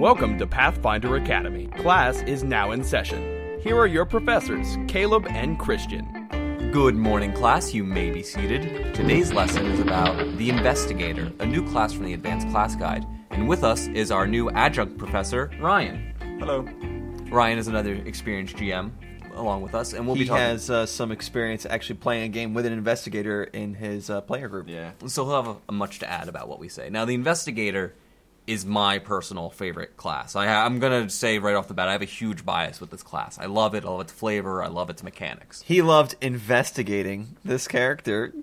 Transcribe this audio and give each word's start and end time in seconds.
Welcome 0.00 0.38
to 0.38 0.46
Pathfinder 0.46 1.16
Academy. 1.16 1.68
Class 1.68 2.20
is 2.22 2.42
now 2.42 2.72
in 2.72 2.82
session. 2.82 3.60
Here 3.62 3.76
are 3.76 3.86
your 3.86 4.04
professors, 4.04 4.76
Caleb 4.88 5.26
and 5.28 5.58
Christian. 5.58 6.28
Good 6.72 6.96
morning, 6.96 7.32
class. 7.32 7.72
You 7.72 7.84
may 7.84 8.10
be 8.10 8.22
seated. 8.22 8.94
Today's 8.94 9.32
lesson 9.32 9.66
is 9.66 9.78
about 9.78 10.16
the 10.36 10.50
Investigator, 10.50 11.32
a 11.38 11.46
new 11.46 11.66
class 11.70 11.92
from 11.92 12.06
the 12.06 12.12
Advanced 12.14 12.48
Class 12.50 12.74
Guide. 12.74 13.06
And 13.30 13.48
with 13.48 13.62
us 13.62 13.86
is 13.88 14.10
our 14.10 14.26
new 14.26 14.50
adjunct 14.50 14.98
professor, 14.98 15.50
Ryan. 15.60 16.12
Hello. 16.40 16.62
Ryan 17.30 17.58
is 17.58 17.68
another 17.68 17.94
experienced 17.94 18.56
GM 18.56 18.90
along 19.34 19.62
with 19.62 19.74
us, 19.74 19.92
and 19.92 20.06
we'll 20.06 20.16
He 20.16 20.22
be 20.24 20.28
talking. 20.28 20.42
has 20.42 20.70
uh, 20.70 20.86
some 20.86 21.12
experience 21.12 21.66
actually 21.66 21.96
playing 21.96 22.24
a 22.24 22.28
game 22.28 22.54
with 22.54 22.66
an 22.66 22.72
investigator 22.72 23.44
in 23.44 23.74
his 23.74 24.10
uh, 24.10 24.20
player 24.20 24.48
group. 24.48 24.68
Yeah. 24.68 24.92
So 25.06 25.24
he'll 25.24 25.42
have 25.42 25.56
a, 25.56 25.56
a 25.68 25.72
much 25.72 26.00
to 26.00 26.10
add 26.10 26.28
about 26.28 26.48
what 26.48 26.58
we 26.58 26.68
say. 26.68 26.88
Now, 26.90 27.04
the 27.04 27.14
Investigator 27.14 27.94
is 28.46 28.66
my 28.66 28.98
personal 28.98 29.50
favorite 29.50 29.96
class. 29.96 30.36
I, 30.36 30.46
I'm 30.46 30.78
going 30.78 31.04
to 31.04 31.10
say 31.10 31.38
right 31.38 31.54
off 31.54 31.68
the 31.68 31.74
bat, 31.74 31.88
I 31.88 31.92
have 31.92 32.02
a 32.02 32.06
huge 32.06 32.44
bias 32.44 32.80
with 32.80 32.90
this 32.90 33.02
class. 33.02 33.38
I 33.38 33.46
love 33.46 33.74
it. 33.74 33.84
I 33.84 33.88
love 33.88 34.02
its 34.02 34.12
flavor. 34.12 34.62
I 34.62 34.68
love 34.68 34.90
its 34.90 35.02
mechanics. 35.02 35.62
He 35.62 35.82
loved 35.82 36.14
investigating 36.20 37.36
this 37.44 37.66
character. 37.66 38.34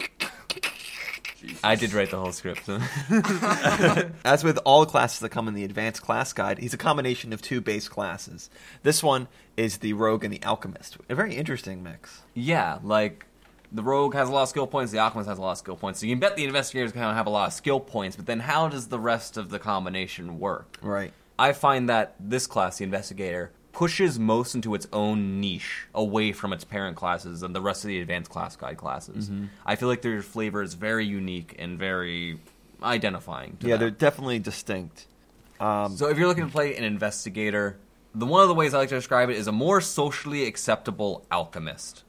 I 1.63 1.75
did 1.75 1.93
write 1.93 2.11
the 2.11 2.19
whole 2.19 2.31
script. 2.31 2.69
As 4.25 4.43
with 4.43 4.59
all 4.65 4.85
classes 4.85 5.19
that 5.19 5.29
come 5.29 5.47
in 5.47 5.53
the 5.53 5.63
advanced 5.63 6.01
class 6.01 6.33
guide, 6.33 6.59
he's 6.59 6.73
a 6.73 6.77
combination 6.77 7.33
of 7.33 7.41
two 7.41 7.61
base 7.61 7.87
classes. 7.87 8.49
This 8.83 9.01
one 9.01 9.27
is 9.57 9.79
the 9.79 9.93
rogue 9.93 10.23
and 10.23 10.33
the 10.33 10.43
alchemist. 10.43 10.97
A 11.09 11.15
very 11.15 11.35
interesting 11.35 11.83
mix. 11.83 12.21
Yeah, 12.33 12.79
like 12.83 13.25
the 13.71 13.83
rogue 13.83 14.13
has 14.13 14.27
a 14.29 14.31
lot 14.31 14.43
of 14.43 14.49
skill 14.49 14.67
points, 14.67 14.91
the 14.91 14.99
alchemist 14.99 15.29
has 15.29 15.37
a 15.37 15.41
lot 15.41 15.51
of 15.53 15.57
skill 15.57 15.75
points. 15.77 15.99
So 15.99 16.05
you 16.05 16.13
can 16.13 16.19
bet 16.19 16.35
the 16.35 16.43
investigators 16.43 16.91
kind 16.91 17.05
of 17.05 17.15
have 17.15 17.27
a 17.27 17.29
lot 17.29 17.47
of 17.47 17.53
skill 17.53 17.79
points, 17.79 18.15
but 18.15 18.25
then 18.25 18.39
how 18.41 18.67
does 18.67 18.87
the 18.87 18.99
rest 18.99 19.37
of 19.37 19.49
the 19.49 19.59
combination 19.59 20.39
work? 20.39 20.77
Right. 20.81 21.13
I 21.39 21.53
find 21.53 21.89
that 21.89 22.15
this 22.19 22.47
class, 22.47 22.77
the 22.77 22.83
investigator, 22.83 23.51
pushes 23.71 24.19
most 24.19 24.53
into 24.53 24.75
its 24.75 24.85
own 24.91 25.39
niche 25.39 25.87
away 25.95 26.33
from 26.33 26.51
its 26.51 26.65
parent 26.65 26.97
classes 26.97 27.41
and 27.41 27.55
the 27.55 27.61
rest 27.61 27.83
of 27.85 27.87
the 27.87 28.01
advanced 28.01 28.29
class 28.29 28.55
guide 28.57 28.75
classes. 28.77 29.29
Mm-hmm. 29.29 29.45
I 29.65 29.75
feel 29.77 29.87
like 29.87 30.01
their 30.01 30.21
flavor 30.21 30.61
is 30.61 30.73
very 30.73 31.05
unique 31.05 31.55
and 31.57 31.79
very 31.79 32.39
identifying. 32.83 33.57
To 33.61 33.67
Yeah, 33.67 33.75
them. 33.75 33.79
they're 33.79 33.89
definitely 33.91 34.39
distinct. 34.39 35.07
Um, 35.59 35.95
So 35.95 36.09
if 36.09 36.17
you're 36.17 36.27
looking 36.27 36.45
to 36.47 36.51
play 36.51 36.75
an 36.75 36.83
investigator, 36.83 37.77
the 38.13 38.25
one 38.25 38.41
of 38.41 38.49
the 38.49 38.55
ways 38.55 38.73
I 38.73 38.79
like 38.79 38.89
to 38.89 38.95
describe 38.95 39.29
it 39.29 39.37
is 39.37 39.47
a 39.47 39.51
more 39.53 39.79
socially 39.79 40.45
acceptable 40.45 41.25
alchemist. 41.31 42.03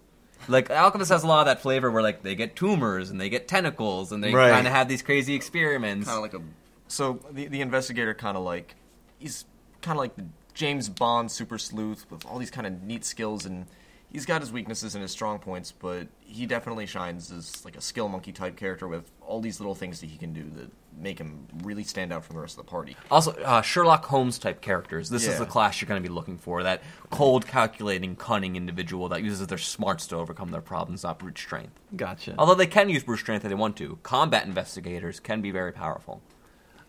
Like 0.49 0.71
alchemist 0.71 1.11
has 1.11 1.23
a 1.23 1.27
lot 1.27 1.41
of 1.41 1.47
that 1.47 1.63
flavor 1.63 1.91
where 1.91 2.03
like 2.03 2.23
they 2.23 2.35
get 2.35 2.57
tumors 2.57 3.11
and 3.11 3.21
they 3.21 3.29
get 3.29 3.49
tentacles 3.49 4.13
and 4.13 4.23
they 4.23 4.33
Right. 4.35 4.51
kind 4.51 4.67
of 4.67 4.73
have 4.73 4.89
these 4.89 5.03
crazy 5.03 5.35
experiments. 5.35 6.07
Kind 6.09 6.17
of 6.17 6.23
like 6.23 6.35
a. 6.35 6.45
So 6.89 7.21
the 7.31 7.47
the 7.49 7.61
investigator 7.61 8.13
kind 8.15 8.37
of 8.37 8.43
like 8.45 8.75
he's 9.19 9.45
kind 9.81 9.97
of 9.97 10.01
like 10.01 10.17
the 10.17 10.27
James 10.55 10.89
Bond 10.89 11.31
super 11.31 11.59
sleuth 11.59 12.05
with 12.11 12.27
all 12.27 12.39
these 12.39 12.51
kind 12.51 12.67
of 12.67 12.83
neat 12.83 13.05
skills 13.05 13.47
and 13.47 13.67
he's 14.13 14.27
got 14.27 14.43
his 14.43 14.53
weaknesses 14.53 14.95
and 14.95 15.03
his 15.03 15.11
strong 15.11 15.39
points, 15.39 15.73
but 15.73 16.07
he 16.21 16.47
definitely 16.47 16.87
shines 16.87 17.33
as 17.33 17.65
like 17.65 17.77
a 17.77 17.81
skill 17.81 18.09
monkey 18.09 18.33
type 18.33 18.57
character 18.57 18.87
with 18.87 19.11
all 19.21 19.41
these 19.41 19.59
little 19.59 19.75
things 19.75 20.01
that 20.01 20.11
he 20.11 20.19
can 20.19 20.33
do 20.33 20.45
that 20.57 20.71
make 21.01 21.19
him 21.19 21.49
really 21.63 21.83
stand 21.83 22.13
out 22.13 22.23
from 22.25 22.37
the 22.37 22.43
rest 22.43 22.59
of 22.59 22.65
the 22.65 22.71
party. 22.71 22.95
Also, 23.11 23.33
uh, 23.33 23.63
Sherlock 23.63 24.05
Holmes 24.05 24.39
type 24.39 24.61
characters. 24.61 25.09
This 25.09 25.27
is 25.27 25.39
the 25.39 25.47
class 25.47 25.81
you're 25.81 25.89
going 25.89 26.03
to 26.03 26.07
be 26.07 26.13
looking 26.13 26.37
for. 26.37 26.63
That 26.63 26.83
cold, 27.11 27.47
calculating, 27.47 28.15
cunning 28.15 28.57
individual 28.57 29.09
that 29.09 29.23
uses 29.23 29.47
their 29.47 29.59
smarts 29.59 30.07
to 30.09 30.17
overcome 30.17 30.51
their 30.51 30.61
problems, 30.61 31.03
not 31.03 31.19
brute 31.19 31.39
strength. 31.39 31.81
gotcha. 31.97 32.35
Although 32.39 32.55
they 32.55 32.67
can 32.67 32.91
use 32.91 33.03
brute 33.03 33.19
strength 33.19 33.45
if 33.45 33.49
they 33.49 33.55
want 33.55 33.77
to. 33.79 33.99
Combat 34.03 34.47
investigators 34.47 35.19
can 35.19 35.41
be 35.41 35.51
very 35.51 35.73
powerful. 35.73 36.23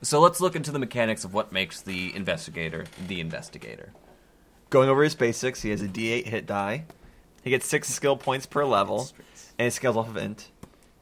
So 0.02 0.20
let's 0.20 0.42
look 0.42 0.58
into 0.58 0.72
the 0.72 0.80
mechanics 0.80 1.24
of 1.24 1.34
what 1.34 1.54
makes 1.54 1.82
the 1.82 2.14
investigator 2.14 2.86
the 3.08 3.22
investigator. 3.22 3.94
Going 4.70 4.90
over 4.90 5.02
his 5.04 5.16
basics, 5.16 5.62
he 5.62 5.70
has 5.70 5.82
a 5.82 5.88
D8 5.88 6.26
hit 6.26 6.46
die. 6.46 6.84
He 7.44 7.50
gets 7.50 7.68
six 7.68 7.90
skill 7.90 8.16
points 8.18 8.46
per 8.46 8.64
level, 8.66 9.10
and 9.60 9.68
it 9.68 9.72
scales 9.72 9.98
off 9.98 10.08
of 10.10 10.18
int. 10.18 10.50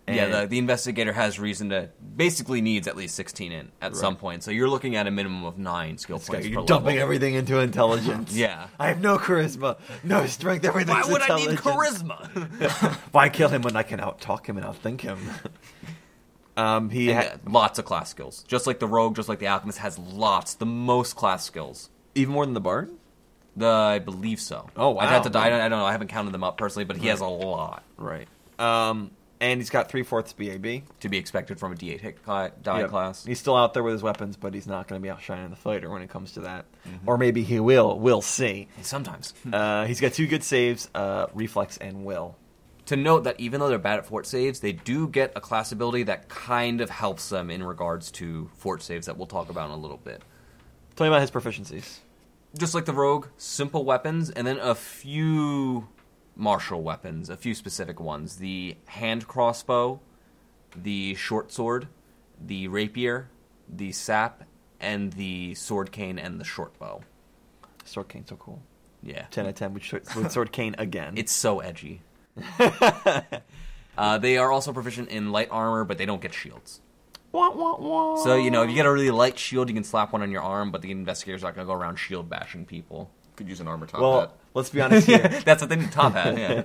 yeah, 0.08 0.26
the, 0.42 0.48
the 0.48 0.58
investigator 0.58 1.14
has 1.14 1.40
reason 1.40 1.70
to 1.70 1.90
basically 2.18 2.60
needs 2.62 2.88
at 2.88 2.98
least 2.98 3.16
16 3.16 3.52
in 3.52 3.72
at 3.82 3.96
some 3.96 4.16
point. 4.18 4.44
So 4.44 4.52
you're 4.52 4.68
looking 4.68 4.96
at 4.96 5.08
a 5.08 5.12
minumum 5.12 5.46
of 5.46 5.58
nine 5.58 5.98
skill 6.00 6.18
guy, 6.18 6.26
points 6.26 6.48
per 6.48 6.52
you're 6.52 6.66
dumping 6.66 6.96
level. 6.96 7.04
everything 7.04 7.36
into 7.36 7.60
intelligence. 7.60 8.36
Yeah. 8.36 8.68
I 8.80 8.88
have 8.88 9.00
no 9.00 9.18
charisma, 9.18 9.78
no 10.04 10.26
strength. 10.26 10.66
Everything's 10.66 11.06
Why 11.06 11.12
would 11.14 11.22
I 11.22 11.38
need 11.38 11.50
charisma? 11.60 12.96
Why 13.14 13.30
kill 13.30 13.50
him 13.50 13.62
when 13.62 13.76
I 13.76 13.84
can 13.84 14.00
outtalk 14.00 14.48
him 14.48 14.58
and 14.58 14.66
outthink 14.66 15.02
him? 15.02 15.20
um, 16.58 16.90
he 16.90 17.12
And, 17.12 17.18
ha- 17.18 17.24
yeah, 17.36 17.38
lots 17.52 17.80
of 17.80 17.86
class 17.86 18.10
skills. 18.10 18.44
Just 18.48 18.68
like 18.68 18.80
the 18.80 18.88
rogue, 18.88 19.16
just 19.16 19.30
like 19.30 19.40
the 19.40 19.48
alchemist 19.48 19.78
has 19.78 19.98
lots, 20.00 20.56
the 20.56 20.66
most 20.66 21.16
class 21.16 21.46
skills. 21.46 21.90
even 22.16 22.34
more 22.34 22.46
than 22.46 22.54
the 22.56 22.60
bard. 22.62 22.90
The 23.56 23.68
I 23.68 24.00
believe 24.00 24.40
so. 24.40 24.70
Oh, 24.78 24.98
I'd 24.98 25.10
have 25.10 25.26
wow. 25.26 25.32
to. 25.32 25.40
I 25.40 25.50
don't, 25.50 25.62
I 25.62 25.70
don't 25.70 25.80
know. 25.80 25.86
I 25.86 25.92
haven't 25.92 26.08
counted 26.08 26.32
them 26.34 26.44
up 26.44 26.58
personally, 26.58 26.86
but 26.86 26.98
he 26.98 27.08
has 27.08 27.20
a 27.20 27.26
lot 27.28 27.84
Right. 27.98 28.28
Um, 28.60 29.12
and 29.42 29.60
he's 29.60 29.70
got 29.72 29.90
three 29.90 30.04
fourths 30.04 30.34
BAB. 30.34 30.84
to 31.00 31.10
be 31.10 31.18
expected 31.18 31.60
from 31.60 31.72
a 31.74 31.76
D8 31.76 32.00
hit 32.00 32.24
cla- 32.24 32.52
die 32.62 32.82
Yep. 32.82 32.90
class. 32.92 33.26
He's 33.26 33.40
still 33.40 33.56
out 33.58 33.74
there 33.74 33.82
with 33.84 33.94
his 33.94 34.04
weapons, 34.04 34.38
but 34.38 34.54
he's 34.54 34.68
not 34.68 34.88
going 34.88 35.02
to 35.02 35.04
be 35.04 35.10
outshining 35.10 35.50
the 35.50 35.56
fighter 35.56 35.90
when 35.90 36.02
it 36.04 36.10
comes 36.10 36.34
to 36.34 36.42
that. 36.42 36.66
Mm-hmm. 36.88 37.10
Or 37.10 37.18
maybe 37.18 37.42
he 37.44 37.60
will. 37.60 38.00
We'll 38.00 38.22
see. 38.22 38.68
Sometimes. 38.84 39.34
Uh, 39.52 39.86
he's 39.86 40.00
got 40.00 40.14
two 40.14 40.28
good 40.28 40.44
saves, 40.44 40.90
uh, 40.96 41.26
reflex 41.34 41.78
and 41.78 42.06
will. 42.06 42.36
to 42.86 42.96
note 42.96 43.24
that 43.26 43.40
even 43.40 43.60
though 43.60 43.68
they're 43.68 43.78
bad 43.80 43.98
at 44.00 44.06
fort 44.06 44.28
saves, 44.28 44.60
they 44.60 44.72
do 44.74 45.08
get 45.08 45.34
a 45.36 45.42
class 45.42 45.72
ability 45.72 46.04
that 46.04 46.30
kind 46.30 46.80
of 46.80 46.90
helps 46.92 47.30
them 47.30 47.50
in 47.50 47.64
regards 47.64 48.12
to 48.12 48.50
fort 48.58 48.82
saves 48.84 49.08
that 49.08 49.18
we'll 49.18 49.28
talk 49.28 49.50
about 49.50 49.66
in 49.66 49.72
a 49.72 49.78
little 49.78 49.98
bit. 49.98 50.22
Tell 50.96 51.06
me 51.06 51.10
about 51.10 51.22
his 51.22 51.32
proficiencies. 51.32 51.98
Just 52.58 52.76
like 52.76 52.86
the 52.86 52.94
rogue, 52.94 53.28
simple 53.38 53.86
weapons, 53.86 54.30
and 54.30 54.46
then 54.46 54.58
a 54.60 54.76
few 54.76 55.88
martial 56.36 56.82
weapons, 56.82 57.30
a 57.30 57.38
few 57.38 57.56
specific 57.56 58.00
ones. 58.00 58.38
The 58.38 58.76
hand 58.88 59.28
crossbow, 59.28 60.02
the 60.76 61.16
short 61.16 61.52
sword, 61.52 61.88
the 62.40 62.68
rapier, 62.68 63.30
the 63.70 63.92
sap, 63.92 64.44
and 64.80 65.14
the 65.14 65.56
sword 65.56 65.92
cane 65.92 66.20
and 66.20 66.40
the 66.40 66.44
short 66.44 66.78
bow. 66.78 67.02
Sword 67.86 68.10
cane, 68.10 68.26
so 68.28 68.36
cool. 68.36 68.62
Yeah. 69.04 69.26
10 69.32 69.46
out 69.46 69.50
of 69.50 69.56
10 69.56 69.74
with, 69.74 69.84
short- 69.84 70.16
with 70.16 70.32
sword 70.32 70.52
cane 70.52 70.76
again. 70.78 71.14
It's 71.18 71.32
so 71.32 71.60
edgy. 71.60 72.02
uh, 73.98 74.18
they 74.18 74.38
are 74.38 74.52
also 74.52 74.74
proficient 74.74 75.10
in 75.10 75.32
light 75.32 75.50
armor, 75.52 75.84
but 75.84 75.98
they 75.98 76.06
don't 76.06 76.22
get 76.22 76.34
shields. 76.34 76.82
Wah, 77.32 77.52
wah, 77.52 77.78
wah. 77.78 78.16
So, 78.18 78.36
you 78.36 78.52
know, 78.52 78.64
if 78.64 78.70
you 78.70 78.76
get 78.76 78.86
a 78.86 78.92
really 78.92 79.12
light 79.12 79.40
shield, 79.40 79.70
you 79.70 79.76
can 79.76 79.84
slap 79.84 80.12
one 80.12 80.22
on 80.22 80.32
your 80.32 80.42
arm, 80.42 80.72
but 80.72 80.82
the 80.82 80.92
investigator's 80.92 81.44
are 81.44 81.48
not 81.48 81.56
going 81.56 81.66
to 81.68 81.74
go 81.74 81.80
around 81.80 81.96
shield 81.98 82.30
bashing 82.30 82.66
people. 82.66 83.10
Could 83.38 83.48
use 83.48 83.62
an 83.62 83.68
armor 83.68 83.88
top 83.88 84.02
Well, 84.02 84.20
hat. 84.22 84.32
let's 84.54 84.70
be 84.70 84.82
honest 84.82 85.08
here. 85.08 85.20
That's 85.46 85.62
what 85.62 85.70
they 85.70 85.78
need 85.78 85.92
top 85.92 86.14
hat, 86.14 86.38
yeah. 86.38 86.64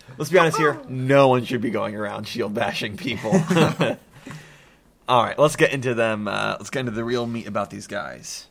Let's 0.18 0.30
be 0.30 0.38
honest 0.38 0.56
here. 0.56 0.80
No 0.88 1.28
one 1.28 1.44
should 1.44 1.60
be 1.60 1.68
going 1.70 1.94
around 1.94 2.26
shield 2.26 2.54
bashing 2.54 2.96
people. 2.96 3.32
all 5.08 5.22
right, 5.22 5.38
let's 5.38 5.56
get 5.56 5.72
into 5.72 5.92
them. 5.92 6.26
Uh, 6.26 6.56
let's 6.58 6.70
get 6.70 6.80
into 6.80 6.92
the 6.92 7.04
real 7.04 7.26
meat 7.26 7.46
about 7.46 7.68
these 7.68 7.86
guys. 7.86 8.46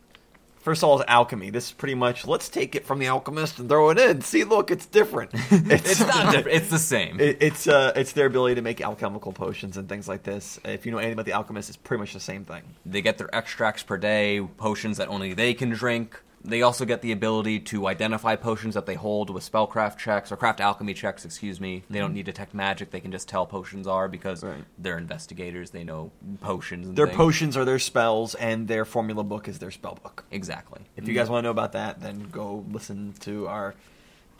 First 0.65 0.81
of 0.81 0.89
all, 0.89 0.99
is 0.99 1.05
alchemy. 1.07 1.51
This 1.51 1.65
is 1.65 1.71
pretty 1.73 1.93
much 1.93 2.25
let's 2.25 2.49
take 2.49 2.73
it 2.73 2.87
from 2.87 2.97
the 2.97 3.07
alchemist 3.07 3.59
and 3.59 3.69
throw 3.69 3.91
it 3.91 3.99
in. 3.99 4.21
See, 4.21 4.43
look, 4.43 4.71
it's 4.71 4.87
different. 4.87 5.29
It's, 5.51 5.91
It's 5.91 5.99
not 5.99 6.31
different. 6.31 6.57
It's 6.57 6.71
the 6.71 6.79
same. 6.79 7.19
It, 7.19 7.37
it's 7.39 7.67
uh, 7.67 7.93
it's 7.95 8.13
their 8.13 8.25
ability 8.25 8.55
to 8.55 8.63
make 8.63 8.81
alchemical 8.81 9.31
potions 9.31 9.77
and 9.77 9.87
things 9.87 10.07
like 10.07 10.23
this. 10.23 10.59
If 10.65 10.87
you 10.87 10.91
know 10.91 10.97
anything 10.97 11.13
about 11.13 11.27
the 11.27 11.33
alchemist, 11.33 11.69
it's 11.69 11.77
pretty 11.77 11.99
much 11.99 12.13
the 12.13 12.19
same 12.19 12.45
thing. 12.45 12.63
They 12.83 13.03
get 13.03 13.19
their 13.19 13.33
extracts 13.33 13.83
per 13.83 13.97
day, 13.97 14.41
potions 14.57 14.97
that 14.97 15.07
only 15.07 15.35
they 15.35 15.53
can 15.53 15.69
drink. 15.69 16.19
They 16.47 16.61
also 16.61 16.85
get 16.85 17.01
the 17.01 17.11
ability 17.11 17.59
to 17.61 17.87
identify 17.87 18.35
potions 18.35 18.75
that 18.75 18.85
they 18.85 18.93
hold 18.93 19.29
with 19.29 19.49
spellcraft 19.49 19.97
checks 19.97 20.31
or 20.31 20.37
craft 20.37 20.61
alchemy 20.61 20.93
checks, 20.93 21.25
excuse 21.25 21.59
me. 21.59 21.83
They 21.89 21.99
don't 21.99 22.09
mm-hmm. 22.09 22.15
need 22.15 22.25
to 22.27 22.31
detect 22.31 22.53
magic, 22.53 22.91
they 22.91 22.99
can 22.99 23.11
just 23.11 23.27
tell 23.27 23.45
potions 23.45 23.87
are 23.87 24.07
because 24.07 24.43
Right. 24.43 24.63
they're 24.77 24.97
investigators, 24.97 25.71
they 25.71 25.83
know 25.83 26.11
potions 26.41 26.87
and 26.87 26.97
Their 26.97 27.07
things. 27.07 27.17
potions 27.17 27.57
are 27.57 27.65
their 27.65 27.79
spells, 27.79 28.35
and 28.35 28.67
their 28.67 28.85
formula 28.85 29.23
book 29.23 29.47
is 29.47 29.59
their 29.59 29.71
spell 29.71 29.97
book. 30.01 30.25
Exactly. 30.31 30.81
If 30.95 31.07
you 31.07 31.13
guys 31.13 31.29
want 31.29 31.43
to 31.43 31.47
know 31.47 31.51
about 31.51 31.71
that, 31.73 32.01
then 32.01 32.29
go 32.31 32.63
listen 32.71 33.13
to 33.21 33.47
our 33.47 33.73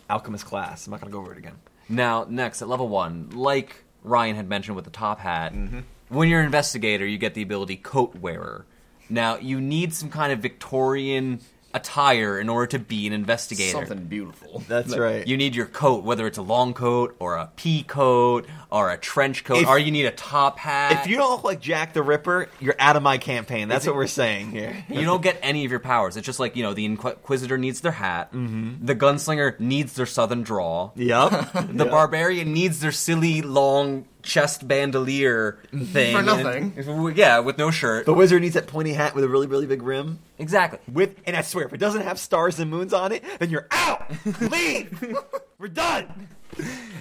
alchemist 0.10 0.46
class. 0.46 0.86
I'm 0.86 0.92
not 0.92 1.02
going 1.02 1.12
to 1.12 1.16
go 1.16 1.22
over 1.22 1.32
it 1.32 1.38
again. 1.38 1.56
Now, 1.90 2.26
next 2.30 2.62
at 2.62 2.68
level 2.68 2.88
one, 2.88 3.30
like 3.34 3.84
Ryan 4.04 4.36
had 4.36 4.48
mentioned 4.48 4.76
with 4.76 4.86
the 4.86 4.92
top 4.92 5.20
hat, 5.20 5.54
mm-hmm. 5.54 5.80
when 6.10 6.30
you're 6.30 6.40
an 6.40 6.46
investigator, 6.46 7.06
you 7.06 7.18
get 7.18 7.34
the 7.34 7.42
ability 7.42 7.78
coat 7.78 8.16
wearer. 8.16 8.66
Now, 9.10 9.38
you 9.38 9.62
need 9.62 9.94
some 9.94 10.10
kind 10.10 10.32
of 10.32 10.40
Victorian 10.40 11.40
attire 11.76 12.40
in 12.40 12.48
order 12.50 12.68
to 12.68 12.80
be 12.80 13.06
an 13.06 13.14
investigator. 13.14 13.72
Something 13.74 14.06
beautiful. 14.06 14.64
That's 14.68 14.98
right. 14.98 15.28
You 15.28 15.36
need 15.38 15.56
your 15.56 15.66
coat, 15.66 16.04
whether 16.04 16.26
it's 16.26 16.38
a 16.38 16.42
long 16.42 16.74
coat 16.74 17.16
or 17.20 17.36
a 17.36 17.52
pea 17.56 17.84
coat 17.84 18.48
or 18.72 18.90
a 18.92 18.98
trench 18.98 19.44
coat, 19.44 19.58
If- 19.64 19.68
or 19.68 19.78
you 19.78 19.92
need 19.92 20.06
a 20.06 20.12
top 20.12 20.58
hat. 20.58 20.94
if 21.04 21.08
you 21.08 21.18
don't 21.18 21.30
look 21.32 21.44
like 21.44 21.60
Jack 21.62 21.94
the 21.94 22.02
Ripper, 22.02 22.50
you're 22.60 22.76
out 22.80 22.96
of 22.96 23.04
my 23.04 23.18
campaign. 23.18 23.68
That's 23.68 23.86
what 23.86 23.96
we're 23.96 24.08
saying 24.08 24.52
here. 24.52 24.86
you 24.90 25.04
don't 25.04 25.22
get 25.22 25.38
any 25.44 25.66
of 25.66 25.72
your 25.72 25.80
powers. 25.82 26.16
It's 26.18 26.26
just 26.26 26.40
like 26.40 26.56
you 26.56 26.64
know, 26.64 26.74
the 26.74 26.86
Inquisitor 26.86 27.58
needs 27.58 27.82
their 27.82 27.92
hat, 27.92 28.32
Mm-hmm. 28.34 28.86
the 28.86 28.96
gunslinger 28.96 29.60
needs 29.60 29.94
their 29.94 30.06
southern 30.06 30.42
draw, 30.44 30.92
Yep. 30.96 31.52
the 31.74 31.86
barbarian 31.86 32.54
needs 32.54 32.80
their 32.80 32.92
silly 32.94 33.42
long 33.42 34.06
chest 34.24 34.68
bandolier 34.68 35.60
thing 35.72 36.14
For 36.14 36.20
and- 36.20 36.74
nothing. 36.76 37.14
yeah, 37.16 37.40
with 37.40 37.58
no 37.58 37.70
shirt. 37.72 38.06
The 38.06 38.14
wizard 38.14 38.42
needs 38.42 38.56
that 38.56 38.68
pointy 38.68 38.94
hat 38.94 39.14
with 39.14 39.24
a 39.24 39.30
really, 39.30 39.48
really 39.48 39.68
big 39.68 39.82
rim. 39.84 40.20
Exactly. 40.40 40.80
With 40.92 41.16
and 41.26 41.36
I 41.36 41.42
swear, 41.42 41.66
if 41.66 41.74
it 41.74 41.80
doesn't 41.80 42.02
have 42.02 42.20
stars 42.20 42.60
and 42.60 42.70
moons 42.70 42.94
on 42.94 43.12
it, 43.12 43.24
then 43.40 43.50
you're 43.50 43.68
out. 43.72 44.10
Leave. 44.42 45.16
We're 45.58 45.68
done. 45.68 46.28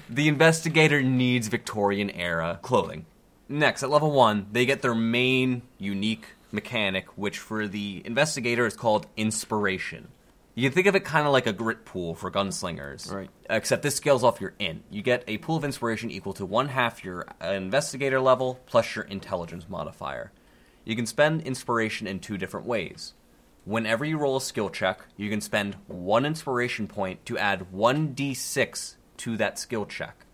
The 0.08 0.28
investigator 0.28 1.02
needs 1.02 1.48
Victorian 1.48 2.10
era 2.10 2.58
clothing. 2.62 3.06
Next, 3.48 3.82
at 3.82 3.90
level 3.90 4.10
one, 4.10 4.46
they 4.52 4.66
get 4.66 4.82
their 4.82 4.94
main 4.94 5.62
unique 5.78 6.26
mechanic, 6.50 7.18
which 7.18 7.38
for 7.38 7.66
the 7.68 8.02
investigator 8.04 8.66
is 8.66 8.74
called 8.74 9.06
inspiration. 9.16 10.08
You 10.54 10.68
can 10.68 10.74
think 10.74 10.86
of 10.86 10.94
it 10.94 11.04
kind 11.04 11.26
of 11.26 11.32
like 11.32 11.48
a 11.48 11.52
grit 11.52 11.84
pool 11.84 12.14
for 12.14 12.30
gunslingers. 12.30 13.12
Right. 13.12 13.28
Except 13.50 13.82
this 13.82 13.96
scales 13.96 14.22
off 14.22 14.40
your 14.40 14.54
int. 14.60 14.84
You 14.88 15.02
get 15.02 15.24
a 15.26 15.38
pool 15.38 15.56
of 15.56 15.64
inspiration 15.64 16.10
equal 16.10 16.32
to 16.34 16.46
one 16.46 16.68
half 16.68 17.04
your 17.04 17.26
investigator 17.40 18.20
level 18.20 18.60
plus 18.66 18.94
your 18.94 19.04
intelligence 19.06 19.68
modifier. 19.68 20.30
You 20.84 20.94
can 20.94 21.06
spend 21.06 21.42
inspiration 21.42 22.06
in 22.06 22.20
two 22.20 22.38
different 22.38 22.66
ways. 22.66 23.14
Whenever 23.64 24.04
you 24.04 24.18
roll 24.18 24.36
a 24.36 24.40
skill 24.40 24.68
check, 24.68 25.00
you 25.16 25.30
can 25.30 25.40
spend 25.40 25.74
one 25.86 26.26
inspiration 26.26 26.86
point 26.86 27.24
to 27.26 27.38
add 27.38 27.66
1d6 27.72 28.94
to 29.18 29.36
that 29.38 29.58
skill 29.58 29.86
check. 29.86 30.26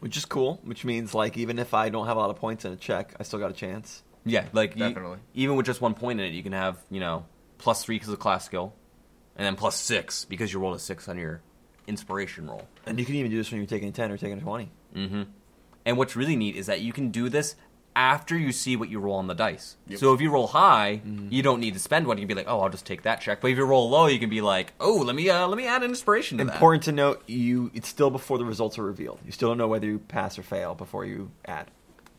Which 0.00 0.16
is 0.16 0.24
cool. 0.24 0.60
Which 0.64 0.84
means 0.84 1.14
like 1.14 1.36
even 1.36 1.58
if 1.58 1.74
I 1.74 1.88
don't 1.90 2.06
have 2.06 2.16
a 2.16 2.20
lot 2.20 2.30
of 2.30 2.36
points 2.36 2.64
in 2.64 2.72
a 2.72 2.76
check, 2.76 3.14
I 3.18 3.22
still 3.22 3.38
got 3.38 3.50
a 3.50 3.54
chance. 3.54 4.02
Yeah, 4.24 4.46
like 4.52 4.76
you- 4.76 4.88
Definitely. 4.88 5.18
even 5.34 5.56
with 5.56 5.66
just 5.66 5.80
one 5.80 5.94
point 5.94 6.20
in 6.20 6.26
it, 6.26 6.32
you 6.32 6.42
can 6.42 6.52
have 6.52 6.78
you 6.90 7.00
know 7.00 7.26
plus 7.58 7.84
three 7.84 7.96
because 7.96 8.08
of 8.10 8.18
class 8.18 8.44
skill, 8.44 8.74
and 9.36 9.46
then 9.46 9.56
plus 9.56 9.76
six 9.76 10.24
because 10.24 10.52
you 10.52 10.58
rolled 10.60 10.76
a 10.76 10.78
six 10.78 11.08
on 11.08 11.18
your 11.18 11.42
inspiration 11.86 12.46
roll. 12.48 12.66
And 12.86 12.98
you 12.98 13.04
can 13.04 13.14
even 13.16 13.30
do 13.30 13.36
this 13.36 13.50
when 13.50 13.60
you're 13.60 13.66
taking 13.66 13.88
a 13.88 13.92
ten 13.92 14.10
or 14.10 14.16
taking 14.16 14.38
a 14.38 14.40
twenty. 14.40 14.70
Mm-hmm. 14.94 15.22
And 15.86 15.96
what's 15.98 16.16
really 16.16 16.36
neat 16.36 16.56
is 16.56 16.66
that 16.66 16.80
you 16.80 16.92
can 16.92 17.10
do 17.10 17.28
this 17.28 17.56
after 18.00 18.34
you 18.34 18.50
see 18.50 18.76
what 18.76 18.88
you 18.88 18.98
roll 18.98 19.16
on 19.16 19.26
the 19.26 19.34
dice. 19.34 19.76
So 19.96 20.14
if 20.14 20.22
you 20.22 20.30
roll 20.30 20.46
high, 20.46 21.02
you 21.28 21.42
don't 21.42 21.60
need 21.60 21.74
to 21.74 21.80
spend 21.80 22.06
one. 22.06 22.16
You 22.16 22.22
can 22.22 22.28
be 22.28 22.34
like, 22.34 22.48
oh, 22.48 22.60
I'll 22.60 22.70
just 22.70 22.86
take 22.86 23.02
that 23.02 23.20
check. 23.20 23.42
But 23.42 23.50
if 23.50 23.58
you 23.58 23.64
roll 23.64 23.90
low, 23.90 24.06
you 24.06 24.18
can 24.18 24.30
be 24.30 24.40
like, 24.40 24.72
oh, 24.80 25.02
let 25.04 25.14
me 25.14 25.28
uh, 25.28 25.46
let 25.46 25.58
me 25.58 25.66
add 25.66 25.82
an 25.82 25.90
inspiration 25.90 26.38
to 26.38 26.44
that. 26.44 26.54
Important 26.54 26.84
to 26.84 26.92
note, 26.92 27.22
you 27.28 27.70
it's 27.74 27.88
still 27.88 28.08
before 28.08 28.38
the 28.38 28.46
results 28.46 28.78
are 28.78 28.82
revealed. 28.82 29.20
You 29.26 29.32
still 29.32 29.50
don't 29.50 29.58
know 29.58 29.68
whether 29.68 29.86
you 29.86 29.98
pass 29.98 30.38
or 30.38 30.42
fail 30.42 30.74
before 30.74 31.04
you 31.04 31.30
add. 31.44 31.70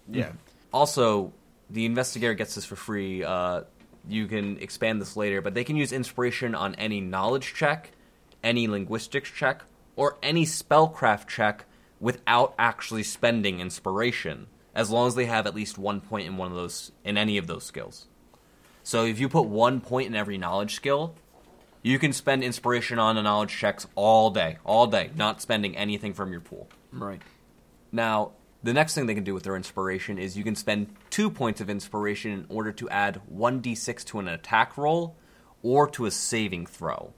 Yeah. 0.07 0.33
Also, 0.71 1.33
the 1.71 1.85
investigator 1.85 2.35
gets 2.35 2.53
this 2.53 2.63
for 2.63 2.75
free. 2.75 3.23
Uh, 3.23 3.63
you 4.07 4.27
can 4.27 4.59
expand 4.59 5.01
this 5.01 5.17
later, 5.17 5.41
but 5.41 5.55
they 5.55 5.63
can 5.63 5.77
use 5.77 5.91
inspiration 5.91 6.53
on 6.53 6.75
any 6.75 7.01
knowledge 7.01 7.55
check, 7.55 7.91
any 8.43 8.67
linguistics 8.67 9.31
check, 9.31 9.63
or 9.95 10.17
any 10.21 10.45
spellcraft 10.45 11.27
check 11.27 11.65
without 11.99 12.53
actually 12.59 13.03
spending 13.03 13.59
inspiration, 13.59 14.47
as 14.73 14.89
long 14.89 15.07
as 15.07 15.15
they 15.15 15.25
have 15.25 15.47
at 15.47 15.55
least 15.55 15.77
one 15.77 16.01
point 16.01 16.27
in 16.27 16.37
one 16.37 16.49
of 16.49 16.55
those 16.55 16.91
in 17.03 17.17
any 17.17 17.37
of 17.37 17.47
those 17.47 17.63
skills. 17.63 18.07
So 18.83 19.05
if 19.05 19.19
you 19.19 19.29
put 19.29 19.47
one 19.47 19.81
point 19.81 20.07
in 20.07 20.15
every 20.15 20.37
knowledge 20.37 20.75
skill, 20.75 21.15
you 21.83 21.99
can 21.99 22.13
spend 22.13 22.43
inspiration 22.43 22.99
on 22.99 23.15
the 23.15 23.21
knowledge 23.21 23.55
checks 23.55 23.87
all 23.95 24.29
day, 24.29 24.57
all 24.63 24.87
day, 24.87 25.11
not 25.15 25.41
spending 25.41 25.75
anything 25.75 26.13
from 26.13 26.31
your 26.31 26.41
pool. 26.41 26.67
Right. 26.91 27.21
Now, 27.91 28.31
the 28.63 28.73
next 28.73 28.93
thing 28.93 29.07
they 29.07 29.15
can 29.15 29.23
do 29.23 29.33
with 29.33 29.43
their 29.43 29.55
inspiration 29.55 30.19
is 30.19 30.37
you 30.37 30.43
can 30.43 30.55
spend 30.55 30.95
two 31.09 31.31
points 31.31 31.61
of 31.61 31.69
inspiration 31.69 32.31
in 32.31 32.45
order 32.49 32.71
to 32.73 32.89
add 32.89 33.21
1d6 33.33 34.05
to 34.05 34.19
an 34.19 34.27
attack 34.27 34.77
roll 34.77 35.15
or 35.63 35.87
to 35.89 36.05
a 36.05 36.11
saving 36.11 36.67
throw. 36.67 37.13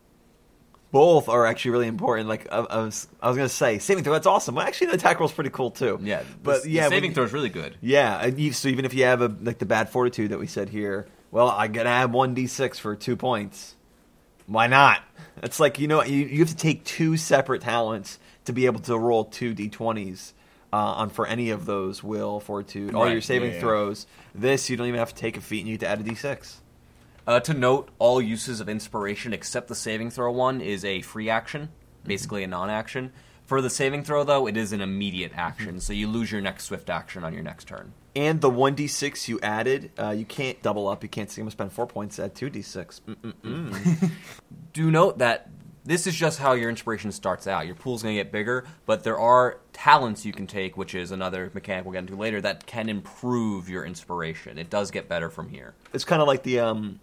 Both 0.93 1.27
are 1.27 1.45
actually 1.47 1.71
really 1.71 1.87
important. 1.87 2.29
Like 2.29 2.47
I, 2.51 2.59
I 2.59 2.77
was, 2.85 3.07
I 3.19 3.27
was 3.27 3.35
gonna 3.35 3.49
say 3.49 3.79
saving 3.79 4.03
throw. 4.03 4.13
That's 4.13 4.27
awesome. 4.27 4.53
Well, 4.55 4.65
actually, 4.65 4.87
the 4.87 4.93
attack 4.93 5.19
roll's 5.19 5.33
pretty 5.33 5.49
cool 5.49 5.71
too. 5.71 5.99
Yeah, 6.03 6.21
but 6.43 6.61
the, 6.63 6.69
yeah, 6.69 6.83
the 6.83 6.89
saving 6.95 7.13
throw 7.15 7.23
is 7.23 7.33
really 7.33 7.49
good. 7.49 7.75
Yeah, 7.81 8.25
you- 8.27 8.53
so 8.53 8.67
even 8.69 8.85
if 8.85 8.93
you 8.93 9.03
have 9.05 9.21
a 9.21 9.35
like 9.41 9.57
the 9.57 9.65
bad 9.65 9.89
fortitude 9.89 10.29
that 10.29 10.39
we 10.39 10.45
said 10.47 10.69
here, 10.69 11.07
well, 11.31 11.49
I 11.49 11.67
gotta 11.67 11.89
add 11.89 12.13
one 12.13 12.35
d 12.35 12.45
six 12.47 12.77
for 12.77 12.95
two 12.95 13.15
points. 13.17 13.75
Why 14.45 14.67
not? 14.67 15.01
It's 15.41 15.59
like 15.59 15.79
you 15.79 15.87
know 15.87 16.03
you, 16.03 16.25
you 16.27 16.39
have 16.39 16.49
to 16.49 16.55
take 16.55 16.83
two 16.83 17.17
separate 17.17 17.63
talents 17.63 18.19
to 18.45 18.53
be 18.53 18.67
able 18.67 18.81
to 18.81 18.95
roll 18.95 19.25
two 19.25 19.55
d 19.55 19.69
twenties 19.69 20.35
uh, 20.71 20.75
on 20.75 21.09
for 21.09 21.25
any 21.25 21.49
of 21.49 21.65
those 21.65 22.03
will 22.03 22.39
fortitude 22.39 22.93
all 22.93 23.05
Right, 23.05 23.13
your 23.13 23.21
saving 23.21 23.49
yeah, 23.49 23.55
yeah. 23.55 23.61
throws. 23.61 24.05
This 24.35 24.69
you 24.69 24.77
don't 24.77 24.87
even 24.87 24.99
have 24.99 25.09
to 25.15 25.19
take 25.19 25.37
a 25.37 25.41
feat 25.41 25.61
and 25.61 25.69
you 25.69 25.77
get 25.77 25.87
to 25.87 25.91
add 25.91 25.99
a 26.01 26.03
d 26.03 26.13
six. 26.13 26.59
Uh, 27.25 27.39
to 27.39 27.53
note, 27.53 27.89
all 27.99 28.21
uses 28.21 28.59
of 28.59 28.67
inspiration 28.67 29.33
except 29.33 29.67
the 29.67 29.75
saving 29.75 30.11
throw 30.11 30.31
one 30.31 30.59
is 30.59 30.83
a 30.83 31.01
free 31.01 31.29
action, 31.29 31.69
basically 32.05 32.43
a 32.43 32.47
non-action. 32.47 33.11
For 33.45 33.61
the 33.61 33.69
saving 33.69 34.03
throw, 34.03 34.23
though, 34.23 34.47
it 34.47 34.57
is 34.57 34.71
an 34.73 34.81
immediate 34.81 35.31
action, 35.35 35.79
so 35.79 35.93
you 35.93 36.07
lose 36.07 36.31
your 36.31 36.41
next 36.41 36.65
swift 36.65 36.89
action 36.89 37.23
on 37.23 37.33
your 37.33 37.43
next 37.43 37.67
turn. 37.67 37.93
And 38.15 38.41
the 38.41 38.49
one 38.49 38.75
d 38.75 38.87
six 38.87 39.27
you 39.27 39.39
added, 39.41 39.91
uh, 39.97 40.11
you 40.11 40.25
can't 40.25 40.61
double 40.61 40.87
up. 40.87 41.03
You 41.03 41.09
can't 41.09 41.29
say 41.31 41.41
I'm 41.41 41.45
gonna 41.45 41.51
spend 41.51 41.71
four 41.73 41.87
points 41.87 42.19
at 42.19 42.35
two 42.35 42.49
d 42.49 42.61
six. 42.61 43.01
do 44.73 44.91
note 44.91 45.17
that 45.17 45.49
this 45.85 46.07
is 46.07 46.15
just 46.15 46.39
how 46.39 46.53
your 46.53 46.69
inspiration 46.69 47.11
starts 47.11 47.47
out. 47.47 47.65
Your 47.65 47.75
pool's 47.75 48.03
going 48.03 48.15
to 48.15 48.23
get 48.23 48.31
bigger, 48.31 48.65
but 48.85 49.03
there 49.03 49.19
are 49.19 49.59
talents 49.73 50.25
you 50.25 50.31
can 50.31 50.47
take, 50.47 50.77
which 50.77 50.95
is 50.95 51.11
another 51.11 51.51
mechanic 51.53 51.83
we'll 51.85 51.93
get 51.93 51.99
into 51.99 52.15
later, 52.15 52.39
that 52.41 52.65
can 52.65 52.87
improve 52.87 53.67
your 53.69 53.83
inspiration. 53.85 54.57
It 54.57 54.69
does 54.69 54.91
get 54.91 55.09
better 55.09 55.29
from 55.29 55.49
here. 55.49 55.73
It's 55.91 56.05
kind 56.05 56.21
of 56.21 56.27
like 56.27 56.43
the 56.43 56.59
um, 56.59 56.99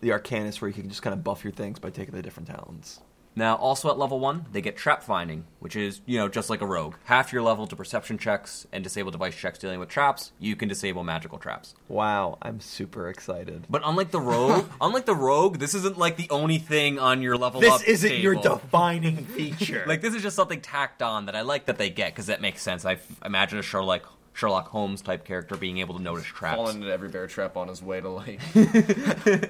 the 0.00 0.10
Arcanist, 0.10 0.60
where 0.60 0.68
you 0.68 0.74
can 0.74 0.88
just 0.88 1.02
kind 1.02 1.14
of 1.14 1.24
buff 1.24 1.44
your 1.44 1.52
things 1.52 1.78
by 1.78 1.90
taking 1.90 2.14
the 2.14 2.22
different 2.22 2.48
talents. 2.48 3.00
Now, 3.38 3.54
also 3.54 3.88
at 3.88 3.96
level 3.98 4.18
1, 4.18 4.46
they 4.50 4.60
get 4.60 4.76
trap 4.76 5.00
finding, 5.00 5.44
which 5.60 5.76
is, 5.76 6.00
you 6.06 6.18
know, 6.18 6.28
just 6.28 6.50
like 6.50 6.60
a 6.60 6.66
rogue. 6.66 6.96
Half 7.04 7.32
your 7.32 7.40
level 7.40 7.68
to 7.68 7.76
perception 7.76 8.18
checks 8.18 8.66
and 8.72 8.82
disable 8.82 9.12
device 9.12 9.36
checks 9.36 9.60
dealing 9.60 9.78
with 9.78 9.88
traps, 9.88 10.32
you 10.40 10.56
can 10.56 10.68
disable 10.68 11.04
magical 11.04 11.38
traps. 11.38 11.76
Wow, 11.86 12.38
I'm 12.42 12.58
super 12.58 13.08
excited. 13.08 13.66
But 13.70 13.82
unlike 13.84 14.10
the 14.10 14.20
rogue, 14.20 14.68
unlike 14.80 15.06
the 15.06 15.14
rogue, 15.14 15.58
this 15.58 15.72
isn't 15.74 15.96
like 15.96 16.16
the 16.16 16.28
only 16.30 16.58
thing 16.58 16.98
on 16.98 17.22
your 17.22 17.36
level 17.36 17.60
This 17.60 17.72
up 17.72 17.86
isn't 17.86 18.16
your 18.16 18.34
defining 18.34 19.18
feature. 19.24 19.84
Like 19.86 20.00
this 20.00 20.14
is 20.14 20.22
just 20.22 20.34
something 20.34 20.60
tacked 20.60 21.00
on 21.00 21.26
that 21.26 21.36
I 21.36 21.42
like 21.42 21.66
that 21.66 21.78
they 21.78 21.90
get 21.90 22.12
because 22.12 22.26
that 22.26 22.40
makes 22.40 22.60
sense. 22.60 22.84
I 22.84 22.94
f- 22.94 23.20
imagine 23.24 23.60
a 23.60 23.62
Sherlock 23.62 24.02
Sherlock 24.38 24.68
Holmes 24.68 25.02
type 25.02 25.24
character 25.24 25.56
being 25.56 25.78
able 25.78 25.96
to 25.96 26.02
notice 26.02 26.24
traps. 26.24 26.54
Falling 26.54 26.76
into 26.76 26.92
every 26.92 27.08
bear 27.08 27.26
trap 27.26 27.56
on 27.56 27.66
his 27.66 27.82
way 27.82 28.00
to 28.00 28.08
like. 28.08 28.38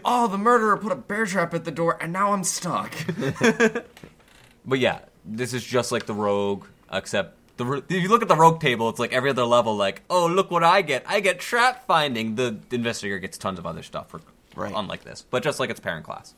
oh, 0.02 0.28
the 0.28 0.38
murderer 0.38 0.78
put 0.78 0.92
a 0.92 0.96
bear 0.96 1.26
trap 1.26 1.52
at 1.52 1.64
the 1.66 1.70
door, 1.70 1.98
and 2.00 2.10
now 2.10 2.32
I'm 2.32 2.42
stuck. 2.42 2.94
But 4.64 4.80
yeah, 4.80 4.98
this 5.24 5.54
is 5.54 5.64
just 5.64 5.92
like 5.92 6.04
the 6.04 6.12
rogue, 6.12 6.66
except 6.92 7.36
the 7.56 7.82
if 7.88 8.02
you 8.02 8.08
look 8.10 8.20
at 8.20 8.28
the 8.28 8.36
rogue 8.36 8.60
table, 8.60 8.90
it's 8.90 8.98
like 8.98 9.14
every 9.14 9.30
other 9.30 9.44
level. 9.44 9.74
Like, 9.74 10.02
oh, 10.10 10.26
look 10.26 10.50
what 10.50 10.62
I 10.62 10.82
get! 10.82 11.04
I 11.06 11.20
get 11.20 11.40
trap 11.40 11.86
finding. 11.86 12.34
The 12.34 12.58
investigator 12.70 13.18
gets 13.18 13.38
tons 13.38 13.58
of 13.58 13.64
other 13.66 13.82
stuff, 13.82 14.10
for, 14.10 14.20
Right. 14.54 14.72
unlike 14.76 15.04
this, 15.04 15.24
but 15.30 15.42
just 15.42 15.58
like 15.58 15.70
its 15.70 15.80
parent 15.80 16.04
class. 16.04 16.34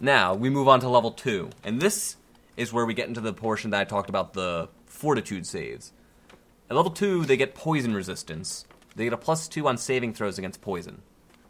Now 0.00 0.34
we 0.34 0.50
move 0.50 0.66
on 0.66 0.80
to 0.80 0.88
level 0.88 1.12
two, 1.12 1.50
and 1.62 1.80
this 1.80 2.16
is 2.56 2.72
where 2.72 2.84
we 2.84 2.92
get 2.94 3.06
into 3.06 3.20
the 3.20 3.32
portion 3.32 3.70
that 3.70 3.80
I 3.80 3.84
talked 3.84 4.08
about 4.08 4.32
the 4.32 4.68
fortitude 4.86 5.46
saves. 5.46 5.92
At 6.74 6.78
level 6.78 6.90
two, 6.90 7.24
they 7.24 7.36
get 7.36 7.54
poison 7.54 7.94
resistance. 7.94 8.64
They 8.96 9.04
get 9.04 9.12
a 9.12 9.16
plus 9.16 9.46
two 9.46 9.68
on 9.68 9.78
saving 9.78 10.12
throws 10.12 10.38
against 10.38 10.60
poison. 10.60 11.02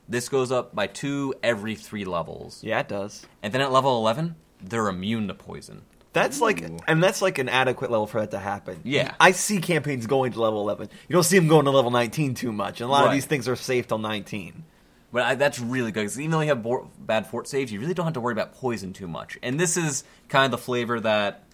This 0.06 0.28
goes 0.28 0.52
up 0.52 0.74
by 0.74 0.86
two 0.86 1.32
every 1.42 1.76
three 1.76 2.04
levels. 2.04 2.62
yeah, 2.62 2.80
it 2.80 2.88
does. 2.88 3.24
And 3.42 3.50
then 3.50 3.62
at 3.62 3.72
level 3.72 3.96
11, 3.96 4.34
they're 4.62 4.86
immune 4.86 5.28
to 5.28 5.34
poison. 5.34 5.80
That's 6.12 6.42
like, 6.42 6.62
Ooh. 6.62 6.76
and 6.86 7.02
that's 7.02 7.22
like 7.22 7.38
an 7.38 7.48
adequate 7.48 7.90
level 7.90 8.06
for 8.06 8.20
that 8.20 8.32
to 8.32 8.38
happen. 8.38 8.82
Yeah. 8.84 9.14
I 9.18 9.30
see 9.30 9.60
campaigns 9.62 10.06
going 10.06 10.32
to 10.32 10.42
level 10.42 10.60
11. 10.60 10.90
You 11.08 11.14
don't 11.14 11.22
see 11.22 11.38
them 11.38 11.48
going 11.48 11.64
to 11.64 11.70
level 11.70 11.90
19 11.90 12.34
too 12.34 12.52
much. 12.52 12.82
And 12.82 12.90
a 12.90 12.92
lot 12.92 13.06
of 13.06 13.12
these 13.12 13.24
things 13.24 13.48
are 13.48 13.56
safe 13.56 13.88
till 13.88 13.96
19. 13.96 14.62
But 15.10 15.22
I, 15.22 15.34
that's 15.36 15.58
really 15.58 15.90
good 15.90 16.02
because 16.02 16.20
even 16.20 16.32
though 16.32 16.40
you 16.40 16.48
have 16.48 16.62
bo- 16.62 16.90
bad 16.98 17.26
fort 17.28 17.48
saves, 17.48 17.72
you 17.72 17.80
really 17.80 17.94
don't 17.94 18.04
have 18.04 18.12
to 18.12 18.20
worry 18.20 18.32
about 18.32 18.52
poison 18.56 18.92
too 18.92 19.08
much. 19.08 19.38
And 19.42 19.58
this 19.58 19.78
is 19.78 20.04
kind 20.28 20.44
of 20.44 20.50
the 20.50 20.62
flavor 20.62 21.00
that 21.00 21.44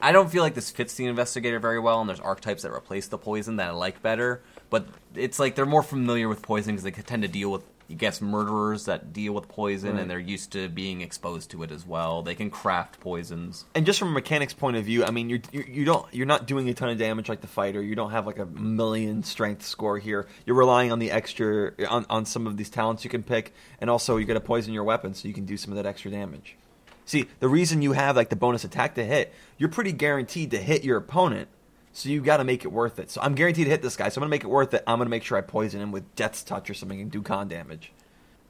I 0.00 0.12
don't 0.12 0.30
feel 0.30 0.42
like 0.42 0.54
this 0.54 0.70
fits 0.70 0.94
the 0.94 1.06
investigator 1.06 1.58
very 1.58 1.78
well. 1.80 2.00
And 2.00 2.08
there's 2.08 2.20
archetypes 2.20 2.62
that 2.62 2.72
replace 2.72 3.08
the 3.08 3.18
poison 3.18 3.56
that 3.56 3.68
I 3.68 3.72
like 3.72 4.02
better. 4.02 4.42
But 4.70 4.86
it's 5.14 5.38
like 5.38 5.54
they're 5.54 5.66
more 5.66 5.82
familiar 5.82 6.28
with 6.28 6.42
poison 6.42 6.74
because 6.74 6.84
they 6.84 6.90
tend 6.90 7.22
to 7.22 7.28
deal 7.28 7.50
with, 7.50 7.62
you 7.86 7.96
guess, 7.96 8.20
murderers 8.20 8.86
that 8.86 9.12
deal 9.12 9.32
with 9.34 9.46
poison, 9.48 9.92
Right. 9.92 10.00
and 10.02 10.10
they're 10.10 10.18
used 10.18 10.52
to 10.52 10.68
being 10.68 11.00
exposed 11.00 11.50
to 11.52 11.62
it 11.62 11.70
as 11.70 11.86
well. 11.86 12.22
They 12.22 12.34
can 12.34 12.50
craft 12.50 12.98
poisons. 12.98 13.66
And 13.74 13.86
just 13.86 13.98
from 13.98 14.08
a 14.08 14.12
mechanics 14.12 14.52
point 14.52 14.76
of 14.76 14.84
view, 14.84 15.04
I 15.04 15.10
mean, 15.10 15.28
you're, 15.30 15.40
you 15.52 15.64
you 15.68 15.84
don't 15.84 16.06
you're 16.12 16.26
not 16.26 16.46
doing 16.46 16.68
a 16.68 16.74
ton 16.74 16.88
of 16.88 16.98
damage 16.98 17.28
like 17.28 17.40
the 17.42 17.46
fighter. 17.46 17.80
You 17.82 17.94
don't 17.94 18.10
have 18.10 18.26
like 18.26 18.38
a 18.38 18.46
million 18.46 19.22
strength 19.22 19.64
score 19.64 19.98
here. 19.98 20.26
You're 20.44 20.56
relying 20.56 20.90
on 20.92 20.98
the 20.98 21.10
extra 21.12 21.72
on, 21.88 22.04
on 22.10 22.24
some 22.24 22.46
of 22.46 22.56
these 22.56 22.70
talents 22.70 23.04
you 23.04 23.10
can 23.10 23.22
pick, 23.22 23.52
and 23.80 23.88
also 23.88 24.16
you 24.16 24.24
got 24.24 24.34
to 24.34 24.40
poison 24.40 24.72
your 24.74 24.84
weapon 24.84 25.14
so 25.14 25.28
you 25.28 25.34
can 25.34 25.44
do 25.44 25.56
some 25.56 25.70
of 25.70 25.76
that 25.76 25.86
extra 25.86 26.10
damage. 26.10 26.56
See, 27.04 27.26
the 27.40 27.48
reason 27.48 27.82
you 27.82 27.92
have 27.92 28.16
like 28.16 28.30
the 28.30 28.36
bonus 28.36 28.64
attack 28.64 28.94
to 28.94 29.04
hit, 29.04 29.32
you're 29.58 29.68
pretty 29.68 29.92
guaranteed 29.92 30.50
to 30.52 30.58
hit 30.58 30.84
your 30.84 30.96
opponent. 30.96 31.48
So 31.92 32.08
you 32.08 32.20
got 32.20 32.38
to 32.38 32.44
make 32.44 32.64
it 32.64 32.72
worth 32.72 32.98
it. 32.98 33.10
So 33.10 33.20
I'm 33.20 33.34
guaranteed 33.34 33.66
to 33.66 33.70
hit 33.70 33.82
this 33.82 33.96
guy. 33.96 34.08
So 34.08 34.18
I'm 34.18 34.22
gonna 34.22 34.30
make 34.30 34.42
it 34.42 34.50
worth 34.50 34.74
it. 34.74 34.82
I'm 34.86 34.98
gonna 34.98 35.10
make 35.10 35.22
sure 35.22 35.38
I 35.38 35.42
poison 35.42 35.80
him 35.80 35.92
with 35.92 36.14
Death's 36.16 36.42
Touch 36.42 36.68
or 36.68 36.74
something 36.74 37.00
and 37.00 37.10
do 37.10 37.22
con 37.22 37.48
damage. 37.48 37.92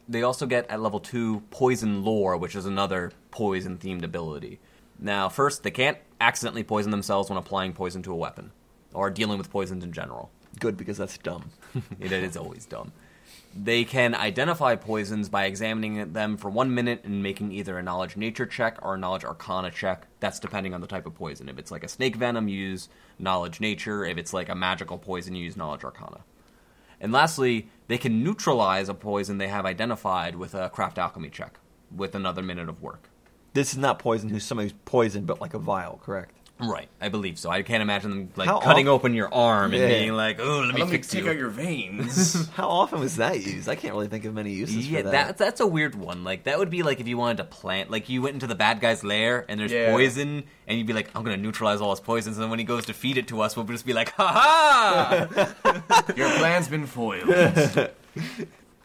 They 0.08 0.22
also 0.22 0.46
get 0.46 0.70
at 0.70 0.80
level 0.80 1.00
2 1.00 1.42
Poison 1.50 2.04
Lore, 2.04 2.36
which 2.36 2.54
is 2.54 2.66
another 2.66 3.12
poison 3.30 3.78
themed 3.78 4.02
ability. 4.02 4.60
Now, 4.98 5.28
first, 5.28 5.62
they 5.62 5.70
can't 5.70 5.98
accidentally 6.20 6.62
poison 6.62 6.90
themselves 6.90 7.28
when 7.28 7.38
applying 7.38 7.72
poison 7.72 8.02
to 8.04 8.12
a 8.12 8.16
weapon, 8.16 8.52
or 8.92 9.10
dealing 9.10 9.38
with 9.38 9.50
poisons 9.50 9.82
in 9.82 9.92
general. 9.92 10.30
Good 10.60 10.76
because 10.76 10.98
that's 10.98 11.18
dumb. 11.18 11.50
it 12.00 12.12
is 12.12 12.36
always 12.36 12.66
dumb. 12.66 12.92
They 13.56 13.84
can 13.84 14.16
identify 14.16 14.74
poisons 14.74 15.28
by 15.28 15.44
examining 15.44 16.12
them 16.12 16.36
for 16.36 16.50
one 16.50 16.74
minute 16.74 17.02
and 17.04 17.22
making 17.22 17.52
either 17.52 17.78
a 17.78 17.82
knowledge 17.82 18.16
nature 18.16 18.46
check 18.46 18.78
or 18.82 18.94
a 18.94 18.98
knowledge 18.98 19.24
arcana 19.24 19.70
check. 19.70 20.08
That's 20.18 20.40
depending 20.40 20.74
on 20.74 20.80
the 20.80 20.88
type 20.88 21.06
of 21.06 21.14
poison. 21.14 21.48
If 21.48 21.58
it's 21.58 21.70
like 21.70 21.84
a 21.84 21.88
snake 21.88 22.16
venom, 22.16 22.48
use 22.48 22.88
knowledge 23.16 23.60
nature. 23.60 24.04
If 24.04 24.18
it's 24.18 24.32
like 24.32 24.48
a 24.48 24.56
magical 24.56 24.98
poison, 24.98 25.36
use 25.36 25.56
knowledge 25.56 25.84
arcana. 25.84 26.24
And 27.00 27.12
lastly, 27.12 27.68
they 27.86 27.98
can 27.98 28.24
neutralize 28.24 28.88
a 28.88 28.94
poison 28.94 29.38
they 29.38 29.48
have 29.48 29.66
identified 29.66 30.34
with 30.34 30.54
a 30.54 30.70
craft 30.70 30.98
alchemy 30.98 31.30
check 31.30 31.60
with 31.94 32.16
another 32.16 32.42
minute 32.42 32.68
of 32.68 32.82
work. 32.82 33.08
This 33.52 33.72
is 33.72 33.78
not 33.78 34.00
poison 34.00 34.30
who's 34.30 34.44
somebody's 34.44 34.74
poisoned, 34.84 35.28
but 35.28 35.40
like 35.40 35.54
a 35.54 35.58
vial, 35.58 36.00
correct? 36.02 36.34
Right, 36.60 36.88
I 37.00 37.08
believe 37.08 37.36
so. 37.36 37.50
I 37.50 37.62
can't 37.62 37.82
imagine 37.82 38.10
them 38.10 38.28
like 38.36 38.48
How 38.48 38.60
cutting 38.60 38.86
off- 38.86 38.94
open 39.00 39.12
your 39.12 39.32
arm 39.34 39.74
and 39.74 39.82
Yeah. 39.82 39.88
being 39.88 40.12
like, 40.12 40.38
"Oh, 40.40 40.60
let 40.60 40.72
me 40.72 40.80
Let 40.82 40.88
me 40.88 40.92
fix 40.92 41.08
take 41.08 41.24
you." 41.24 41.30
out 41.30 41.36
your 41.36 41.48
veins. 41.48 42.48
How 42.54 42.68
often 42.68 43.00
was 43.00 43.16
that 43.16 43.40
used? 43.44 43.68
I 43.68 43.74
can't 43.74 43.92
really 43.92 44.06
think 44.06 44.24
of 44.24 44.34
many 44.34 44.52
uses 44.52 44.88
yeah, 44.88 44.98
for 44.98 45.02
that. 45.10 45.12
that. 45.12 45.38
that's 45.38 45.60
a 45.60 45.66
weird 45.66 45.96
one. 45.96 46.22
Like 46.22 46.44
that 46.44 46.56
would 46.58 46.70
be 46.70 46.84
like 46.84 47.00
if 47.00 47.08
you 47.08 47.18
wanted 47.18 47.38
to 47.38 47.44
plant, 47.44 47.90
like 47.90 48.08
you 48.08 48.22
went 48.22 48.34
into 48.34 48.46
the 48.46 48.54
bad 48.54 48.78
guy's 48.80 49.02
lair 49.02 49.44
and 49.48 49.58
there's 49.58 49.72
Yeah. 49.72 49.90
poison, 49.90 50.44
and 50.68 50.78
you'd 50.78 50.86
be 50.86 50.92
like, 50.92 51.10
"I'm 51.16 51.24
gonna 51.24 51.36
neutralize 51.36 51.80
all 51.80 51.90
his 51.90 51.98
poisons," 52.00 52.36
and 52.36 52.44
then 52.44 52.50
when 52.50 52.60
he 52.60 52.64
goes 52.64 52.86
to 52.86 52.94
feed 52.94 53.18
it 53.18 53.26
to 53.28 53.40
us, 53.40 53.56
we'll 53.56 53.66
just 53.66 53.84
be 53.84 53.92
like, 53.92 54.12
"Ha 54.12 55.26
ha!" 55.64 56.04
your 56.16 56.30
plan's 56.38 56.68
been 56.68 56.86
foiled. 56.86 57.90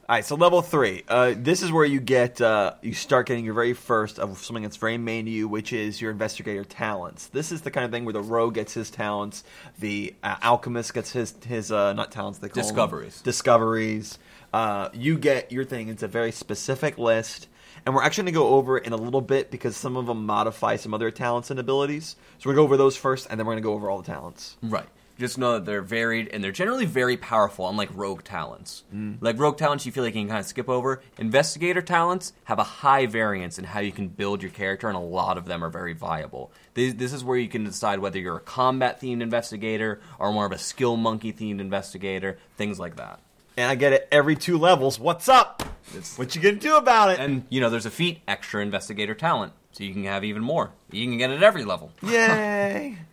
All 0.09 0.15
right, 0.15 0.25
so 0.25 0.33
level 0.33 0.63
three. 0.63 1.03
Uh, 1.07 1.35
this 1.37 1.61
is 1.61 1.71
where 1.71 1.85
you 1.85 1.99
get 1.99 2.41
uh, 2.41 2.73
you 2.81 2.95
start 2.95 3.27
getting 3.27 3.45
your 3.45 3.53
very 3.53 3.73
first 3.73 4.17
of 4.17 4.39
something 4.39 4.63
that's 4.63 4.77
very 4.77 4.97
main 4.97 5.25
to 5.25 5.31
you, 5.31 5.47
which 5.47 5.71
is 5.71 6.01
your 6.01 6.09
investigator 6.09 6.63
talents. 6.63 7.27
This 7.27 7.51
is 7.51 7.61
the 7.61 7.69
kind 7.69 7.85
of 7.85 7.91
thing 7.91 8.05
where 8.05 8.13
the 8.13 8.23
rogue 8.23 8.55
gets 8.55 8.73
his 8.73 8.89
talents, 8.89 9.43
the 9.77 10.15
uh, 10.23 10.37
alchemist 10.41 10.95
gets 10.95 11.11
his 11.11 11.35
his 11.45 11.71
uh, 11.71 11.93
not 11.93 12.11
talents 12.11 12.39
they 12.39 12.49
call 12.49 12.55
them. 12.55 12.63
Discoveries. 12.63 13.21
discoveries. 13.21 14.17
Uh, 14.51 14.89
you 14.93 15.15
get 15.15 15.51
your 15.51 15.63
thing. 15.63 15.89
It's 15.89 16.01
a 16.01 16.07
very 16.07 16.31
specific 16.31 16.97
list, 16.97 17.47
and 17.85 17.93
we're 17.93 18.01
actually 18.01 18.31
going 18.31 18.33
to 18.33 18.39
go 18.39 18.47
over 18.55 18.77
it 18.79 18.87
in 18.87 18.93
a 18.93 18.97
little 18.97 19.21
bit 19.21 19.51
because 19.51 19.77
some 19.77 19.95
of 19.95 20.07
them 20.07 20.25
modify 20.25 20.77
some 20.77 20.95
other 20.95 21.11
talents 21.11 21.51
and 21.51 21.59
abilities. 21.59 22.15
So 22.39 22.49
we're 22.49 22.55
going 22.55 22.65
to 22.65 22.67
go 22.67 22.73
over 22.73 22.77
those 22.77 22.97
first, 22.97 23.27
and 23.29 23.39
then 23.39 23.45
we're 23.45 23.53
going 23.53 23.61
to 23.61 23.67
go 23.67 23.73
over 23.73 23.91
all 23.91 24.01
the 24.01 24.11
talents. 24.11 24.57
right. 24.63 24.87
Just 25.19 25.37
know 25.37 25.53
that 25.53 25.65
they're 25.65 25.81
varied 25.81 26.29
and 26.29 26.41
they're 26.41 26.53
generally 26.53 26.85
very 26.85 27.17
powerful, 27.17 27.67
unlike 27.67 27.89
rogue 27.93 28.23
talents. 28.23 28.83
Mm. 28.95 29.17
Like 29.19 29.37
rogue 29.37 29.57
talents, 29.57 29.85
you 29.85 29.91
feel 29.91 30.03
like 30.05 30.15
you 30.15 30.21
can 30.21 30.29
kind 30.29 30.39
of 30.39 30.45
skip 30.45 30.69
over. 30.69 31.01
Investigator 31.17 31.81
talents 31.81 32.31
have 32.45 32.57
a 32.57 32.63
high 32.63 33.05
variance 33.05 33.59
in 33.59 33.65
how 33.65 33.81
you 33.81 33.91
can 33.91 34.07
build 34.07 34.41
your 34.41 34.51
character, 34.51 34.87
and 34.87 34.95
a 34.95 35.01
lot 35.01 35.37
of 35.37 35.43
them 35.45 35.61
are 35.63 35.69
very 35.69 35.91
viable. 35.93 36.51
This, 36.73 36.93
this 36.93 37.11
is 37.11 37.21
where 37.23 37.37
you 37.37 37.49
can 37.49 37.65
decide 37.65 37.99
whether 37.99 38.17
you're 38.17 38.37
a 38.37 38.39
combat 38.39 39.01
themed 39.01 39.21
investigator 39.21 39.99
or 40.19 40.31
more 40.31 40.45
of 40.45 40.53
a 40.53 40.57
skill 40.57 40.95
monkey 40.95 41.33
themed 41.33 41.59
investigator, 41.59 42.37
things 42.55 42.79
like 42.79 42.95
that. 42.95 43.19
And 43.57 43.69
I 43.69 43.75
get 43.75 43.91
it 43.91 44.07
every 44.13 44.37
two 44.37 44.57
levels. 44.57 44.99
What's 45.01 45.27
up? 45.27 45.63
It's- 45.89 46.17
What 46.17 46.33
you 46.33 46.41
gonna 46.41 46.55
do 46.55 46.77
about 46.77 47.09
it? 47.11 47.19
And 47.19 47.43
you 47.49 47.59
know, 47.59 47.69
there's 47.69 47.85
a 47.85 47.91
feat 47.91 48.21
extra 48.25 48.61
investigator 48.61 49.15
talent, 49.15 49.51
so 49.73 49.83
you 49.83 49.91
can 49.91 50.05
have 50.05 50.23
even 50.23 50.41
more. 50.43 50.71
You 50.91 51.05
can 51.05 51.17
get 51.17 51.29
it 51.29 51.35
at 51.35 51.43
every 51.43 51.65
level. 51.65 51.91
Yay! 52.03 52.99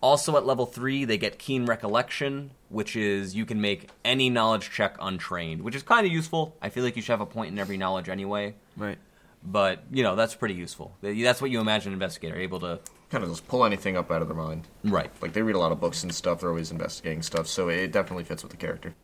Also 0.00 0.36
at 0.36 0.46
level 0.46 0.64
three, 0.66 1.04
they 1.04 1.18
get 1.18 1.38
keen 1.38 1.66
recollection, 1.66 2.52
which 2.68 2.94
is 2.94 3.34
you 3.34 3.44
can 3.44 3.60
make 3.60 3.88
any 4.04 4.30
knowledge 4.30 4.70
check 4.70 4.96
untrained, 5.00 5.62
which 5.62 5.74
is 5.74 5.82
kind 5.82 6.06
of 6.06 6.12
useful. 6.12 6.56
I 6.62 6.68
feel 6.68 6.84
like 6.84 6.94
you 6.96 7.02
should 7.02 7.12
have 7.12 7.20
a 7.20 7.26
point 7.26 7.50
in 7.50 7.58
every 7.58 7.76
knowledge 7.76 8.08
anyway, 8.08 8.54
right. 8.76 8.98
but 9.42 9.82
you 9.90 10.02
know 10.04 10.14
that's 10.14 10.34
pretty 10.34 10.54
useful. 10.54 10.96
That's 11.02 11.42
what 11.42 11.50
you 11.50 11.60
imagine 11.60 11.88
an 11.90 11.94
investigator 11.94 12.36
able 12.36 12.60
to. 12.60 12.78
kind 13.10 13.24
of 13.24 13.30
just 13.30 13.48
pull 13.48 13.64
anything 13.64 13.96
up 13.96 14.10
out 14.10 14.22
of 14.22 14.28
their 14.28 14.36
mind. 14.36 14.68
Right. 14.84 15.10
Like 15.20 15.32
they 15.32 15.42
read 15.42 15.56
a 15.56 15.58
lot 15.58 15.72
of 15.72 15.80
books 15.80 16.04
and 16.04 16.14
stuff. 16.14 16.40
They're 16.40 16.50
always 16.50 16.70
investigating 16.70 17.22
stuff, 17.22 17.48
so 17.48 17.68
it 17.68 17.90
definitely 17.90 18.24
fits 18.24 18.42
with 18.44 18.52
the 18.52 18.58
character. 18.58 18.94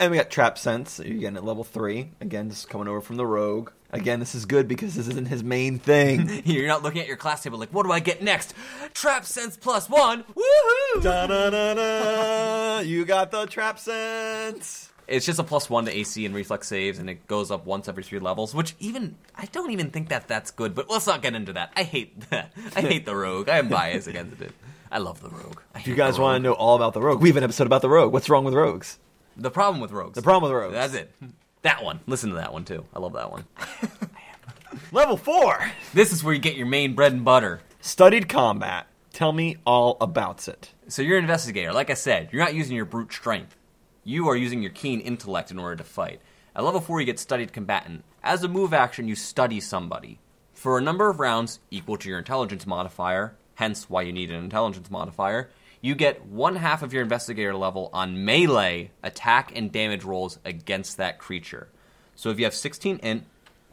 And 0.00 0.10
we 0.10 0.16
got 0.16 0.30
Trap 0.30 0.58
Sense. 0.58 1.00
You're 1.00 1.18
getting 1.18 1.36
at 1.36 1.44
level 1.44 1.64
three. 1.64 2.10
Again, 2.20 2.48
this 2.48 2.60
is 2.60 2.66
coming 2.66 2.86
over 2.88 3.00
from 3.00 3.16
the 3.16 3.26
Rogue. 3.26 3.70
Again, 3.90 4.20
this 4.20 4.34
is 4.34 4.44
good 4.44 4.68
because 4.68 4.94
this 4.94 5.08
isn't 5.08 5.28
his 5.28 5.42
main 5.42 5.78
thing. 5.78 6.42
You're 6.44 6.68
not 6.68 6.82
looking 6.82 7.00
at 7.00 7.06
your 7.08 7.16
class 7.16 7.42
table 7.42 7.58
like, 7.58 7.72
what 7.72 7.84
do 7.86 7.92
I 7.92 8.00
get 8.00 8.22
next? 8.22 8.52
Trap 8.92 9.24
sense 9.24 9.56
plus 9.56 9.88
one. 9.88 10.24
Woohoo! 10.24 11.02
Da-da-da-da. 11.02 12.80
You 12.80 13.04
got 13.06 13.30
the 13.30 13.46
Trap 13.46 13.78
Sense. 13.78 14.92
It's 15.06 15.24
just 15.24 15.38
a 15.38 15.44
plus 15.44 15.70
one 15.70 15.86
to 15.86 15.90
AC 15.96 16.26
and 16.26 16.34
reflex 16.34 16.68
saves, 16.68 16.98
and 16.98 17.08
it 17.08 17.26
goes 17.26 17.50
up 17.50 17.64
once 17.64 17.88
every 17.88 18.02
three 18.02 18.18
levels. 18.18 18.54
Which 18.54 18.76
even 18.78 19.16
I 19.34 19.46
don't 19.46 19.70
even 19.70 19.88
think 19.90 20.10
that 20.10 20.28
that's 20.28 20.50
good. 20.50 20.74
But 20.74 20.90
let's 20.90 21.06
not 21.06 21.22
get 21.22 21.34
into 21.34 21.54
that. 21.54 21.72
I 21.74 21.82
hate 21.84 22.28
that. 22.28 22.52
I 22.76 22.82
hate 22.82 23.06
the 23.06 23.16
rogue. 23.16 23.48
I 23.48 23.56
am 23.58 23.70
biased 23.70 24.06
against 24.06 24.42
it. 24.42 24.52
I 24.92 24.98
love 24.98 25.22
the 25.22 25.30
rogue. 25.30 25.60
I 25.74 25.78
If 25.80 25.86
you 25.86 25.94
guys 25.94 26.18
want 26.18 26.36
to 26.36 26.42
know 26.42 26.52
all 26.52 26.76
about 26.76 26.92
the 26.92 27.00
Rogue, 27.00 27.20
we 27.22 27.28
have 27.30 27.36
an 27.38 27.44
episode 27.44 27.66
about 27.66 27.80
the 27.82 27.88
Rogue. 27.90 28.12
What's 28.12 28.28
wrong 28.28 28.44
with 28.44 28.54
rogues? 28.54 28.98
the 29.36 29.50
problem 29.50 29.80
with 29.80 29.92
rogues, 29.92 30.14
The 30.14 30.22
problem 30.22 30.50
with 30.50 30.60
rogues. 30.60 30.74
That's 30.74 30.94
it. 30.94 31.14
That 31.62 31.82
one. 31.82 32.00
Listen 32.06 32.30
to 32.30 32.36
that 32.36 32.52
one 32.52 32.64
too. 32.64 32.84
I 32.94 32.98
love 32.98 33.14
that 33.14 33.30
one. 33.30 33.44
Level 34.92 35.16
four. 35.16 35.70
This 35.92 36.12
is 36.12 36.22
where 36.22 36.34
you 36.34 36.40
get 36.40 36.56
your 36.56 36.66
main 36.66 36.94
bread 36.94 37.12
and 37.12 37.24
butter. 37.24 37.60
Studied 37.80 38.28
combat. 38.28 38.86
Tell 39.12 39.32
me 39.32 39.56
all 39.66 39.96
about 40.00 40.46
it. 40.46 40.72
So 40.88 41.02
you're 41.02 41.18
an 41.18 41.24
investigator. 41.24 41.72
Like 41.72 41.90
I 41.90 41.94
said, 41.94 42.28
you're 42.32 42.44
not 42.44 42.54
using 42.54 42.76
your 42.76 42.84
brute 42.84 43.12
strength. 43.12 43.56
You 44.04 44.28
are 44.28 44.36
using 44.36 44.62
your 44.62 44.70
keen 44.70 45.00
intellect 45.00 45.50
in 45.50 45.58
order 45.58 45.76
to 45.76 45.84
fight. 45.84 46.20
At 46.54 46.64
level 46.64 46.80
4, 46.80 47.00
you 47.00 47.06
get 47.06 47.18
studied 47.18 47.52
combatant. 47.52 48.04
As 48.22 48.42
a 48.42 48.48
move 48.48 48.72
action, 48.72 49.08
you 49.08 49.14
study 49.14 49.60
somebody. 49.60 50.18
For 50.54 50.78
a 50.78 50.82
number 50.82 51.08
of 51.10 51.20
rounds 51.20 51.60
equal 51.70 51.96
to 51.98 52.08
your 52.08 52.18
intelligence 52.18 52.66
modifier, 52.66 53.36
hence 53.54 53.90
why 53.90 54.02
you 54.02 54.12
need 54.12 54.30
an 54.30 54.42
intelligence 54.42 54.90
modifier, 54.90 55.50
you 55.80 55.94
get 55.94 56.26
one 56.26 56.56
half 56.56 56.82
of 56.82 56.92
your 56.92 57.02
investigator 57.02 57.54
level 57.54 57.90
on 57.92 58.24
melee 58.24 58.90
attack 59.02 59.52
and 59.54 59.70
damage 59.70 60.04
rolls 60.04 60.38
against 60.44 60.96
that 60.96 61.18
creature. 61.18 61.68
So 62.14 62.30
if 62.30 62.38
you 62.38 62.44
have 62.44 62.54
16 62.54 62.98
int, 62.98 63.24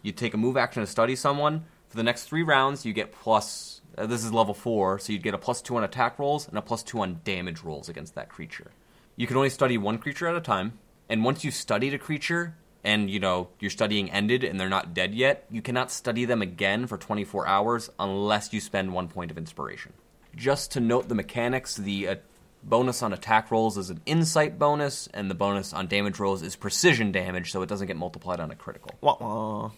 you 0.04 0.12
take 0.12 0.36
a 0.36 0.38
move 0.38 0.56
action 0.56 0.84
to 0.84 0.88
study 0.88 1.16
someone. 1.16 1.66
For 1.90 1.98
the 1.98 2.04
next 2.04 2.26
three 2.26 2.44
rounds, 2.44 2.86
you 2.86 2.94
get 2.94 3.12
plus. 3.12 3.82
Uh, 3.98 4.06
this 4.06 4.24
is 4.24 4.32
level 4.32 4.54
four, 4.54 5.00
so 5.00 5.14
you'd 5.14 5.24
get 5.24 5.34
a 5.34 5.38
plus 5.38 5.62
two 5.62 5.78
on 5.78 5.84
attack 5.84 6.20
rolls 6.20 6.48
and 6.48 6.58
a 6.58 6.62
plus 6.62 6.84
two 6.84 7.00
on 7.00 7.22
damage 7.24 7.64
rolls 7.64 7.90
against 7.90 8.14
that 8.16 8.30
creature. 8.30 8.72
You 9.16 9.26
can 9.26 9.38
only 9.38 9.50
study 9.50 9.78
one 9.78 9.98
creature 9.98 10.28
at 10.28 10.36
a 10.36 10.42
time, 10.42 10.78
and 11.10 11.24
once 11.24 11.44
you've 11.44 11.54
studied 11.54 11.94
a 11.94 11.98
creature 11.98 12.56
and 12.84 13.10
you 13.10 13.20
know 13.20 13.48
your 13.60 13.72
studying 13.72 14.12
ended 14.12 14.44
and 14.44 14.60
they're 14.60 14.70
not 14.70 14.94
dead 14.94 15.16
yet, 15.16 15.46
you 15.50 15.62
cannot 15.62 15.90
study 15.90 16.26
them 16.26 16.42
again 16.42 16.86
for 16.86 16.98
24 16.98 17.48
hours 17.48 17.90
unless 17.98 18.54
you 18.54 18.60
spend 18.60 18.94
one 18.94 19.08
point 19.08 19.32
of 19.32 19.38
inspiration. 19.38 19.94
Just 20.36 20.72
to 20.74 20.80
note 20.80 21.08
the 21.08 21.16
mechanics, 21.16 21.76
the 21.76 22.08
uh, 22.10 22.16
bonus 22.64 23.02
on 23.02 23.14
attack 23.14 23.52
rolls 23.52 23.78
is 23.78 23.90
an 23.90 24.02
insight 24.06 24.60
bonus, 24.60 25.08
and 25.14 25.30
the 25.30 25.36
bonus 25.36 25.74
on 25.74 25.88
damage 25.88 26.20
rolls 26.20 26.42
is 26.42 26.56
precision 26.56 27.12
damage, 27.12 27.52
so 27.52 27.62
it 27.62 27.70
doesn't 27.70 27.88
get 27.88 27.96
multiplied 27.98 28.40
on 28.40 28.52
a 28.52 28.56
critical. 28.56 28.92
Wah, 29.02 29.18
wah. 29.20 29.72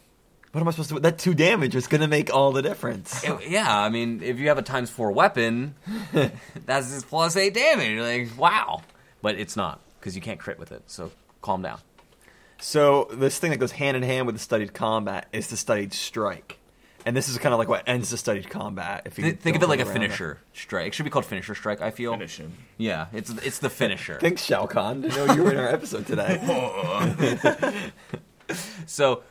What 0.54 0.62
am 0.62 0.68
I 0.68 0.72
supposed 0.72 0.90
to 0.90 0.96
do? 0.96 1.02
That 1.02 1.20
two 1.20 1.34
damage 1.36 1.76
is 1.76 1.88
going 1.88 2.02
to 2.02 2.08
make 2.08 2.34
all 2.34 2.52
the 2.52 2.62
difference. 2.62 3.24
It- 3.24 3.50
yeah, 3.50 3.78
I 3.78 3.90
mean, 3.90 4.24
if 4.24 4.40
you 4.40 4.48
have 4.48 4.58
a 4.58 4.62
times 4.64 4.90
four 4.90 5.12
weapon, 5.12 5.76
that's 6.66 6.90
just 6.92 7.08
plus 7.10 7.36
eight 7.36 7.54
damage. 7.54 8.00
Like, 8.00 8.40
wow. 8.40 8.82
But 9.22 9.36
it's 9.36 9.56
not, 9.56 9.82
because 10.00 10.16
you 10.16 10.22
can't 10.22 10.40
crit 10.40 10.58
with 10.58 10.72
it, 10.72 10.84
so 10.88 11.12
calm 11.42 11.62
down. 11.62 11.80
So 12.60 13.08
this 13.12 13.38
thing 13.38 13.52
that 13.52 13.58
goes 13.58 13.74
hand 13.74 13.98
in 13.98 14.04
hand 14.04 14.26
with 14.26 14.34
the 14.36 14.40
studied 14.40 14.74
combat 14.74 15.28
is 15.32 15.48
the 15.48 15.58
studied 15.58 15.94
strike, 15.94 16.58
and 17.08 17.16
this 17.16 17.30
is 17.30 17.38
kind 17.38 17.54
of 17.54 17.58
like 17.60 17.70
what 17.70 17.84
ends 17.88 18.10
the 18.10 18.18
studied 18.18 18.50
combat. 18.50 19.04
If 19.06 19.18
you 19.18 19.24
Th- 19.24 19.38
think 19.40 19.56
of 19.56 19.64
it 19.64 19.70
like 19.70 19.80
a 19.80 19.84
go 19.86 19.90
around 19.90 19.98
it. 19.98 20.08
finisher 20.08 20.40
strike. 20.54 20.88
It 20.88 20.94
should 20.94 21.04
be 21.06 21.10
called 21.10 21.26
finisher 21.26 21.56
strike, 21.56 21.82
I 21.82 21.90
feel. 21.90 22.12
Finish 22.12 22.38
him. 22.38 22.52
Yeah, 22.78 23.08
it's 23.14 23.30
it's 23.30 23.60
the 23.60 23.70
finisher. 23.70 24.20
Thanks, 24.20 24.44
Shao 24.44 24.66
Kahn. 24.68 25.06
I 25.06 25.16
know 25.16 25.34
you 25.34 25.44
were 25.44 25.52
in 25.52 25.58
our 25.58 25.70
episode 25.70 26.06
today. 26.06 27.92
So, 28.86 29.24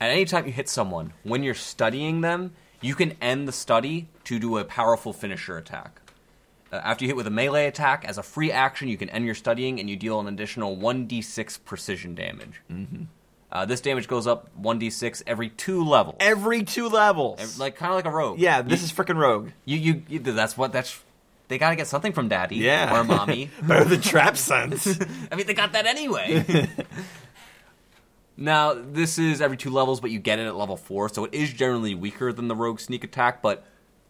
at 0.00 0.10
any 0.10 0.24
time 0.24 0.46
you 0.46 0.52
hit 0.52 0.68
someone, 0.68 1.12
when 1.22 1.42
you're 1.42 1.54
studying 1.54 2.20
them, 2.22 2.52
you 2.80 2.94
can 2.94 3.12
end 3.20 3.46
the 3.46 3.52
study 3.52 4.08
to 4.24 4.38
do 4.38 4.56
a 4.58 4.64
powerful 4.64 5.12
finisher 5.12 5.56
attack. 5.58 6.00
Uh, 6.72 6.76
after 6.76 7.04
you 7.04 7.08
hit 7.08 7.16
with 7.16 7.26
a 7.26 7.30
melee 7.30 7.66
attack, 7.66 8.04
as 8.06 8.16
a 8.18 8.22
free 8.22 8.50
action, 8.50 8.88
you 8.88 8.96
can 8.96 9.10
end 9.10 9.26
your 9.26 9.34
studying 9.34 9.78
and 9.78 9.88
you 9.90 9.96
deal 9.96 10.18
an 10.20 10.26
additional 10.26 10.76
1d6 10.76 11.58
precision 11.64 12.14
damage. 12.14 12.62
Mm-hmm. 12.72 13.04
Uh, 13.54 13.64
this 13.64 13.80
damage 13.80 14.08
goes 14.08 14.26
up 14.26 14.50
1d6 14.60 15.22
every 15.28 15.48
two 15.48 15.84
levels. 15.84 16.16
Every 16.18 16.64
two 16.64 16.88
levels. 16.88 17.38
Ev- 17.40 17.58
like 17.58 17.76
kind 17.76 17.90
of 17.92 17.96
like 17.96 18.04
a 18.04 18.10
rogue. 18.10 18.40
yeah, 18.40 18.62
this 18.62 18.80
you, 18.80 18.86
is 18.86 18.92
freaking 18.92 19.16
rogue. 19.16 19.50
you, 19.64 19.78
you 19.78 20.02
you 20.08 20.18
that's 20.18 20.58
what 20.58 20.72
that's 20.72 21.00
they 21.46 21.56
got 21.58 21.70
to 21.70 21.76
get 21.76 21.86
something 21.86 22.12
from 22.12 22.28
daddy 22.28 22.56
Yeah. 22.56 22.98
or 22.98 23.04
mommy. 23.04 23.50
Better 23.62 23.84
than 23.84 24.00
trap 24.00 24.36
sense. 24.36 24.98
I 25.30 25.36
mean, 25.36 25.46
they 25.46 25.54
got 25.54 25.72
that 25.74 25.86
anyway. 25.86 26.68
now, 28.36 28.74
this 28.74 29.18
is 29.18 29.40
every 29.40 29.56
two 29.56 29.70
levels, 29.70 30.00
but 30.00 30.10
you 30.10 30.18
get 30.18 30.38
it 30.38 30.46
at 30.46 30.56
level 30.56 30.76
four, 30.76 31.08
so 31.08 31.24
it 31.26 31.34
is 31.34 31.52
generally 31.52 31.94
weaker 31.94 32.32
than 32.32 32.48
the 32.48 32.56
rogue 32.56 32.80
sneak 32.80 33.04
attack. 33.04 33.40
But 33.42 33.64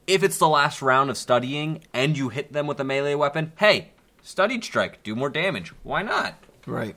if 0.07 0.23
it's 0.23 0.39
the 0.39 0.49
last 0.49 0.81
round 0.81 1.11
of 1.11 1.17
studying 1.19 1.83
and 1.93 2.17
you 2.17 2.29
hit 2.31 2.53
them 2.53 2.67
with 2.67 2.81
a 2.81 2.85
melee 2.85 3.15
weapon, 3.15 3.53
hey, 3.57 3.91
studied 4.23 4.65
strike, 4.65 5.03
do 5.03 5.15
more 5.15 5.29
damage. 5.29 5.73
Why 5.83 6.03
not? 6.03 6.35
right. 6.67 6.95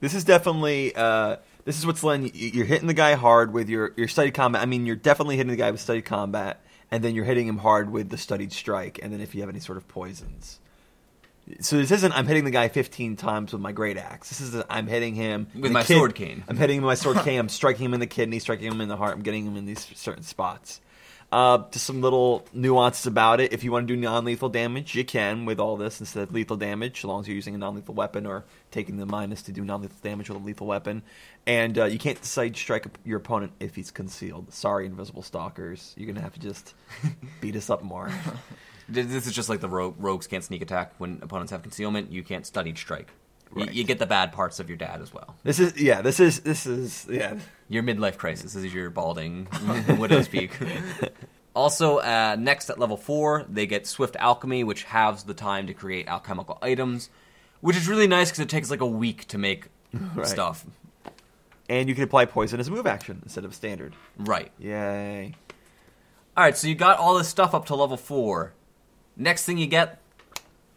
This 0.00 0.14
is 0.14 0.24
definitely. 0.24 0.94
Uh, 0.94 1.36
this 1.64 1.78
is 1.78 1.86
what's 1.86 2.02
letting 2.02 2.26
you, 2.34 2.48
you're 2.48 2.66
hitting 2.66 2.88
the 2.88 2.94
guy 2.94 3.14
hard 3.14 3.52
with 3.52 3.68
your 3.68 3.92
your 3.96 4.08
studied 4.08 4.32
combat. 4.34 4.62
I 4.62 4.66
mean, 4.66 4.86
you're 4.86 4.96
definitely 4.96 5.36
hitting 5.36 5.50
the 5.50 5.56
guy 5.56 5.70
with 5.70 5.80
studied 5.80 6.04
combat, 6.04 6.60
and 6.90 7.02
then 7.02 7.14
you're 7.14 7.24
hitting 7.24 7.46
him 7.46 7.58
hard 7.58 7.90
with 7.90 8.10
the 8.10 8.16
studied 8.18 8.52
strike, 8.52 8.98
and 9.02 9.12
then 9.12 9.20
if 9.20 9.34
you 9.34 9.40
have 9.42 9.50
any 9.50 9.60
sort 9.60 9.78
of 9.78 9.86
poisons. 9.88 10.58
So 11.60 11.76
this 11.76 11.90
isn't 11.90 12.12
I'm 12.12 12.26
hitting 12.28 12.44
the 12.44 12.52
guy 12.52 12.68
15 12.68 13.16
times 13.16 13.52
with 13.52 13.60
my 13.60 13.72
great 13.72 13.96
axe. 13.96 14.28
This 14.28 14.40
is 14.40 14.62
I'm 14.70 14.86
hitting 14.86 15.16
him 15.16 15.48
With 15.58 15.72
my 15.72 15.82
kid- 15.82 15.96
sword 15.96 16.14
cane. 16.14 16.44
I'm 16.48 16.56
hitting 16.56 16.76
him 16.78 16.84
with 16.84 16.90
my 16.90 16.94
sword 16.94 17.18
cane. 17.24 17.38
I'm 17.38 17.48
striking 17.48 17.84
him 17.86 17.94
in 17.94 18.00
the 18.00 18.06
kidney, 18.06 18.38
striking 18.38 18.70
him 18.70 18.80
in 18.80 18.88
the 18.88 18.96
heart. 18.96 19.16
I'm 19.16 19.22
getting 19.22 19.46
him 19.46 19.56
in 19.56 19.66
these 19.66 19.84
certain 19.96 20.22
spots. 20.22 20.80
Uh, 21.32 21.64
just 21.70 21.86
some 21.86 22.02
little 22.02 22.46
nuances 22.52 23.06
about 23.06 23.40
it. 23.40 23.54
If 23.54 23.64
you 23.64 23.72
want 23.72 23.88
to 23.88 23.94
do 23.94 23.98
non-lethal 23.98 24.50
damage, 24.50 24.94
you 24.94 25.02
can 25.02 25.46
with 25.46 25.58
all 25.58 25.78
this 25.78 25.98
instead 25.98 26.24
of 26.24 26.32
lethal 26.32 26.58
damage, 26.58 26.98
as 26.98 27.04
long 27.04 27.20
as 27.20 27.26
you're 27.26 27.34
using 27.34 27.54
a 27.54 27.58
non-lethal 27.58 27.94
weapon 27.94 28.26
or 28.26 28.44
taking 28.70 28.98
the 28.98 29.06
minus 29.06 29.40
to 29.44 29.52
do 29.52 29.64
non-lethal 29.64 29.96
damage 30.02 30.28
with 30.28 30.42
a 30.42 30.44
lethal 30.44 30.66
weapon. 30.66 31.02
And 31.46 31.78
uh, 31.78 31.86
you 31.86 31.98
can't 31.98 32.22
side 32.22 32.54
strike 32.54 32.86
your 33.02 33.16
opponent 33.16 33.52
if 33.60 33.74
he's 33.74 33.90
concealed. 33.90 34.52
Sorry, 34.52 34.84
invisible 34.84 35.22
stalkers. 35.22 35.94
You're 35.96 36.06
gonna 36.06 36.20
have 36.20 36.34
to 36.34 36.40
just 36.40 36.74
beat 37.40 37.56
us 37.56 37.70
up 37.70 37.82
more. 37.82 38.10
This 38.88 39.26
is 39.26 39.32
just 39.32 39.48
like 39.48 39.60
the 39.60 39.68
rogue, 39.68 39.94
rogues 39.98 40.26
can't 40.26 40.44
sneak 40.44 40.60
attack 40.60 40.92
when 40.98 41.20
opponents 41.22 41.52
have 41.52 41.62
concealment. 41.62 42.12
You 42.12 42.22
can't 42.22 42.44
studied 42.44 42.76
strike. 42.76 43.08
Right. 43.50 43.72
You, 43.72 43.84
get 43.84 43.98
the 43.98 44.06
bad 44.06 44.32
parts 44.32 44.60
of 44.60 44.68
your 44.68 44.78
dad 44.78 45.00
as 45.02 45.12
well. 45.12 45.36
This 45.44 45.60
is 45.60 45.80
yeah. 45.80 46.00
This 46.00 46.20
is 46.20 46.40
this 46.40 46.64
is 46.66 47.06
yeah. 47.10 47.36
Your 47.72 47.82
midlife 47.82 48.18
crisis. 48.18 48.54
Is 48.54 48.72
your 48.74 48.90
balding 48.90 49.48
widow's 49.98 50.28
peak. 50.28 50.52
Also, 51.54 51.98
uh, 51.98 52.36
next 52.38 52.68
at 52.70 52.78
level 52.78 52.96
four, 52.96 53.44
they 53.48 53.66
get 53.66 53.86
Swift 53.86 54.14
Alchemy, 54.16 54.62
which 54.64 54.84
halves 54.84 55.22
the 55.24 55.34
time 55.34 55.66
to 55.66 55.74
create 55.74 56.06
alchemical 56.06 56.58
items, 56.60 57.08
which 57.60 57.76
is 57.76 57.88
really 57.88 58.06
nice 58.06 58.30
because 58.30 58.40
it 58.40 58.48
takes 58.48 58.70
like 58.70 58.80
a 58.80 58.86
week 58.86 59.26
to 59.28 59.38
make 59.38 59.68
Right. 60.14 60.26
stuff. 60.26 60.66
And 61.68 61.88
you 61.88 61.94
can 61.94 62.04
apply 62.04 62.26
poison 62.26 62.60
as 62.60 62.68
a 62.68 62.70
move 62.70 62.86
action 62.86 63.20
instead 63.22 63.44
of 63.46 63.54
standard. 63.54 63.94
Right. 64.18 64.50
Yay. 64.58 65.34
All 66.36 66.44
right, 66.44 66.56
so 66.56 66.66
you 66.68 66.74
got 66.74 66.98
all 66.98 67.16
this 67.16 67.28
stuff 67.28 67.54
up 67.54 67.66
to 67.66 67.74
level 67.74 67.96
four. 67.96 68.52
Next 69.16 69.44
thing 69.46 69.56
you 69.58 69.66
get, 69.66 70.00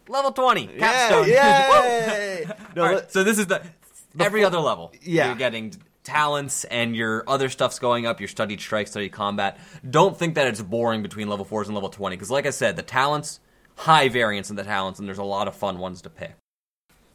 level 0.07 0.31
twenty, 0.31 0.67
capstone. 0.67 1.27
Yay! 1.27 2.45
no, 2.75 2.83
right, 2.83 3.11
so 3.11 3.23
this 3.23 3.37
is 3.39 3.47
the, 3.47 3.61
every 4.19 4.43
other 4.45 4.59
level. 4.59 4.93
Yeah. 5.01 5.27
you're 5.27 5.35
getting 5.35 5.73
talents 6.05 6.63
and 6.63 6.95
your 6.95 7.23
other 7.27 7.49
stuff's 7.49 7.79
going 7.79 8.05
up. 8.05 8.21
Your 8.21 8.29
studied 8.29 8.61
strike, 8.61 8.87
studied 8.87 9.11
combat. 9.11 9.59
Don't 9.89 10.17
think 10.17 10.35
that 10.35 10.47
it's 10.47 10.61
boring 10.61 11.01
between 11.03 11.27
level 11.27 11.43
fours 11.43 11.67
and 11.67 11.75
level 11.75 11.89
twenty 11.89 12.15
because, 12.15 12.31
like 12.31 12.45
I 12.45 12.51
said, 12.51 12.77
the 12.77 12.83
talents 12.83 13.41
high 13.75 14.07
variance 14.07 14.49
in 14.49 14.55
the 14.55 14.63
talents, 14.63 14.99
and 14.99 15.07
there's 15.07 15.17
a 15.17 15.23
lot 15.23 15.49
of 15.49 15.55
fun 15.55 15.79
ones 15.79 16.01
to 16.03 16.09
pick. 16.09 16.35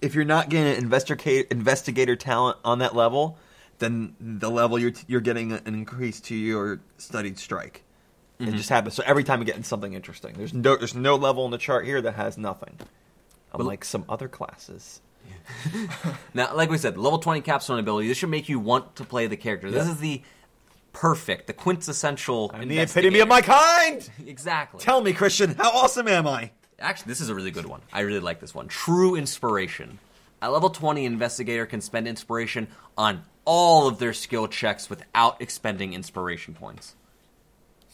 if 0.02 0.14
you're 0.14 0.24
not 0.24 0.48
getting 0.48 0.72
an 0.72 0.78
investigator 0.78 1.46
investigator 1.50 2.16
talent 2.16 2.58
on 2.64 2.78
that 2.78 2.94
level, 2.94 3.38
then 3.78 4.14
the 4.20 4.50
level 4.50 4.78
you're 4.78 4.92
you're 5.06 5.20
getting 5.20 5.52
an 5.52 5.62
increase 5.66 6.20
to 6.20 6.34
your 6.34 6.80
studied 6.98 7.38
strike. 7.38 7.82
Mm-hmm. 8.40 8.54
It 8.54 8.56
just 8.56 8.68
happens. 8.70 8.94
So 8.94 9.02
every 9.06 9.24
time 9.24 9.40
you're 9.40 9.46
getting 9.46 9.62
something 9.62 9.92
interesting. 9.92 10.34
There's 10.34 10.54
no 10.54 10.76
there's 10.76 10.94
no 10.94 11.16
level 11.16 11.44
in 11.44 11.50
the 11.50 11.58
chart 11.58 11.84
here 11.84 12.00
that 12.02 12.14
has 12.14 12.38
nothing. 12.38 12.78
Unlike 13.52 13.84
some 13.84 14.04
other 14.08 14.28
classes. 14.28 15.00
Now, 16.34 16.54
like 16.54 16.70
we 16.70 16.78
said, 16.78 16.96
level 16.96 17.18
20 17.18 17.40
capstone 17.40 17.78
ability, 17.78 18.08
this 18.08 18.18
should 18.18 18.30
make 18.30 18.48
you 18.48 18.58
want 18.58 18.96
to 18.96 19.04
play 19.04 19.26
the 19.26 19.36
character. 19.36 19.70
This 19.70 19.88
is 19.88 19.98
the 19.98 20.22
perfect, 20.92 21.46
the 21.46 21.52
quintessential. 21.52 22.50
I'm 22.54 22.68
the 22.68 22.78
epitome 22.78 23.20
of 23.20 23.28
my 23.28 23.40
kind. 23.40 24.08
Exactly. 24.26 24.80
Tell 24.80 25.00
me, 25.00 25.12
Christian, 25.12 25.54
how 25.56 25.70
awesome 25.70 26.08
am 26.08 26.26
I? 26.26 26.52
Actually, 26.78 27.10
this 27.10 27.20
is 27.20 27.28
a 27.28 27.34
really 27.34 27.50
good 27.50 27.66
one. 27.66 27.82
I 27.92 28.00
really 28.00 28.20
like 28.20 28.40
this 28.40 28.54
one. 28.54 28.68
True 28.68 29.16
inspiration. 29.16 29.98
At 30.42 30.48
level 30.48 30.70
20, 30.70 31.04
investigator 31.04 31.66
can 31.66 31.80
spend 31.80 32.08
inspiration 32.08 32.68
on 32.96 33.24
all 33.44 33.86
of 33.88 33.98
their 33.98 34.12
skill 34.12 34.48
checks 34.48 34.88
without 34.88 35.40
expending 35.42 35.92
inspiration 35.92 36.54
points. 36.54 36.94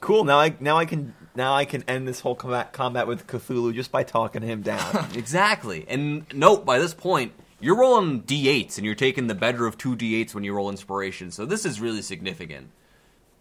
Cool. 0.00 0.24
Now 0.24 0.38
I 0.38 0.54
now 0.60 0.76
I 0.76 0.84
can 0.84 1.14
now 1.34 1.54
I 1.54 1.64
can 1.64 1.82
end 1.88 2.06
this 2.06 2.20
whole 2.20 2.34
combat 2.34 2.72
combat 2.72 3.06
with 3.06 3.26
Cthulhu 3.26 3.74
just 3.74 3.90
by 3.90 4.02
talking 4.02 4.42
him 4.42 4.62
down. 4.62 5.08
Exactly. 5.14 5.84
And 5.88 6.26
note, 6.34 6.64
by 6.64 6.78
this 6.78 6.94
point, 6.94 7.32
you're 7.60 7.76
rolling 7.76 8.22
d8s 8.22 8.76
and 8.76 8.84
you're 8.84 8.94
taking 8.94 9.26
the 9.26 9.34
better 9.34 9.66
of 9.66 9.78
two 9.78 9.96
d8s 9.96 10.34
when 10.34 10.44
you 10.44 10.52
roll 10.52 10.70
inspiration. 10.70 11.30
So 11.30 11.46
this 11.46 11.64
is 11.64 11.80
really 11.80 12.02
significant. 12.02 12.70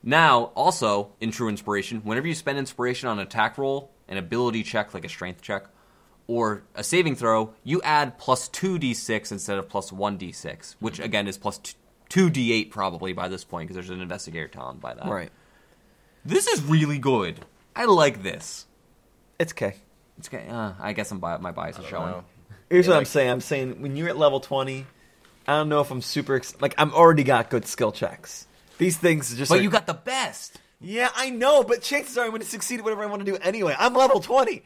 Now, 0.02 0.52
also, 0.56 1.14
in 1.20 1.32
True 1.32 1.50
Inspiration, 1.50 2.02
whenever 2.04 2.28
you 2.28 2.36
spend 2.36 2.60
inspiration 2.60 3.10
on 3.10 3.18
an 3.18 3.26
attack 3.26 3.58
roll, 3.58 3.92
an 4.08 4.18
ability 4.18 4.62
check 4.62 4.94
like 4.94 5.04
a 5.04 5.10
strength 5.10 5.42
check, 5.42 5.66
or 6.28 6.64
a 6.76 6.84
saving 6.84 7.16
throw, 7.16 7.54
you 7.64 7.82
add 7.82 8.20
plus 8.20 8.48
2d6 8.50 9.32
instead 9.32 9.58
of 9.58 9.68
plus 9.68 9.90
1d6, 9.90 10.76
which 10.80 10.96
mm-hmm. 10.96 11.04
again 11.04 11.28
is 11.28 11.38
plus 11.38 11.60
2d8 12.10 12.70
probably 12.70 13.14
by 13.14 13.28
this 13.28 13.44
point 13.44 13.68
because 13.68 13.76
there's 13.76 13.96
an 13.96 14.02
investigator 14.02 14.48
talent 14.48 14.80
by 14.80 14.94
that. 14.94 15.08
right. 15.08 15.32
This 16.26 16.48
is 16.48 16.62
really 16.64 16.98
good. 16.98 17.46
I 17.76 17.86
like 17.86 18.24
this. 18.24 18.66
It's 19.40 19.54
okay. 19.54 19.76
It's 20.18 20.28
okay. 20.28 20.48
Uh, 20.50 20.74
I 20.80 20.94
guess 20.94 21.12
I'm 21.12 21.20
bi- 21.20 21.38
my 21.38 21.52
bias 21.52 21.78
is 21.78 21.86
showing. 21.86 22.08
know. 22.12 22.24
Here's 22.70 22.88
Yeah, 22.88 22.94
what 22.94 23.00
I'm 23.00 23.06
saying. 23.06 23.30
I'm 23.30 23.42
saying 23.42 23.82
when 23.82 23.96
you're 23.96 24.10
at 24.10 24.18
level 24.18 24.40
20, 24.40 24.86
I 25.48 25.58
don't 25.58 25.70
know 25.70 25.82
if 25.82 25.92
I'm 25.92 26.02
super 26.02 26.36
ex- 26.36 26.56
like 26.60 26.74
I'm 26.78 26.94
already 26.94 27.24
got 27.24 27.50
good 27.50 27.66
skill 27.68 27.92
checks. 27.92 28.48
These 28.78 28.98
things 28.98 29.36
just 29.38 29.50
But 29.50 29.60
are- 29.60 29.62
you 29.64 29.70
got 29.70 29.86
the 29.88 29.94
best. 29.94 30.60
Yeah, 30.82 31.10
I 31.16 31.30
know, 31.30 31.64
but 31.64 31.82
chances 31.82 32.18
are 32.18 32.24
I'm 32.26 32.32
going 32.32 32.42
to 32.42 32.48
succeed 32.48 32.80
at 32.80 32.84
whatever 32.84 33.04
I 33.04 33.06
want 33.08 33.26
to 33.26 33.32
do 33.32 33.38
anyway. 33.38 33.76
I'm 33.78 33.94
level 33.94 34.20
20. 34.20 34.62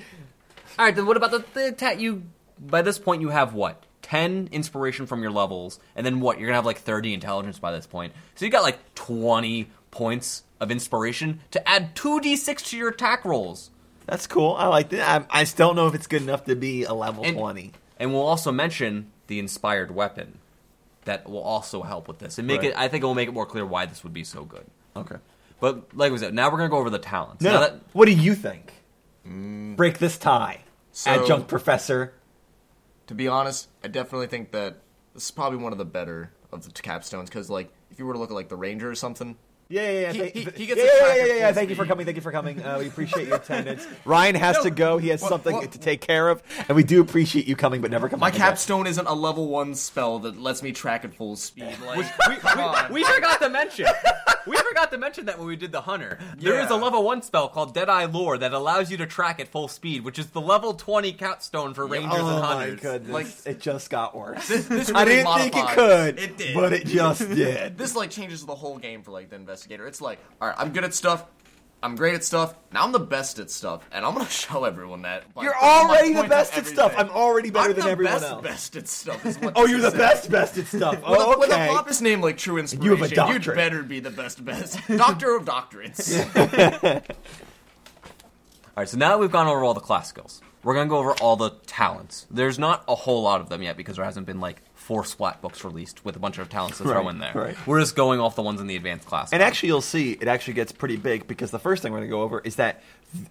All 0.78 0.86
right, 0.86 0.96
then 0.96 1.06
what 1.06 1.18
about 1.18 1.32
the, 1.32 1.46
the 1.54 1.72
ta- 1.72 1.92
you? 1.92 2.24
By 2.60 2.82
this 2.82 2.98
point, 2.98 3.22
you 3.22 3.30
have 3.30 3.54
what? 3.54 3.86
Ten 4.02 4.50
inspiration 4.52 5.06
from 5.06 5.22
your 5.22 5.32
levels, 5.32 5.80
and 5.96 6.06
then 6.06 6.20
what? 6.20 6.40
You're 6.40 6.48
gonna 6.48 6.56
have 6.58 6.66
like 6.66 6.80
thirty 6.80 7.14
intelligence 7.14 7.60
by 7.60 7.72
this 7.72 7.86
point. 7.86 8.14
So 8.36 8.46
you 8.46 8.52
got 8.52 8.64
like 8.64 8.78
twenty 8.96 9.70
points 9.92 10.44
of 10.60 10.72
inspiration 10.72 11.40
to 11.52 11.70
add 11.70 11.96
two 11.96 12.20
d6 12.20 12.66
to 12.70 12.78
your 12.78 12.90
attack 12.90 13.24
rolls. 13.26 13.72
That's 14.06 14.28
cool. 14.28 14.56
I 14.58 14.68
like 14.68 14.90
that. 14.90 15.28
I, 15.30 15.42
I 15.42 15.44
still 15.44 15.68
don't 15.70 15.76
know 15.76 15.88
if 15.88 15.96
it's 15.96 16.08
good 16.08 16.22
enough 16.24 16.46
to 16.46 16.56
be 16.56 16.84
a 16.84 16.94
level 16.94 17.24
And- 17.24 17.38
20. 17.38 17.72
And 17.98 18.14
we'll 18.14 18.26
also 18.26 18.52
mention 18.52 19.12
the 19.28 19.40
inspired 19.40 19.92
weapon 19.92 20.40
that 21.06 21.30
will 21.30 21.42
also 21.42 21.82
help 21.84 22.08
with 22.08 22.20
this 22.20 22.38
and 22.38 22.48
make 22.48 22.62
Right. 22.62 22.72
it. 22.72 22.78
I 22.78 22.88
think 22.88 23.04
it 23.04 23.08
will 23.08 23.16
make 23.16 23.28
it 23.28 23.34
more 23.34 23.46
clear 23.46 23.66
why 23.66 23.86
this 23.86 24.04
would 24.04 24.14
be 24.14 24.24
so 24.24 24.44
good. 24.46 24.66
Okay. 24.96 25.16
But 25.60 25.96
like 25.96 26.12
we 26.12 26.18
said, 26.18 26.34
now 26.34 26.50
we're 26.50 26.58
gonna 26.58 26.70
go 26.70 26.78
over 26.78 26.90
the 26.90 26.98
talents. 27.00 27.44
No, 27.44 27.52
Now 27.54 27.60
that- 27.60 27.80
What 27.94 28.06
do 28.06 28.12
you 28.14 28.36
think? 28.36 28.74
Mm. 29.28 29.76
Break 29.76 30.00
this 30.00 30.18
tie. 30.18 30.62
So- 30.92 31.12
Adjunct 31.12 31.48
professor. 31.48 32.14
To 33.08 33.14
be 33.16 33.28
honest, 33.28 33.68
I 33.84 33.88
definitely 33.90 34.28
think 34.28 34.52
that 34.52 34.78
this 35.14 35.26
is 35.26 35.32
probably 35.32 35.58
one 35.60 35.72
of 35.72 35.78
the 35.78 35.86
better 35.86 36.32
of 36.52 36.64
the 36.64 36.72
capstones 36.72 37.26
because, 37.26 37.50
like, 37.50 37.70
if 37.92 38.00
you 38.00 38.06
were 38.06 38.14
to 38.14 38.20
look 38.20 38.30
at 38.32 38.36
like 38.36 38.50
the 38.50 38.56
ranger 38.56 38.90
or 38.90 38.96
something, 38.96 39.36
Yeah, 39.72 39.82
yeah, 39.84 40.00
yeah. 40.00 40.12
He- 40.14 40.20
thank- 40.20 40.34
he- 40.34 40.40
he 40.62 40.66
gets 40.66 40.80
yeah, 40.82 40.86
a 40.86 40.88
yeah, 40.88 41.16
yeah, 41.16 41.26
yeah, 41.26 41.34
yeah. 41.36 41.52
Thank 41.52 41.70
you 41.70 41.76
for 41.76 41.86
coming. 41.86 42.04
Thank 42.06 42.16
you 42.16 42.24
for 42.24 42.32
coming. 42.32 42.60
Uh, 42.64 42.78
we 42.80 42.88
appreciate 42.88 43.28
your 43.28 43.38
attendance. 43.38 43.86
Ryan 44.06 44.34
has 44.34 44.58
No, 44.58 44.64
to 44.64 44.70
go. 44.72 44.98
He 44.98 45.10
has 45.10 45.22
what- 45.22 45.30
something 45.30 45.54
what- 45.54 45.72
to 45.74 45.78
take 45.80 46.02
care 46.02 46.30
of, 46.30 46.42
and 46.68 46.76
we 46.76 46.84
do 46.84 47.02
appreciate 47.02 47.48
you 47.48 47.56
coming, 47.56 47.80
but 47.80 47.92
never 47.92 48.10
come. 48.10 48.20
my 48.20 48.30
back 48.30 48.36
again. 48.36 48.48
capstone 48.48 48.88
isn't 48.88 49.06
a 49.08 49.14
level 49.14 49.48
one 49.48 49.76
spell 49.76 50.18
that 50.20 50.40
lets 50.42 50.64
me 50.64 50.72
track 50.72 51.06
at 51.06 51.14
full 51.14 51.36
speed. 51.36 51.76
Like, 51.86 52.12
come 52.42 52.60
on. 52.60 52.92
We 52.92 53.04
forgot 53.04 53.40
to 53.42 53.50
mention. 53.50 53.86
We 54.48 54.58
forgot 54.58 54.92
to 54.92 54.98
mention 54.98 55.26
that 55.26 55.38
when 55.38 55.48
we 55.48 55.56
did 55.56 55.72
the 55.72 55.82
hunter. 55.82 56.18
There 56.38 56.60
is 56.62 56.70
a 56.70 56.76
level 56.76 57.04
one 57.04 57.22
spell 57.22 57.48
called 57.50 57.74
Deadeye 57.74 58.06
Lore 58.06 58.38
that 58.38 58.54
allows 58.54 58.90
you 58.92 58.98
to 58.98 59.06
track 59.06 59.40
at 59.40 59.48
full 59.48 59.68
speed, 59.68 60.04
which 60.04 60.18
is 60.20 60.28
the 60.28 60.42
level 60.42 60.74
twenty 60.74 61.12
capstone 61.14 61.74
for 61.74 61.86
rangers 61.88 62.12
Oh 62.22 62.28
and 62.30 62.40
my 62.42 62.56
hunters. 62.56 62.80
goodness! 62.80 63.12
Like- 63.12 63.28
it 63.56 63.60
just 63.60 63.90
got 63.90 64.16
worse. 64.16 64.48
this 64.48 64.92
I 64.96 65.04
really 65.04 65.16
didn't 65.24 65.38
think 65.42 65.56
it 65.56 65.68
could. 65.76 66.20
It 66.20 66.38
did. 66.38 66.56
but 66.56 66.74
it 66.74 66.86
just 66.86 67.20
did. 67.36 67.78
this 67.78 67.96
like 67.96 68.10
changes 68.12 68.46
the 68.46 68.56
whole 68.56 68.78
game 68.78 69.04
for 69.04 69.12
like 69.12 69.30
the 69.30 69.36
investigator. 69.36 69.88
It's 69.88 70.02
like, 70.02 70.20
all 70.42 70.48
right, 70.48 70.58
I'm 70.58 70.72
good 70.72 70.84
at 70.84 70.94
stuff. 70.94 71.26
I'm 71.82 71.96
great 71.96 72.14
at 72.14 72.26
stuff. 72.26 72.56
Now 72.74 72.84
I'm 72.84 72.92
the 72.92 73.00
best 73.00 73.40
at 73.40 73.50
stuff, 73.50 73.88
and 73.94 74.06
I'm 74.06 74.14
gonna 74.14 74.28
show 74.30 74.66
everyone 74.66 75.04
that. 75.04 75.24
You're 75.42 75.54
putting 75.54 75.66
already 75.70 76.14
the 76.14 76.24
best 76.26 76.58
at 76.58 76.66
stuff. 76.68 76.94
I'm 76.98 77.10
already 77.10 77.52
better 77.52 77.70
I'm 77.70 77.76
than 77.76 77.86
the 77.86 77.92
everyone 77.92 78.14
best, 78.16 78.26
else. 78.32 78.44
Best 78.44 78.76
at 78.76 78.88
stuff. 78.90 79.26
Is 79.26 79.40
what 79.40 79.54
Oh, 79.56 79.66
you're 79.66 79.80
the 79.80 79.90
this 79.90 79.98
best, 79.98 80.30
best 80.30 80.58
at 80.58 80.68
stuff. 80.68 80.96
With, 80.96 81.04
Oh, 81.06 81.32
a, 81.34 81.40
with 81.40 81.50
a 81.52 81.54
okay. 81.54 81.68
pompous 81.70 82.02
name 82.02 82.20
like 82.22 82.38
True 82.38 82.58
Inspiration, 82.58 82.84
You 82.86 82.92
have 82.98 83.18
a 83.18 83.34
would 83.34 83.56
better 83.56 83.84
be 83.84 84.00
the 84.02 84.10
best 84.12 84.44
best. 84.44 84.78
Doctor 84.90 85.36
of 85.38 85.46
doctorates. 85.46 86.20
All 88.76 88.84
right, 88.84 88.90
so 88.90 88.98
now 88.98 89.10
that 89.10 89.20
we've 89.20 89.32
gone 89.32 89.48
over 89.48 89.64
all 89.64 89.74
the 89.74 89.80
class 89.82 90.08
skills, 90.10 90.42
we're 90.64 90.74
gonna 90.74 90.90
go 90.90 90.98
over 90.98 91.14
all 91.14 91.36
the 91.36 91.52
talents. 91.66 92.28
There's 92.32 92.60
not 92.60 92.84
a 92.88 92.96
whole 92.96 93.22
lot 93.22 93.42
of 93.42 93.50
them 93.50 93.62
yet 93.62 93.78
because 93.78 93.96
there 93.96 94.06
hasn't 94.06 94.26
been 94.26 94.40
like 94.40 94.62
four 94.90 95.06
splat 95.06 95.40
books 95.40 95.64
released 95.64 96.04
with 96.04 96.16
a 96.16 96.20
bunch 96.20 96.40
of 96.40 96.50
talents 96.50 96.80
to 96.80 96.84
throw 96.84 96.94
Right, 97.04 97.10
in 97.14 97.20
there. 97.20 97.32
right. 97.36 97.68
We're 97.68 97.80
just 97.80 97.96
going 97.96 98.20
off 98.20 98.36
the 98.36 98.42
ones 98.42 98.60
in 98.60 98.66
the 98.66 98.76
advanced 98.76 99.06
class. 99.06 99.32
And 99.32 99.44
actually, 99.44 99.68
you'll 99.68 99.82
see 99.82 100.14
it 100.14 100.28
actually 100.28 100.56
gets 100.56 100.72
pretty 100.72 100.98
big 100.98 101.28
because 101.28 101.52
the 101.52 101.60
first 101.60 101.84
thing 101.84 101.92
we're 101.92 102.00
going 102.00 102.10
to 102.10 102.16
go 102.16 102.24
over 102.24 102.42
is 102.44 102.56
that 102.56 102.82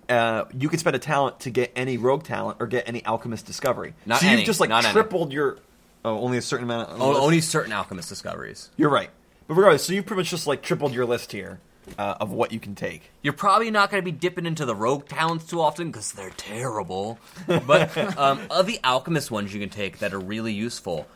uh, 0.09 0.45
you 0.57 0.69
can 0.69 0.79
spend 0.79 0.95
a 0.95 1.01
talent 1.01 1.41
to 1.41 1.51
get 1.51 1.73
any 1.75 1.97
rogue 1.97 2.23
talent 2.23 2.59
or 2.61 2.69
get 2.69 2.89
any 2.89 3.05
alchemist 3.05 3.45
discovery. 3.45 3.95
Not 4.07 4.21
so 4.21 4.29
you've 4.31 4.45
just 4.45 4.61
like 4.61 4.71
not 4.71 4.85
any. 4.85 4.93
tripled 4.93 5.33
your. 5.33 5.59
Oh, 6.05 6.21
only 6.21 6.39
a 6.39 6.43
certain 6.43 6.63
amount. 6.65 6.91
Of, 6.91 7.03
O- 7.03 7.17
only 7.21 7.41
certain 7.41 7.73
alchemist 7.73 8.09
discoveries. 8.09 8.71
You're 8.77 8.89
right, 8.89 9.11
but 9.49 9.55
regardless, 9.55 9.83
so 9.85 9.93
you 9.95 10.05
pretty 10.05 10.21
much 10.21 10.31
just 10.31 10.47
like 10.47 10.63
tripled 10.63 10.95
your 10.95 11.07
list 11.07 11.33
here 11.33 11.59
uh, 11.99 12.15
of 12.21 12.31
what 12.31 12.53
you 12.53 12.61
can 12.61 12.77
take. 12.77 13.11
You're 13.21 13.33
probably 13.33 13.73
not 13.73 13.91
going 13.91 14.01
to 14.01 14.05
be 14.05 14.17
dipping 14.17 14.47
into 14.47 14.65
the 14.65 14.77
rogue 14.77 15.09
talents 15.09 15.45
too 15.47 15.61
often 15.61 15.91
because 15.91 16.13
they're 16.13 16.31
terrible. 16.37 17.19
But 17.49 17.97
um, 18.17 18.43
of 18.49 18.67
the 18.67 18.79
alchemist 18.85 19.33
ones 19.33 19.53
you 19.53 19.59
can 19.59 19.71
take 19.71 19.99
that 19.99 20.15
are 20.15 20.21
really 20.21 20.53
useful, 20.53 21.09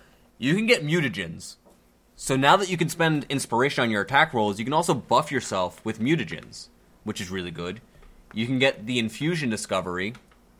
you 0.42 0.56
can 0.56 0.66
get 0.66 0.84
mutagens. 0.84 1.54
So 2.16 2.34
now 2.34 2.56
that 2.56 2.68
you 2.68 2.76
can 2.76 2.88
spend 2.88 3.26
inspiration 3.28 3.84
on 3.84 3.90
your 3.90 4.02
attack 4.02 4.34
rolls, 4.34 4.58
you 4.58 4.64
can 4.64 4.74
also 4.74 4.92
buff 4.92 5.30
yourself 5.30 5.82
with 5.84 6.00
mutagens, 6.00 6.66
which 7.04 7.20
is 7.20 7.30
really 7.30 7.52
good. 7.52 7.80
You 8.34 8.46
can 8.46 8.58
get 8.58 8.86
the 8.86 8.98
infusion 8.98 9.50
discovery, 9.50 10.14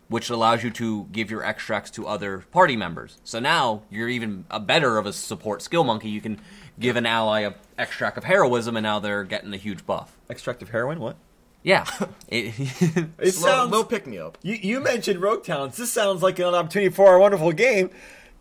which 0.07 0.31
allows 0.31 0.63
you 0.63 0.71
to 0.71 1.09
give 1.11 1.33
your 1.33 1.43
extracts 1.45 1.91
to 1.93 2.07
other 2.07 2.45
party 2.53 2.77
members. 2.77 3.19
So 3.25 3.41
now 3.41 3.83
you're 3.91 4.09
even 4.09 4.45
a 4.53 4.61
better 4.61 4.99
of 4.99 5.07
a 5.07 5.13
support 5.13 5.63
skill 5.63 5.83
monkey. 5.83 6.11
You 6.11 6.21
can 6.21 6.41
give 6.79 6.95
an 6.95 7.05
ally 7.05 7.41
a 7.41 7.55
extract 7.77 8.17
of 8.17 8.25
heroism, 8.25 8.77
and 8.77 8.85
now 8.85 9.01
they're 9.01 9.25
getting 9.25 9.53
a 9.53 9.57
huge 9.57 9.85
buff. 9.85 10.17
Extract 10.31 10.63
of 10.63 10.69
heroin. 10.69 11.01
What? 11.01 11.17
Yeah, 11.65 11.87
it, 12.29 12.55
It 12.59 13.17
Little, 13.19 13.67
little 13.67 13.85
pick 13.85 14.07
me 14.07 14.19
up. 14.19 14.39
You, 14.43 14.55
you 14.55 14.81
mentioned 14.81 15.21
rogue 15.21 15.43
talents. 15.43 15.77
This 15.77 15.93
sounds 15.93 16.23
like 16.23 16.39
an 16.39 16.55
opportunity 16.55 16.95
for 16.95 17.09
our 17.09 17.19
wonderful 17.19 17.51
game. 17.51 17.91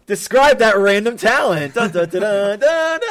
Describe 0.06 0.60
that 0.60 0.78
random 0.78 1.18
talent. 1.18 1.74
Dun, 1.74 1.92
dun, 1.92 2.10
dun. 2.10 2.60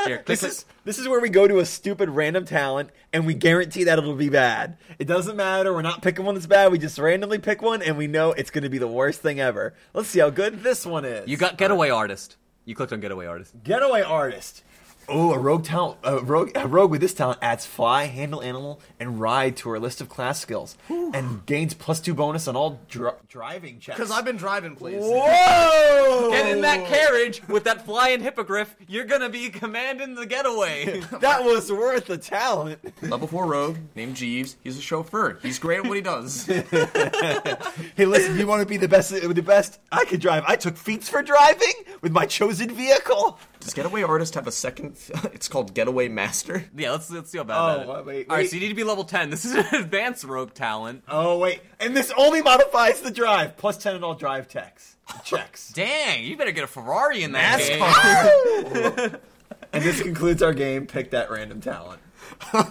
Here, 0.06 0.22
this, 0.26 0.42
is, 0.42 0.64
this 0.84 0.98
is 0.98 1.08
where 1.08 1.20
we 1.20 1.28
go 1.28 1.46
to 1.46 1.58
a 1.58 1.64
stupid 1.66 2.10
random 2.10 2.44
talent 2.44 2.90
and 3.12 3.26
we 3.26 3.34
guarantee 3.34 3.84
that 3.84 3.98
it'll 3.98 4.14
be 4.14 4.28
bad. 4.28 4.76
It 4.98 5.06
doesn't 5.06 5.36
matter. 5.36 5.72
We're 5.72 5.82
not 5.82 6.02
picking 6.02 6.24
one 6.24 6.34
that's 6.34 6.46
bad. 6.46 6.72
We 6.72 6.78
just 6.78 6.98
randomly 6.98 7.38
pick 7.38 7.62
one 7.62 7.82
and 7.82 7.96
we 7.96 8.06
know 8.06 8.32
it's 8.32 8.50
going 8.50 8.64
to 8.64 8.70
be 8.70 8.78
the 8.78 8.88
worst 8.88 9.20
thing 9.20 9.40
ever. 9.40 9.74
Let's 9.94 10.08
see 10.08 10.20
how 10.20 10.30
good 10.30 10.62
this 10.62 10.84
one 10.84 11.04
is. 11.04 11.28
you 11.28 11.36
got 11.36 11.56
getaway 11.58 11.90
artist. 11.90 12.36
You 12.64 12.74
clicked 12.74 12.92
on 12.92 13.00
getaway 13.00 13.26
artist. 13.26 13.54
Getaway 13.64 14.02
artist. 14.02 14.62
Oh, 15.12 15.32
a 15.32 15.38
rogue 15.38 15.64
talent. 15.64 15.98
A 16.04 16.18
rogue, 16.20 16.52
a 16.54 16.68
rogue 16.68 16.90
with 16.92 17.00
this 17.00 17.12
talent 17.12 17.40
adds 17.42 17.66
fly, 17.66 18.04
handle 18.04 18.40
animal, 18.42 18.80
and 19.00 19.20
ride 19.20 19.56
to 19.58 19.70
our 19.70 19.78
list 19.80 20.00
of 20.00 20.08
class 20.08 20.38
skills, 20.40 20.76
and 20.88 21.44
gains 21.46 21.74
plus 21.74 21.98
two 22.00 22.14
bonus 22.14 22.46
on 22.46 22.54
all 22.56 22.78
dri- 22.88 23.10
driving 23.28 23.80
checks. 23.80 23.98
Because 23.98 24.10
I've 24.12 24.24
been 24.24 24.36
driving 24.36 24.76
places. 24.76 25.02
Whoa! 25.04 26.30
Get 26.30 26.46
in 26.54 26.60
that 26.62 26.86
carriage 26.86 27.42
with 27.48 27.64
that 27.64 27.84
flying 27.84 28.20
hippogriff. 28.20 28.76
You're 28.88 29.04
gonna 29.04 29.28
be 29.28 29.50
commanding 29.50 30.14
the 30.14 30.26
getaway. 30.26 31.02
That 31.20 31.44
was 31.44 31.70
worth 31.70 32.06
the 32.06 32.16
talent. 32.16 32.78
Level 33.02 33.26
4 33.28 33.46
rogue 33.46 33.76
named 33.94 34.16
Jeeves. 34.16 34.56
He's 34.62 34.78
a 34.78 34.80
chauffeur. 34.80 35.38
He's 35.42 35.58
great 35.58 35.80
at 35.80 35.86
what 35.86 35.96
he 35.96 36.02
does. 36.02 36.46
Hey, 37.96 38.06
listen, 38.06 38.38
you 38.38 38.46
want 38.46 38.60
to 38.60 38.66
be 38.66 38.76
the 38.76 38.88
best? 38.88 39.10
The 39.10 39.42
best 39.42 39.80
I 39.92 40.04
could 40.04 40.20
drive. 40.20 40.44
I 40.46 40.56
took 40.56 40.76
feats 40.76 41.08
for 41.08 41.22
driving 41.22 41.72
with 42.00 42.12
my 42.12 42.24
chosen 42.26 42.70
vehicle. 42.70 43.38
Does 43.60 43.74
Getaway 43.74 44.02
Artist 44.02 44.34
have 44.34 44.46
a 44.46 44.52
second? 44.52 44.96
It's 45.32 45.48
called 45.48 45.74
Getaway 45.74 46.08
Master. 46.08 46.64
yeah, 46.76 46.90
let's 46.92 47.10
let's 47.10 47.30
see 47.30 47.38
how 47.38 47.44
bad 47.44 47.56
Oh, 47.58 47.92
that 47.94 48.00
is. 48.00 48.06
wait, 48.06 48.26
All 48.30 48.36
right, 48.36 48.48
so 48.48 48.56
you 48.56 48.60
need 48.62 48.68
to 48.68 48.74
be 48.74 48.84
level 48.84 49.04
ten. 49.04 49.30
This 49.30 49.44
is 49.44 49.54
an 49.54 49.64
advanced 49.72 50.24
rogue 50.24 50.52
talent. 50.54 51.04
Oh 51.08 51.38
wait, 51.38 51.60
and 51.78 51.96
this 51.96 52.12
only 52.16 52.42
modifies 52.42 53.00
the 53.00 53.10
drive. 53.10 53.56
Plus 53.56 53.76
ten 53.78 53.96
in 53.96 54.04
all 54.04 54.14
drive 54.14 54.48
checks. 54.48 54.96
Checks. 55.24 55.68
Dang, 55.74 56.24
you 56.24 56.36
better 56.36 56.52
get 56.52 56.64
a 56.64 56.66
Ferrari 56.66 57.22
in 57.22 57.32
that 57.32 57.58
game. 57.58 57.80
NASCAR. 57.80 59.20
and 59.72 59.82
this 59.84 60.02
concludes 60.02 60.42
our 60.42 60.52
game. 60.52 60.86
Pick 60.86 61.10
that 61.10 61.30
random 61.30 61.60
talent. 61.60 62.00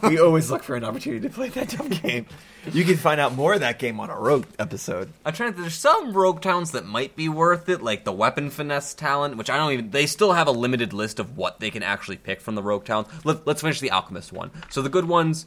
We 0.04 0.20
always 0.20 0.52
look 0.52 0.64
for 0.64 0.76
an 0.76 0.84
opportunity 0.84 1.28
to 1.28 1.34
play 1.34 1.50
that 1.50 1.70
dumb 1.70 1.90
game. 2.04 2.26
You 2.72 2.84
can 2.84 2.98
find 2.98 3.20
out 3.20 3.34
more 3.34 3.54
of 3.54 3.62
that 3.62 3.80
game 3.80 4.00
on 4.00 4.10
a 4.10 4.16
Rogue 4.16 4.46
episode. 4.58 5.12
I'm 5.26 5.34
trying 5.34 5.54
to. 5.54 5.62
There's 5.62 5.76
some 5.76 6.14
rogue 6.14 6.42
talents 6.42 6.72
that 6.72 6.86
might 6.86 7.16
be 7.16 7.30
worth 7.30 7.70
it, 7.70 7.82
like 7.82 8.04
the 8.04 8.12
weapon 8.12 8.50
finesse 8.50 8.94
talent, 8.94 9.38
which 9.38 9.50
I 9.50 9.58
don't 9.58 9.72
even. 9.72 9.92
They 9.92 10.06
still 10.06 10.34
have 10.34 10.48
a 10.48 10.52
limited 10.52 10.94
list 10.94 11.20
of 11.20 11.38
what 11.38 11.60
they 11.60 11.70
can 11.70 11.84
actually 11.84 12.18
pick 12.18 12.42
from 12.42 12.56
the 12.56 12.64
rogue 12.64 12.86
talents. 12.86 13.12
Let, 13.24 13.48
let's 13.48 13.62
finish 13.62 13.80
the 13.80 13.92
alchemist 13.92 14.34
one. 14.34 14.52
So 14.70 14.82
the 14.82 14.90
good 14.90 15.06
ones. 15.08 15.46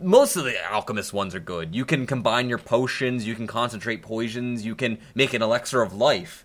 Most 0.00 0.34
of 0.34 0.44
the 0.44 0.56
alchemist 0.72 1.12
ones 1.12 1.36
are 1.36 1.40
good. 1.40 1.74
You 1.74 1.84
can 1.84 2.06
combine 2.06 2.48
your 2.48 2.58
potions. 2.58 3.26
You 3.26 3.36
can 3.36 3.46
concentrate 3.46 4.02
poisons. 4.02 4.64
You 4.64 4.74
can 4.74 4.98
make 5.14 5.34
an 5.34 5.42
elixir 5.42 5.82
of 5.82 5.94
life. 5.94 6.44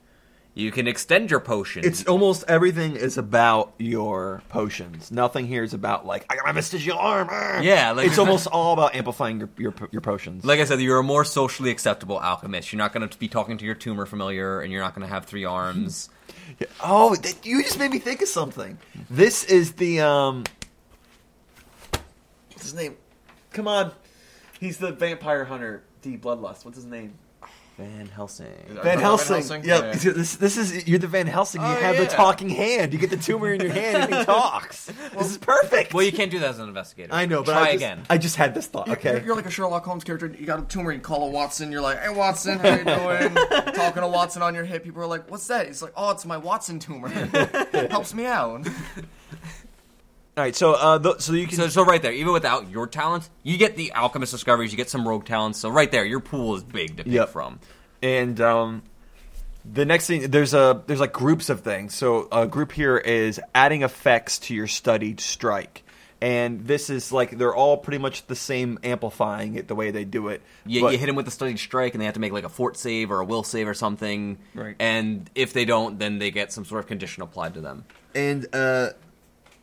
You 0.56 0.72
can 0.72 0.88
extend 0.88 1.32
your 1.32 1.40
potions. 1.40 1.86
It's 1.86 2.06
almost 2.06 2.44
everything 2.48 2.96
is 2.96 3.18
about 3.18 3.74
your 3.78 4.42
potions. 4.50 5.12
Nothing 5.12 5.48
here 5.48 5.64
is 5.64 5.74
about 5.74 6.06
like 6.06 6.26
I 6.30 6.36
got 6.36 6.46
my 6.46 6.52
vestigial 6.52 6.98
armor. 6.98 7.62
Yeah, 7.62 7.92
like, 7.92 8.08
it's 8.08 8.18
almost 8.18 8.48
all 8.48 8.74
about 8.74 8.96
amplifying 8.96 9.40
your 9.40 9.50
your, 9.58 9.74
your 9.92 10.02
potions. 10.02 10.44
like 10.44 10.60
I 10.60 10.66
said, 10.66 10.82
you're 10.82 11.00
a 11.00 11.04
more 11.04 11.24
socially 11.24 11.70
acceptable 11.70 12.20
alchemist. 12.20 12.74
You're 12.74 12.78
not 12.80 12.94
going 12.94 13.08
to 13.08 13.18
be 13.18 13.28
talking 13.28 13.58
to 13.58 13.66
your 13.66 13.76
tumor 13.76 14.06
familiar, 14.06 14.60
and 14.62 14.72
you're 14.72 14.82
not 14.82 14.96
going 14.96 15.08
to 15.08 15.14
have 15.14 15.26
three 15.26 15.46
arms. 15.46 16.10
Oh, 16.84 17.16
that, 17.16 17.46
you 17.46 17.62
just 17.62 17.78
made 17.78 17.92
me 17.92 18.00
think 18.00 18.22
of 18.24 18.28
something. 18.28 18.80
This 19.10 19.44
is 19.44 19.74
the 19.74 20.02
um. 20.02 20.44
What's 22.50 22.64
his 22.64 22.74
name? 22.74 22.98
Come 23.52 23.68
on, 23.68 23.92
he's 24.60 24.78
the 24.78 24.92
vampire 24.92 25.46
hunter. 25.46 25.84
D 26.02 26.18
Bloodlust. 26.18 26.66
What's 26.66 26.78
his 26.78 26.86
name? 26.86 27.14
Van 27.80 28.08
Helsing. 28.08 28.46
Van 28.68 28.84
Van 28.84 29.00
Helsing. 29.00 29.36
Helsing? 29.38 29.64
Yep. 29.64 29.82
Yeah. 30.04 30.12
This, 30.12 30.36
this 30.36 30.58
is 30.58 30.86
you're 30.88 31.00
the 31.00 31.08
Van 31.08 31.28
Helsing. 31.28 31.62
You 31.62 31.68
Oh, 31.68 31.76
have 31.76 31.96
the 31.98 32.08
talking 32.08 32.50
hand. 32.50 32.92
You 32.92 33.00
get 33.00 33.10
the 33.10 33.16
tumor 33.18 33.54
in 33.54 33.62
your 33.62 33.72
hand 33.72 34.04
and 34.04 34.16
he 34.16 34.26
talks. 34.26 34.88
this 34.88 35.32
is 35.32 35.38
perfect. 35.38 35.94
Well, 35.94 36.04
you 36.04 36.12
can't 36.12 36.30
do 36.30 36.40
that 36.40 36.50
as 36.50 36.60
an 36.60 36.68
investigator. 36.68 37.14
I 37.14 37.26
know, 37.26 37.42
but 37.42 37.54
try 37.54 37.62
I 37.62 37.66
just, 37.68 37.76
again. 37.76 38.02
I 38.10 38.18
just 38.18 38.36
had 38.36 38.54
this 38.54 38.68
thought. 38.68 38.90
Okay. 38.90 39.14
You're, 39.14 39.26
you're 39.28 39.36
like 39.38 39.46
a 39.46 39.52
Sherlock 39.52 39.86
Holmes 39.86 40.04
character. 40.04 40.28
You 40.28 40.46
got 40.46 40.60
a 40.60 40.64
tumor. 40.64 40.92
You 40.92 41.00
call 41.00 41.28
a 41.28 41.32
Watson. 41.32 41.72
You're 41.72 41.82
like, 41.82 42.00
"Hey, 42.02 42.10
Watson, 42.10 42.60
how 42.60 42.70
you 42.76 42.84
doing?" 42.84 43.34
Talking 43.74 44.02
to 44.02 44.08
Watson 44.10 44.42
on 44.42 44.54
your 44.54 44.66
hip. 44.66 44.84
People 44.84 45.02
are 45.02 45.08
like, 45.08 45.32
"What's 45.32 45.48
that?" 45.48 45.68
He's 45.68 45.82
like, 45.82 45.94
"Oh, 45.96 46.12
it's 46.12 46.26
my 46.26 46.38
Watson 46.38 46.80
tumor. 46.80 47.10
It 47.14 47.92
Helps 47.92 48.14
me 48.14 48.26
out." 48.26 48.68
All 50.40 50.46
right. 50.46 50.56
So 50.56 50.74
uh, 50.74 50.98
th- 51.00 51.20
so 51.20 51.34
you 51.34 51.46
can 51.48 51.58
So, 51.58 51.68
so 51.68 51.84
right 51.84 52.02
there, 52.02 52.14
even 52.14 52.32
without 52.32 52.70
your 52.70 52.88
talents, 52.88 53.30
you 53.44 53.58
get 53.58 53.76
the 53.76 53.92
alchemist 53.92 54.32
discoveries, 54.32 54.72
you 54.72 54.78
get 54.78 54.90
some 54.90 55.06
rogue 55.06 55.26
talents. 55.26 55.60
So 55.60 55.70
right 55.70 55.92
there, 55.92 56.06
your 56.06 56.22
pool 56.22 56.56
is 56.56 56.64
big 56.64 56.96
to 56.96 57.04
pick 57.04 57.12
Yep. 57.12 57.30
from. 57.30 57.60
and 58.02 58.40
um, 58.40 58.84
the 59.70 59.84
next 59.84 60.08
thing 60.08 60.32
there's 60.32 60.54
a 60.54 60.82
there's 60.88 61.02
like 61.02 61.12
groups 61.12 61.50
of 61.50 61.60
things. 61.60 61.94
So 61.94 62.30
a 62.32 62.48
group 62.48 62.72
here 62.72 62.98
is 62.98 63.42
adding 63.54 63.82
effects 63.82 64.40
to 64.40 64.56
your 64.56 64.68
studied 64.68 65.20
strike, 65.20 65.84
and 66.22 66.66
this 66.66 66.90
is 66.90 67.12
like 67.12 67.38
they're 67.38 67.54
all 67.54 67.76
pretty 67.76 67.98
much 67.98 68.26
the 68.28 68.36
same, 68.36 68.80
amplifying 68.82 69.56
it 69.56 69.68
the 69.68 69.76
way 69.76 69.92
they 69.92 70.06
do 70.06 70.30
it. 70.30 70.42
You, 70.66 70.80
But- 70.84 70.94
you 70.94 70.98
hit 71.00 71.08
them 71.08 71.16
with 71.18 71.26
the 71.26 71.32
studied 71.32 71.60
strike, 71.60 71.94
and 71.96 72.00
they 72.02 72.06
have 72.06 72.14
to 72.14 72.22
make 72.22 72.32
like 72.32 72.46
a 72.46 72.50
fort 72.50 72.78
save 72.78 73.12
or 73.12 73.20
a 73.20 73.26
will 73.26 73.44
save 73.44 73.68
or 73.68 73.74
something. 73.74 74.38
Right. 74.56 74.78
And 74.80 75.30
if 75.36 75.52
they 75.52 75.66
don't, 75.66 76.00
then 76.00 76.18
they 76.20 76.32
get 76.32 76.54
some 76.54 76.64
sort 76.64 76.80
of 76.80 76.88
condition 76.88 77.22
applied 77.24 77.56
to 77.56 77.62
them. 77.62 77.84
and 78.16 78.48
uh, 78.56 78.92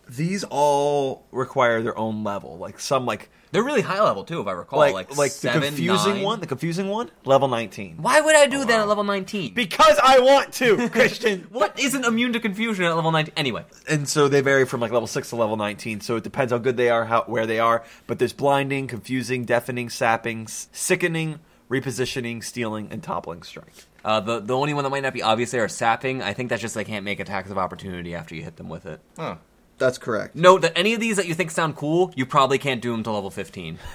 these 0.09 0.45
all 0.45 1.27
require 1.33 1.83
their 1.83 1.99
own 1.99 2.23
level. 2.25 2.59
Like 2.59 2.79
some 2.81 3.07
like 3.07 3.29
They're 3.51 3.63
really 3.65 3.81
high 3.83 4.03
level 4.03 4.23
too, 4.25 4.41
if 4.41 4.47
I 4.47 4.53
recall. 4.53 4.79
like 4.79 4.93
Like, 4.95 5.17
like, 5.17 5.33
the 5.33 5.51
confusing 5.51 6.15
nine. 6.15 6.23
one, 6.23 6.41
the 6.41 6.47
confusing 6.47 6.89
one, 6.89 7.11
level 7.25 7.49
nineteen. 7.49 7.97
Why 8.01 8.21
would 8.21 8.37
I 8.37 8.47
do 8.47 8.65
that 8.65 8.81
at 8.81 8.89
level 8.89 9.05
nineteen? 9.05 9.55
Because 9.55 9.99
I 10.03 10.21
want 10.21 10.53
to, 10.55 10.89
Christian. 10.91 11.47
what 11.51 11.79
isn't 11.79 12.05
immune 12.05 12.33
to 12.35 12.41
confusion 12.41 12.85
at 12.85 12.95
level 12.95 13.11
nineteen? 13.13 13.35
Anyway, 13.37 13.65
and 13.89 14.09
so 14.09 14.29
they 14.29 14.41
vary 14.43 14.65
from 14.67 14.81
like 14.81 14.93
level 14.93 15.07
six 15.09 15.31
to 15.31 15.37
level 15.37 15.57
nineteen. 15.57 16.01
So 16.01 16.17
it 16.17 16.23
depends 16.25 16.53
how 16.53 16.59
good 16.59 16.77
they 16.77 16.89
are, 16.91 17.05
how 17.07 17.23
where 17.25 17.47
they 17.47 17.59
are. 17.59 17.83
But 18.07 18.19
there's 18.19 18.33
blinding, 18.33 18.87
confusing, 18.87 19.45
deafening, 19.45 19.89
sapping, 19.91 20.47
sickening, 20.49 21.41
repositioning, 21.71 22.43
stealing, 22.45 22.89
and 22.91 23.03
toppling 23.03 23.43
strike. 23.43 23.75
uh, 24.05 24.21
the 24.21 24.41
the 24.41 24.55
only 24.57 24.73
one 24.75 24.85
that 24.85 24.91
might 24.91 25.03
not 25.03 25.13
be 25.15 25.23
obvious 25.23 25.51
there 25.51 25.65
is 25.65 25.73
sapping. 25.75 26.23
I 26.23 26.33
think 26.33 26.49
that's 26.51 26.63
just 26.63 26.75
they 26.75 26.85
can't 26.85 27.05
make 27.05 27.19
attacks 27.21 27.51
of 27.51 27.59
opportunity 27.59 28.15
after 28.15 28.35
you 28.35 28.43
hit 28.43 28.57
them 28.57 28.69
with 28.69 28.87
it. 28.87 29.01
Huh. 29.19 29.37
That's 29.79 29.99
correct. 29.99 30.35
Note 30.35 30.63
that 30.63 30.73
any 30.77 30.95
of 30.95 31.01
these 31.01 31.17
that 31.17 31.27
you 31.27 31.35
think 31.35 31.51
sound 31.51 31.77
cool, 31.77 32.13
you 32.17 32.25
probably 32.27 32.59
can't 32.59 32.81
do 32.81 32.93
them 32.93 33.03
to 33.05 33.11
level 33.11 33.31
15. 33.31 33.79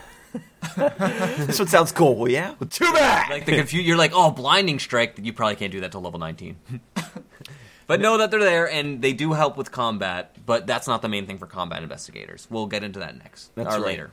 This 0.77 1.59
one 1.59 1.67
sounds 1.67 1.91
cool. 1.91 2.15
Well, 2.15 2.31
yeah. 2.31 2.53
Well, 2.59 2.69
too 2.69 2.91
bad. 2.93 3.29
Like 3.29 3.45
the 3.45 3.57
confu- 3.57 3.81
you're 3.81 3.97
like, 3.97 4.11
oh, 4.13 4.31
blinding 4.31 4.79
strike. 4.79 5.19
You 5.21 5.33
probably 5.33 5.55
can't 5.55 5.71
do 5.71 5.81
that 5.81 5.91
to 5.93 5.99
level 5.99 6.19
19. 6.19 6.55
but 7.87 7.99
know 7.99 8.17
that 8.17 8.31
they're 8.31 8.39
there 8.39 8.69
and 8.69 9.01
they 9.01 9.11
do 9.11 9.33
help 9.33 9.57
with 9.57 9.71
combat. 9.71 10.35
But 10.45 10.67
that's 10.67 10.87
not 10.87 11.01
the 11.01 11.09
main 11.09 11.25
thing 11.25 11.37
for 11.37 11.47
combat 11.47 11.83
investigators. 11.83 12.47
We'll 12.49 12.67
get 12.67 12.83
into 12.83 12.99
that 12.99 13.17
next 13.17 13.53
That's 13.55 13.75
or 13.75 13.79
right. 13.79 13.87
later. 13.87 14.11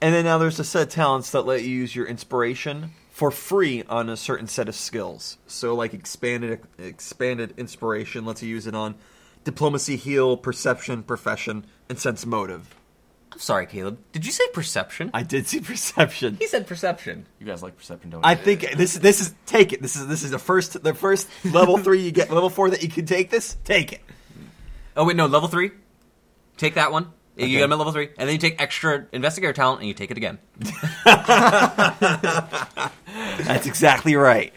And 0.00 0.12
then 0.14 0.24
now 0.24 0.38
there's 0.38 0.58
a 0.58 0.64
set 0.64 0.82
of 0.82 0.88
talents 0.88 1.30
that 1.30 1.42
let 1.42 1.62
you 1.62 1.70
use 1.70 1.94
your 1.94 2.06
inspiration 2.06 2.92
for 3.10 3.30
free 3.30 3.84
on 3.88 4.08
a 4.08 4.16
certain 4.16 4.48
set 4.48 4.68
of 4.68 4.74
skills. 4.74 5.38
So 5.46 5.74
like 5.74 5.94
expanded 5.94 6.60
expanded 6.78 7.54
inspiration 7.56 8.24
lets 8.24 8.42
you 8.42 8.48
use 8.48 8.66
it 8.66 8.74
on 8.74 8.96
diplomacy, 9.44 9.96
heal, 9.96 10.36
perception, 10.36 11.02
profession, 11.02 11.64
and 11.88 11.98
sense 11.98 12.24
motive. 12.26 12.74
I'm 13.32 13.38
sorry, 13.38 13.66
Caleb. 13.66 13.98
Did 14.12 14.26
you 14.26 14.32
say 14.32 14.44
perception? 14.52 15.10
I 15.14 15.22
did 15.22 15.46
see 15.46 15.60
perception. 15.60 16.36
he 16.38 16.46
said 16.46 16.66
perception. 16.66 17.26
You 17.40 17.46
guys 17.46 17.62
like 17.62 17.76
perception, 17.78 18.10
don't 18.10 18.24
I 18.26 18.34
think 18.34 18.72
this 18.76 18.94
this 18.94 19.20
is 19.20 19.34
take 19.46 19.72
it. 19.72 19.80
This 19.80 19.96
is 19.96 20.06
this 20.06 20.22
is 20.22 20.32
the 20.32 20.38
first 20.38 20.82
the 20.82 20.92
first 20.94 21.28
level 21.44 21.78
three 21.78 22.00
you 22.02 22.12
get 22.12 22.30
level 22.30 22.50
four 22.50 22.68
that 22.70 22.82
you 22.82 22.88
can 22.90 23.06
take 23.06 23.30
this. 23.30 23.56
Take 23.64 23.92
it. 23.94 24.00
Oh 24.96 25.06
wait, 25.06 25.16
no, 25.16 25.26
level 25.26 25.48
three. 25.48 25.70
Take 26.58 26.74
that 26.74 26.92
one. 26.92 27.04
You 27.36 27.44
Okay. 27.44 27.52
get 27.52 27.60
them 27.60 27.72
at 27.72 27.78
level 27.78 27.94
three, 27.94 28.10
and 28.18 28.28
then 28.28 28.34
you 28.34 28.38
take 28.38 28.60
extra 28.60 29.06
investigator 29.12 29.54
talent, 29.54 29.80
and 29.80 29.88
you 29.88 29.94
take 29.94 30.10
it 30.10 30.18
again. 30.18 30.38
That's 33.46 33.66
exactly 33.66 34.14
right. 34.16 34.52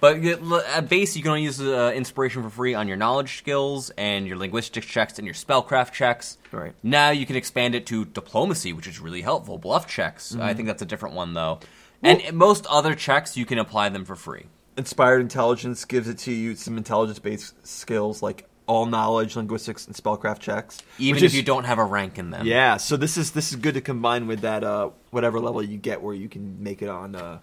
But 0.00 0.16
at 0.24 0.88
base, 0.88 1.16
you 1.16 1.22
can 1.22 1.30
only 1.32 1.42
use 1.42 1.60
uh, 1.60 1.92
inspiration 1.94 2.42
for 2.42 2.50
free 2.50 2.74
on 2.74 2.88
your 2.88 2.96
knowledge 2.96 3.38
skills 3.38 3.90
and 3.90 4.26
your 4.26 4.36
linguistics 4.38 4.86
checks 4.86 5.18
and 5.18 5.26
your 5.26 5.34
spellcraft 5.34 5.92
checks. 5.92 6.38
Right. 6.52 6.72
Now 6.82 7.10
you 7.10 7.26
can 7.26 7.36
expand 7.36 7.74
it 7.74 7.86
to 7.86 8.04
diplomacy, 8.06 8.72
which 8.72 8.86
is 8.86 8.98
really 8.98 9.20
helpful. 9.22 9.58
Bluff 9.58 9.86
checks. 9.86 10.34
I 10.34 10.54
think 10.54 10.68
that's 10.68 10.82
a 10.82 10.86
different 10.86 11.14
one 11.14 11.34
though. 11.34 11.60
And 12.02 12.32
most 12.32 12.66
other 12.66 12.94
checks, 12.94 13.36
you 13.36 13.44
can 13.44 13.58
apply 13.58 13.90
them 13.90 14.04
for 14.06 14.16
free. 14.16 14.46
Inspired 14.78 15.20
intelligence 15.20 15.84
gives 15.84 16.08
it 16.08 16.16
to 16.18 16.32
you 16.32 16.54
some 16.54 16.78
intelligence 16.78 17.18
based 17.18 17.66
skills 17.66 18.22
like 18.22 18.48
all 18.66 18.86
knowledge, 18.86 19.36
linguistics, 19.36 19.86
and 19.86 19.94
spellcraft 19.94 20.38
checks. 20.38 20.78
Even 20.98 21.18
if 21.18 21.24
is- 21.24 21.36
you 21.36 21.42
don't 21.42 21.64
have 21.64 21.78
a 21.78 21.84
rank 21.84 22.18
in 22.18 22.30
them. 22.30 22.46
Yeah, 22.46 22.78
so 22.78 22.96
this 22.96 23.18
is 23.18 23.32
this 23.32 23.50
is 23.50 23.56
good 23.56 23.74
to 23.74 23.80
combine 23.82 24.26
with 24.26 24.40
that 24.40 24.64
uh, 24.64 24.90
whatever 25.10 25.40
level 25.40 25.62
you 25.62 25.76
get 25.76 26.00
where 26.00 26.14
you 26.14 26.28
can 26.28 26.62
make 26.62 26.80
it 26.80 26.88
on. 26.88 27.14
Uh, 27.14 27.40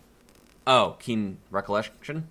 Oh, 0.69 0.97
keen 0.99 1.37
recollection. 1.49 2.27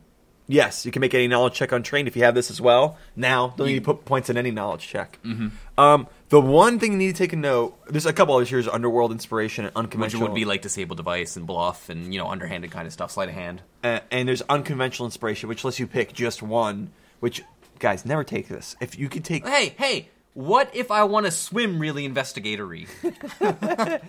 Yes, 0.48 0.86
you 0.86 0.92
can 0.92 1.00
make 1.00 1.12
any 1.12 1.26
knowledge 1.26 1.54
check 1.54 1.72
on 1.72 1.82
trained 1.82 2.06
if 2.06 2.14
you 2.16 2.22
have 2.22 2.34
this 2.34 2.50
as 2.50 2.60
well. 2.60 2.96
Now, 3.16 3.52
don't 3.56 3.66
need 3.66 3.74
to 3.74 3.80
put 3.80 4.04
points 4.04 4.30
in 4.30 4.36
any 4.36 4.50
knowledge 4.52 4.86
check. 4.86 5.18
Mm-hmm. 5.24 5.48
Um, 5.80 6.06
the 6.28 6.40
one 6.40 6.78
thing 6.78 6.92
you 6.92 6.98
need 6.98 7.14
to 7.14 7.18
take 7.18 7.32
a 7.32 7.36
note. 7.36 7.76
There's 7.88 8.06
a 8.06 8.12
couple 8.12 8.34
others 8.36 8.48
here: 8.48 8.58
is 8.60 8.68
underworld 8.68 9.10
inspiration 9.12 9.64
and 9.64 9.74
unconventional. 9.76 10.22
Which 10.22 10.30
would 10.30 10.34
be 10.36 10.44
like 10.44 10.62
disable 10.62 10.94
device 10.94 11.36
and 11.36 11.46
bluff 11.46 11.88
and 11.88 12.12
you 12.14 12.20
know 12.20 12.28
underhanded 12.28 12.70
kind 12.70 12.86
of 12.86 12.92
stuff, 12.92 13.10
sleight 13.10 13.28
of 13.28 13.34
hand. 13.34 13.62
uh, 13.82 14.00
and 14.10 14.28
there's 14.28 14.42
unconventional 14.42 15.06
inspiration, 15.06 15.48
which 15.48 15.64
lets 15.64 15.78
you 15.80 15.86
pick 15.86 16.12
just 16.12 16.42
one. 16.42 16.90
Which 17.20 17.42
guys 17.78 18.04
never 18.06 18.22
take 18.24 18.48
this. 18.48 18.76
If 18.80 18.98
you 18.98 19.08
could 19.08 19.24
take, 19.24 19.46
Hey, 19.46 19.74
hey, 19.78 20.08
what 20.36 20.68
if 20.76 20.90
I 20.90 21.04
want 21.04 21.24
to 21.24 21.32
swim 21.32 21.78
really 21.78 22.04
investigatory? 22.04 22.86
I, 23.40 24.00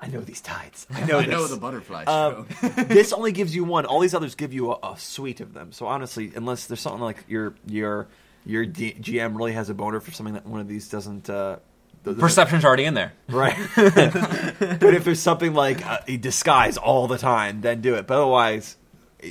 I 0.00 0.06
know 0.06 0.20
these 0.20 0.40
tides. 0.40 0.86
I 0.88 1.04
know. 1.04 1.18
I 1.18 1.22
this. 1.22 1.30
know 1.32 1.46
the 1.48 1.56
butterflies. 1.56 2.06
Um, 2.06 2.46
this 2.86 3.12
only 3.12 3.32
gives 3.32 3.52
you 3.52 3.64
one. 3.64 3.84
All 3.84 3.98
these 3.98 4.14
others 4.14 4.36
give 4.36 4.52
you 4.54 4.70
a, 4.70 4.78
a 4.92 4.96
suite 4.96 5.40
of 5.40 5.52
them. 5.52 5.72
So 5.72 5.86
honestly, 5.86 6.30
unless 6.36 6.66
there's 6.66 6.78
something 6.78 7.00
like 7.00 7.24
your 7.26 7.56
your 7.66 8.06
your 8.46 8.64
D- 8.64 8.94
GM 9.00 9.36
really 9.36 9.50
has 9.54 9.68
a 9.70 9.74
boner 9.74 9.98
for 9.98 10.12
something 10.12 10.34
that 10.34 10.46
one 10.46 10.60
of 10.60 10.68
these 10.68 10.88
doesn't. 10.88 11.28
Uh, 11.28 11.56
doesn't- 12.04 12.20
Perception's 12.20 12.64
already 12.64 12.84
in 12.84 12.94
there. 12.94 13.12
right? 13.28 13.58
but 13.74 14.94
if 14.94 15.02
there's 15.02 15.18
something 15.18 15.52
like 15.52 15.84
uh, 15.84 15.98
a 16.06 16.16
disguise 16.16 16.76
all 16.76 17.08
the 17.08 17.18
time, 17.18 17.60
then 17.60 17.80
do 17.80 17.96
it. 17.96 18.06
But 18.06 18.18
otherwise, 18.18 18.76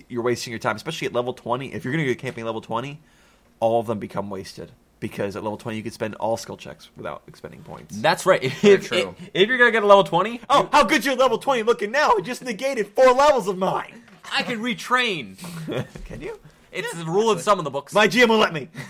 you're 0.09 0.23
wasting 0.23 0.51
your 0.51 0.59
time, 0.59 0.75
especially 0.75 1.07
at 1.07 1.13
level 1.13 1.31
20. 1.31 1.73
If 1.73 1.85
you're 1.85 1.93
going 1.93 2.05
to 2.05 2.13
go 2.13 2.19
camping 2.19 2.43
level 2.43 2.59
20, 2.59 2.99
all 3.61 3.79
of 3.79 3.87
them 3.87 3.99
become 3.99 4.29
wasted 4.29 4.73
because 4.99 5.35
at 5.35 5.43
level 5.43 5.57
20 5.57 5.77
you 5.77 5.83
can 5.83 5.91
spend 5.91 6.15
all 6.15 6.37
skill 6.37 6.57
checks 6.57 6.89
without 6.97 7.23
expending 7.27 7.61
points. 7.61 7.99
That's 8.01 8.25
right. 8.25 8.43
If, 8.63 8.87
true. 8.87 9.15
if, 9.19 9.29
if 9.33 9.47
you're 9.47 9.57
gonna 9.57 9.71
get 9.71 9.83
a 9.83 9.87
level 9.87 10.03
twenty, 10.03 10.41
Oh, 10.49 10.69
how 10.71 10.83
good 10.83 11.05
you're 11.05 11.15
level 11.15 11.37
20 11.37 11.63
looking 11.63 11.91
now! 11.91 12.11
It 12.15 12.23
just 12.25 12.43
negated 12.43 12.87
four 12.87 13.11
levels 13.13 13.47
of 13.47 13.57
mine. 13.57 14.03
I 14.31 14.43
can 14.43 14.59
retrain. 14.61 15.37
Can 16.05 16.21
you? 16.21 16.39
It's 16.71 16.93
the 16.93 17.05
rule 17.05 17.31
of 17.31 17.41
some 17.41 17.57
in 17.59 17.65
the 17.65 17.71
books. 17.71 17.93
My 17.93 18.07
GM 18.07 18.29
will 18.29 18.37
let 18.37 18.53
me. 18.53 18.69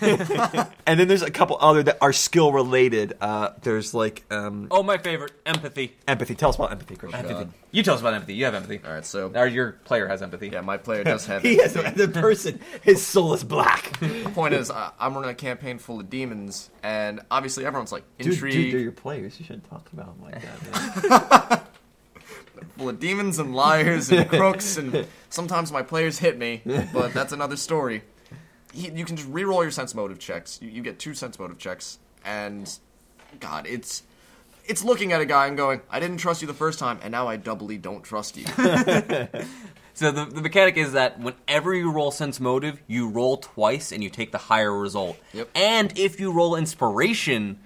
and 0.86 1.00
then 1.00 1.08
there's 1.08 1.22
a 1.22 1.30
couple 1.30 1.56
other 1.60 1.82
that 1.84 1.98
are 2.00 2.12
skill 2.12 2.52
related. 2.52 3.14
Uh, 3.20 3.50
there's 3.62 3.94
like 3.94 4.24
um, 4.30 4.68
oh, 4.70 4.82
my 4.82 4.98
favorite, 4.98 5.32
empathy. 5.46 5.96
empathy. 6.06 6.34
Tell 6.34 6.50
us 6.50 6.56
about 6.56 6.72
empathy, 6.72 6.96
Christian. 6.96 7.20
Empathy. 7.24 7.50
You 7.72 7.82
tell 7.82 7.94
us 7.94 8.00
about 8.00 8.14
empathy. 8.14 8.34
You 8.34 8.44
have 8.46 8.54
empathy. 8.54 8.80
All 8.84 8.92
right, 8.92 9.04
so 9.04 9.30
Or 9.34 9.46
your 9.46 9.72
player 9.84 10.08
has 10.08 10.22
empathy. 10.22 10.48
yeah, 10.48 10.60
my 10.60 10.76
player 10.76 11.04
does 11.04 11.26
have. 11.26 11.42
He 11.50 11.56
has 11.58 11.72
the 11.74 12.08
person. 12.08 12.60
His 12.82 13.04
soul 13.04 13.32
is 13.34 13.44
black. 13.44 13.98
The 14.00 14.30
point 14.34 14.54
is, 14.54 14.70
I, 14.70 14.90
I'm 14.98 15.14
running 15.14 15.30
a 15.30 15.34
campaign 15.34 15.78
full 15.78 16.00
of 16.00 16.10
demons, 16.10 16.70
and 16.82 17.20
obviously 17.30 17.64
everyone's 17.64 17.92
like 17.92 18.04
Dude, 18.18 18.32
intrigued, 18.32 18.56
dude, 18.56 18.74
they're 18.74 18.80
your 18.80 18.92
players. 18.92 19.38
You 19.38 19.46
shouldn't 19.46 19.68
talk 19.70 19.88
about 19.92 20.16
them 20.20 20.30
like 20.32 20.42
that. 20.42 21.50
Man. 21.50 21.60
Full 22.76 22.88
of 22.88 23.00
demons 23.00 23.38
and 23.38 23.54
liars 23.54 24.10
and 24.10 24.28
crooks, 24.28 24.76
and 24.76 25.06
sometimes 25.28 25.72
my 25.72 25.82
players 25.82 26.18
hit 26.18 26.38
me, 26.38 26.62
but 26.92 27.12
that's 27.12 27.32
another 27.32 27.56
story. 27.56 28.02
He, 28.72 28.90
you 28.90 29.04
can 29.04 29.16
just 29.16 29.28
re-roll 29.28 29.62
your 29.62 29.72
sense 29.72 29.94
motive 29.94 30.18
checks. 30.18 30.58
You, 30.62 30.68
you 30.70 30.82
get 30.82 30.98
two 30.98 31.14
sense 31.14 31.38
motive 31.38 31.58
checks, 31.58 31.98
and 32.24 32.72
God, 33.40 33.66
it's 33.66 34.04
it's 34.64 34.84
looking 34.84 35.12
at 35.12 35.20
a 35.20 35.26
guy 35.26 35.46
and 35.46 35.56
going, 35.56 35.80
"I 35.90 36.00
didn't 36.00 36.18
trust 36.18 36.42
you 36.42 36.48
the 36.48 36.54
first 36.54 36.78
time, 36.78 37.00
and 37.02 37.10
now 37.10 37.26
I 37.26 37.36
doubly 37.36 37.78
don't 37.78 38.02
trust 38.02 38.36
you." 38.36 38.44
So 40.00 40.10
the, 40.10 40.24
the 40.24 40.40
mechanic 40.40 40.78
is 40.78 40.92
that 40.92 41.20
whenever 41.20 41.74
you 41.74 41.92
roll 41.92 42.10
sense 42.10 42.40
motive, 42.40 42.80
you 42.86 43.10
roll 43.10 43.36
twice 43.36 43.92
and 43.92 44.02
you 44.02 44.08
take 44.08 44.32
the 44.32 44.38
higher 44.38 44.74
result. 44.74 45.18
Yep. 45.34 45.50
And 45.54 45.98
if 45.98 46.18
you 46.18 46.32
roll 46.32 46.56
inspiration 46.56 47.58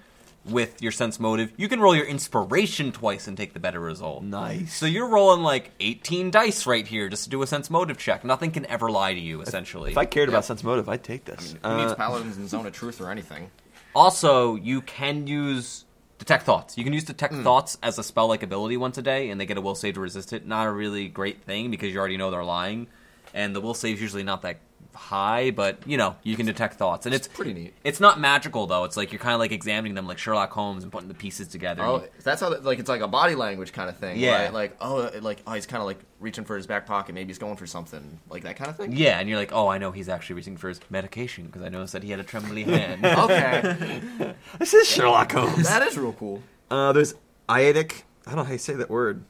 with 0.49 0.81
your 0.81 0.91
sense 0.91 1.19
motive, 1.19 1.51
you 1.57 1.67
can 1.67 1.79
roll 1.79 1.95
your 1.95 2.05
inspiration 2.05 2.91
twice 2.91 3.27
and 3.27 3.35
take 3.35 3.53
the 3.53 3.59
better 3.59 3.79
result. 3.79 4.23
nice. 4.23 4.73
So 4.75 4.85
you're 4.85 5.07
rolling 5.07 5.41
like 5.41 5.71
18 5.79 6.29
dice 6.31 6.65
right 6.67 6.85
here 6.87 7.09
just 7.09 7.23
to 7.25 7.29
do 7.29 7.41
a 7.41 7.47
sense 7.47 7.69
motive 7.69 7.97
check. 7.97 8.23
Nothing 8.23 8.51
can 8.51 8.65
ever 8.67 8.91
lie 8.91 9.13
to 9.13 9.19
you, 9.19 9.41
essentially. 9.41 9.91
if 9.91 9.97
I 9.97 10.05
cared 10.05 10.29
Yeah. 10.29 10.35
about 10.35 10.45
sense 10.45 10.63
motive, 10.63 10.87
I'd 10.87 11.03
take 11.03 11.25
this. 11.25 11.55
I 11.63 11.69
mean, 11.69 11.77
Who 11.77 11.81
needs 11.83 11.93
Uh, 11.93 11.95
paladins 11.95 12.37
in 12.37 12.47
Zone 12.47 12.65
of 12.67 12.73
Truth 12.73 13.01
or 13.01 13.09
anything? 13.09 13.49
Also, 13.95 14.55
you 14.55 14.81
can 14.81 15.25
use 15.27 15.85
detect 16.19 16.43
thoughts. 16.45 16.77
You 16.77 16.83
can 16.83 16.93
use 16.93 17.03
detect 17.05 17.33
thoughts 17.35 17.77
as 17.81 17.97
a 17.97 18.03
spell 18.03 18.27
like 18.27 18.43
ability 18.43 18.77
once 18.77 18.97
a 18.97 19.01
day, 19.01 19.29
and 19.29 19.39
they 19.39 19.45
get 19.45 19.57
a 19.57 19.61
will 19.61 19.75
save 19.75 19.95
to 19.95 19.99
resist 19.99 20.33
it. 20.33 20.45
Not 20.45 20.67
a 20.67 20.71
really 20.71 21.07
great 21.07 21.43
thing 21.43 21.71
because 21.71 21.91
you 21.93 21.99
already 21.99 22.17
know 22.17 22.29
they're 22.31 22.43
lying, 22.43 22.87
and 23.33 23.55
the 23.55 23.61
will 23.61 23.73
save's 23.73 24.01
usually 24.01 24.23
not 24.23 24.41
that 24.43 24.59
high, 24.95 25.51
but 25.51 25.79
you 25.85 25.97
know 25.97 26.15
you 26.23 26.35
can 26.35 26.45
detect 26.45 26.75
thoughts, 26.75 27.05
and 27.05 27.13
it's, 27.13 27.27
pretty 27.27 27.53
neat. 27.53 27.73
It's 27.83 27.99
not 27.99 28.19
magical 28.19 28.65
though. 28.67 28.83
It's 28.83 28.97
like 28.97 29.11
you're 29.11 29.19
kind 29.19 29.33
of 29.33 29.39
like 29.39 29.51
examining 29.51 29.93
them 29.93 30.07
like 30.07 30.17
Sherlock 30.17 30.51
Holmes 30.51 30.83
and 30.83 30.91
putting 30.91 31.07
the 31.07 31.13
pieces 31.13 31.47
together. 31.47 31.83
Oh, 31.83 32.03
that's 32.23 32.41
how 32.41 32.55
like 32.61 32.79
it's 32.79 32.89
like 32.89 33.01
a 33.01 33.07
body 33.07 33.35
language 33.35 33.73
kind 33.73 33.89
of 33.89 33.97
thing. 33.97 34.17
Yeah. 34.17 34.43
right? 34.43 34.53
like 34.53 34.77
oh, 34.81 35.11
like 35.21 35.41
oh, 35.45 35.53
he's 35.53 35.65
kind 35.65 35.81
of 35.81 35.87
like 35.87 35.99
reaching 36.19 36.45
for 36.45 36.55
his 36.55 36.65
back 36.65 36.85
pocket. 36.85 37.13
Maybe 37.13 37.27
he's 37.27 37.37
going 37.37 37.57
for 37.57 37.67
something 37.67 38.19
like 38.29 38.43
that 38.43 38.55
kind 38.55 38.69
of 38.69 38.77
thing. 38.77 38.93
yeah, 38.93 39.19
and 39.19 39.29
you're 39.29 39.37
like, 39.37 39.53
oh, 39.53 39.67
I 39.67 39.77
know 39.77 39.91
he's 39.91 40.09
actually 40.09 40.37
reaching 40.37 40.57
for 40.57 40.69
his 40.69 40.79
medication 40.89 41.45
because 41.45 41.61
I 41.61 41.69
noticed 41.69 41.93
that 41.93 42.03
he 42.03 42.11
had 42.11 42.19
a 42.19 42.23
trembly 42.23 42.63
hand. 42.63 43.05
Okay, 43.25 44.01
this 44.59 44.73
is 44.73 44.87
Sherlock 44.87 45.31
Holmes. 45.31 45.67
that 45.67 45.81
is 45.81 45.97
real 45.97 46.13
cool. 46.13 46.43
Uh, 46.69 46.91
there's 46.91 47.15
Eidetic. 47.47 48.03
I 48.25 48.31
don't 48.31 48.37
know 48.37 48.43
how 48.43 48.51
you 48.51 48.57
say 48.57 48.73
that 48.73 48.89
word. 48.89 49.23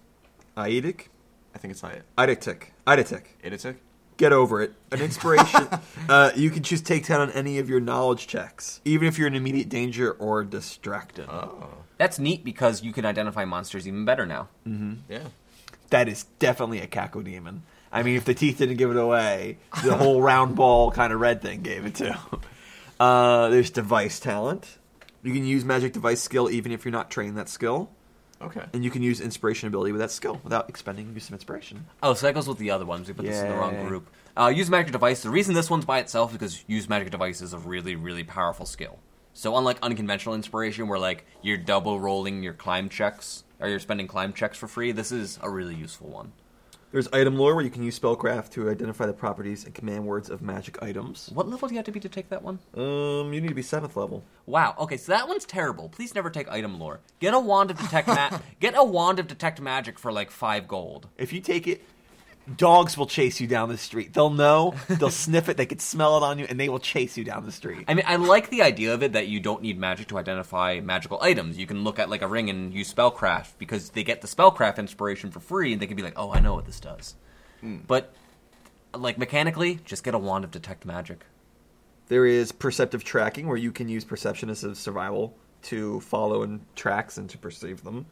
Eidetic? 0.58 1.08
I 1.54 1.58
think 1.58 1.72
it's 1.72 1.84
not 1.84 1.94
Eidetic. 2.18 2.68
Eidetic. 2.88 3.24
Iditic. 3.44 3.76
Get 4.18 4.32
over 4.32 4.62
it. 4.62 4.74
An 4.92 5.02
inspiration. 5.02 5.68
uh, 6.10 6.32
you 6.36 6.50
can 6.50 6.64
choose 6.64 6.82
take 6.82 7.04
10 7.04 7.20
on 7.20 7.32
any 7.32 7.60
of 7.60 7.70
your 7.70 7.80
knowledge 7.80 8.28
checks, 8.28 8.80
even 8.86 9.08
if 9.08 9.18
you're 9.18 9.28
in 9.28 9.36
immediate 9.36 9.68
danger 9.70 10.12
or 10.14 10.44
distracted. 10.44 11.28
Oh, 11.30 11.68
That's 11.98 12.18
neat 12.18 12.44
because 12.46 12.82
you 12.82 12.94
can 12.94 13.06
identify 13.06 13.44
monsters 13.46 13.88
even 13.88 14.06
better 14.06 14.26
now. 14.26 14.48
yeah. 15.10 15.20
that 15.90 16.08
is 16.08 16.24
definitely 16.40 16.80
a 16.80 16.88
cacodaemon. 16.88 17.60
I 17.92 18.04
mean, 18.04 18.16
if 18.18 18.26
the 18.26 18.34
teeth 18.34 18.58
didn't 18.58 18.78
give 18.78 18.92
it 18.92 18.98
away, 18.98 19.58
the 19.84 19.96
whole 19.96 20.22
round 20.22 20.56
ball 20.56 20.92
kind 20.92 21.14
of 21.14 21.20
red 21.20 21.42
thing 21.42 21.62
gave 21.62 21.86
it 21.86 21.96
to. 21.96 22.18
Uh, 23.00 23.50
there's 23.50 23.70
device 23.70 24.20
talent. 24.20 24.78
You 25.24 25.34
can 25.34 25.46
use 25.46 25.66
magic 25.66 25.94
device 25.94 26.22
skill 26.22 26.50
even 26.50 26.72
if 26.72 26.86
you're 26.86 26.92
not 26.92 27.10
trained 27.10 27.38
that 27.38 27.50
skill, 27.50 27.90
Okay. 28.42 28.64
and 28.74 28.84
you 28.84 28.92
can 28.92 29.02
use 29.02 29.22
inspiration 29.22 29.68
ability 29.68 29.92
with 29.92 30.02
that 30.02 30.12
skill 30.12 30.40
without 30.44 30.70
expending 30.70 31.14
use 31.14 31.28
of 31.28 31.34
inspiration. 31.34 31.86
Oh, 32.04 32.14
so 32.14 32.28
that 32.28 32.34
goes 32.34 32.48
with 32.48 32.58
the 32.58 32.70
other 32.72 32.86
ones. 32.86 33.08
We 33.08 33.14
put 33.14 33.26
this 33.26 33.40
in 33.42 33.50
the 33.50 33.56
wrong 33.56 33.74
Yay. 33.76 33.88
group. 33.88 34.10
Uh, 34.38 34.48
use 34.48 34.70
magic 34.70 34.92
device. 34.92 35.24
The 35.24 35.30
reason 35.30 35.54
this 35.56 35.70
one's 35.70 35.86
by 35.86 36.00
itself 36.00 36.32
is 36.32 36.38
because 36.38 36.64
use 36.68 36.90
magic 36.90 37.10
device 37.12 37.42
is 37.42 37.54
a 37.54 37.58
really, 37.60 37.96
really 37.96 38.24
powerful 38.24 38.66
skill. 38.66 39.00
So 39.34 39.56
unlike 39.58 39.78
unconventional 39.82 40.36
inspiration, 40.36 40.88
where 40.88 41.00
like 41.00 41.26
you're 41.42 41.58
double 41.58 42.00
rolling 42.00 42.44
your 42.44 42.54
climb 42.54 42.90
checks 42.90 43.44
or 43.60 43.70
you're 43.70 43.80
spending 43.80 44.08
climb 44.08 44.34
checks 44.34 44.58
for 44.58 44.68
free, 44.68 44.92
this 44.92 45.12
is 45.12 45.40
a 45.42 45.50
really 45.50 45.76
useful 45.76 46.10
one. 46.10 46.34
There's 46.96 47.10
item 47.12 47.36
lore 47.36 47.56
where 47.56 47.64
you 47.66 47.70
can 47.70 47.84
use 47.84 48.00
spellcraft 48.00 48.52
to 48.52 48.70
identify 48.70 49.06
the 49.06 49.12
properties 49.12 49.66
and 49.66 49.74
command 49.74 50.06
words 50.06 50.30
of 50.30 50.42
magic 50.42 50.82
items. 50.82 51.30
What 51.34 51.46
level 51.46 51.68
do 51.68 51.74
you 51.74 51.78
have 51.78 51.86
to 51.88 51.92
be 51.92 52.00
to 52.00 52.08
take 52.08 52.30
that 52.30 52.42
one? 52.42 52.60
Um, 52.74 53.34
you 53.34 53.42
need 53.42 53.50
to 53.50 53.54
be 53.54 53.64
seventh 53.64 53.98
level. 53.98 54.24
Wow. 54.46 54.76
Okay, 54.80 54.96
so 54.96 55.12
that 55.12 55.28
one's 55.28 55.44
terrible. 55.44 55.90
Please 55.90 56.16
never 56.16 56.30
take 56.30 56.48
item 56.50 56.80
lore. 56.80 57.02
Get 57.20 57.34
a 57.34 57.40
wand 57.40 57.70
of 57.70 57.78
detect 57.80 58.08
ma- 58.08 58.40
Get 58.62 58.78
a 58.78 58.84
wand 58.86 59.20
of 59.20 59.28
detect 59.28 59.60
magic 59.60 60.00
for 60.00 60.10
like 60.10 60.32
five 60.32 60.70
gold. 60.70 61.10
If 61.18 61.34
you 61.34 61.42
take 61.42 61.68
it, 61.68 61.84
dogs 62.58 62.98
will 62.98 63.06
chase 63.06 63.40
you 63.40 63.48
down 63.48 63.70
the 63.70 63.78
street. 63.78 64.14
They'll 64.14 64.30
know, 64.30 64.76
they'll 64.88 65.10
sniff 65.10 65.50
it, 65.50 65.58
they 65.58 65.66
can 65.66 65.80
smell 65.80 66.18
it 66.18 66.24
on 66.24 66.40
you, 66.40 66.46
and 66.48 66.60
they 66.60 66.70
will 66.70 66.80
chase 66.80 67.18
you 67.18 67.24
down 67.24 67.46
the 67.46 67.52
street. 67.52 67.86
I 67.88 67.94
mean, 67.94 68.06
I 68.08 68.16
like 68.18 68.50
the 68.50 68.62
idea 68.62 68.94
of 68.94 69.04
it 69.04 69.14
that 69.14 69.28
you 69.28 69.40
don't 69.40 69.62
need 69.62 69.80
magic 69.80 70.08
to 70.08 70.18
identify 70.18 70.80
magical 70.82 71.22
items. 71.22 71.58
You 71.58 71.68
can 71.68 71.84
look 71.84 72.00
at 72.00 72.10
like 72.10 72.22
a 72.22 72.28
ring 72.28 72.50
and 72.50 72.74
use 72.74 72.94
spellcraft 72.94 73.54
because 73.58 73.90
they 73.90 74.04
get 74.04 74.22
the 74.22 74.28
spellcraft 74.28 74.78
inspiration 74.78 75.32
for 75.32 75.40
free, 75.40 75.74
and 75.74 75.82
they 75.82 75.88
can 75.88 75.98
be 75.98 76.04
like, 76.04 76.18
"Oh, 76.18 76.32
I 76.32 76.40
know 76.40 76.54
what 76.54 76.66
this 76.66 76.80
does." 76.80 77.16
Hmm. 77.62 77.78
But 77.88 78.14
like 78.94 79.18
mechanically, 79.18 79.80
just 79.86 80.04
get 80.04 80.14
a 80.14 80.20
wand 80.20 80.44
of 80.44 80.52
detect 80.52 80.86
magic. 80.86 81.26
There 82.08 82.26
is 82.26 82.52
perceptive 82.52 83.04
tracking 83.04 83.48
where 83.48 83.58
you 83.58 83.72
can 83.72 83.90
use 83.90 84.06
perception 84.06 84.50
as 84.50 84.64
a 84.64 84.76
survival 84.76 85.36
to 85.64 86.00
follow 86.02 86.44
and 86.44 86.62
tracks 86.76 87.18
and 87.18 87.30
to 87.32 87.38
perceive 87.38 87.84
them. 87.84 88.06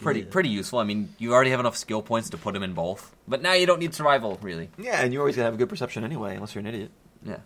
Pretty 0.00 0.22
pretty 0.24 0.48
useful. 0.48 0.78
I 0.78 0.84
mean, 0.84 1.14
you 1.18 1.32
already 1.32 1.50
have 1.50 1.60
enough 1.60 1.76
skill 1.76 2.02
points 2.02 2.30
to 2.30 2.36
put 2.36 2.54
them 2.54 2.62
in 2.62 2.72
both, 2.74 3.14
but 3.28 3.40
now 3.42 3.52
you 3.54 3.66
don't 3.66 3.78
need 3.78 3.94
survival 3.94 4.38
really. 4.42 4.68
Yeah, 4.78 5.00
and 5.02 5.12
you 5.12 5.20
always 5.20 5.36
gotta 5.36 5.44
have 5.46 5.54
a 5.54 5.56
good 5.56 5.68
perception 5.68 6.02
anyway, 6.04 6.34
unless 6.34 6.54
you're 6.54 6.60
an 6.60 6.66
idiot. 6.66 6.90
Yeah. 7.24 7.38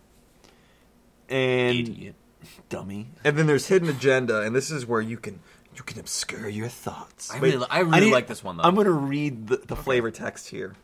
And 1.29 1.77
Idiot. 1.87 2.15
dummy. 2.69 3.07
And 3.23 3.37
then 3.37 3.47
there's 3.47 3.67
hidden 3.67 3.87
agenda, 3.89 4.41
and 4.41 4.55
this 4.55 4.69
is 4.71 4.85
where 4.85 5.01
you 5.01 5.17
can 5.17 5.39
you 5.75 5.83
can 5.83 5.99
obscure 5.99 6.49
your 6.49 6.67
thoughts. 6.67 7.31
I 7.31 7.37
really 7.37 7.65
I 7.69 7.79
really 7.79 8.01
need- 8.07 8.11
like 8.11 8.27
this 8.27 8.43
one, 8.43 8.57
though. 8.57 8.63
I'm 8.63 8.75
gonna 8.75 8.89
read 8.91 9.47
the, 9.47 9.57
the 9.57 9.75
flavor 9.75 10.11
text 10.11 10.49
here. 10.49 10.75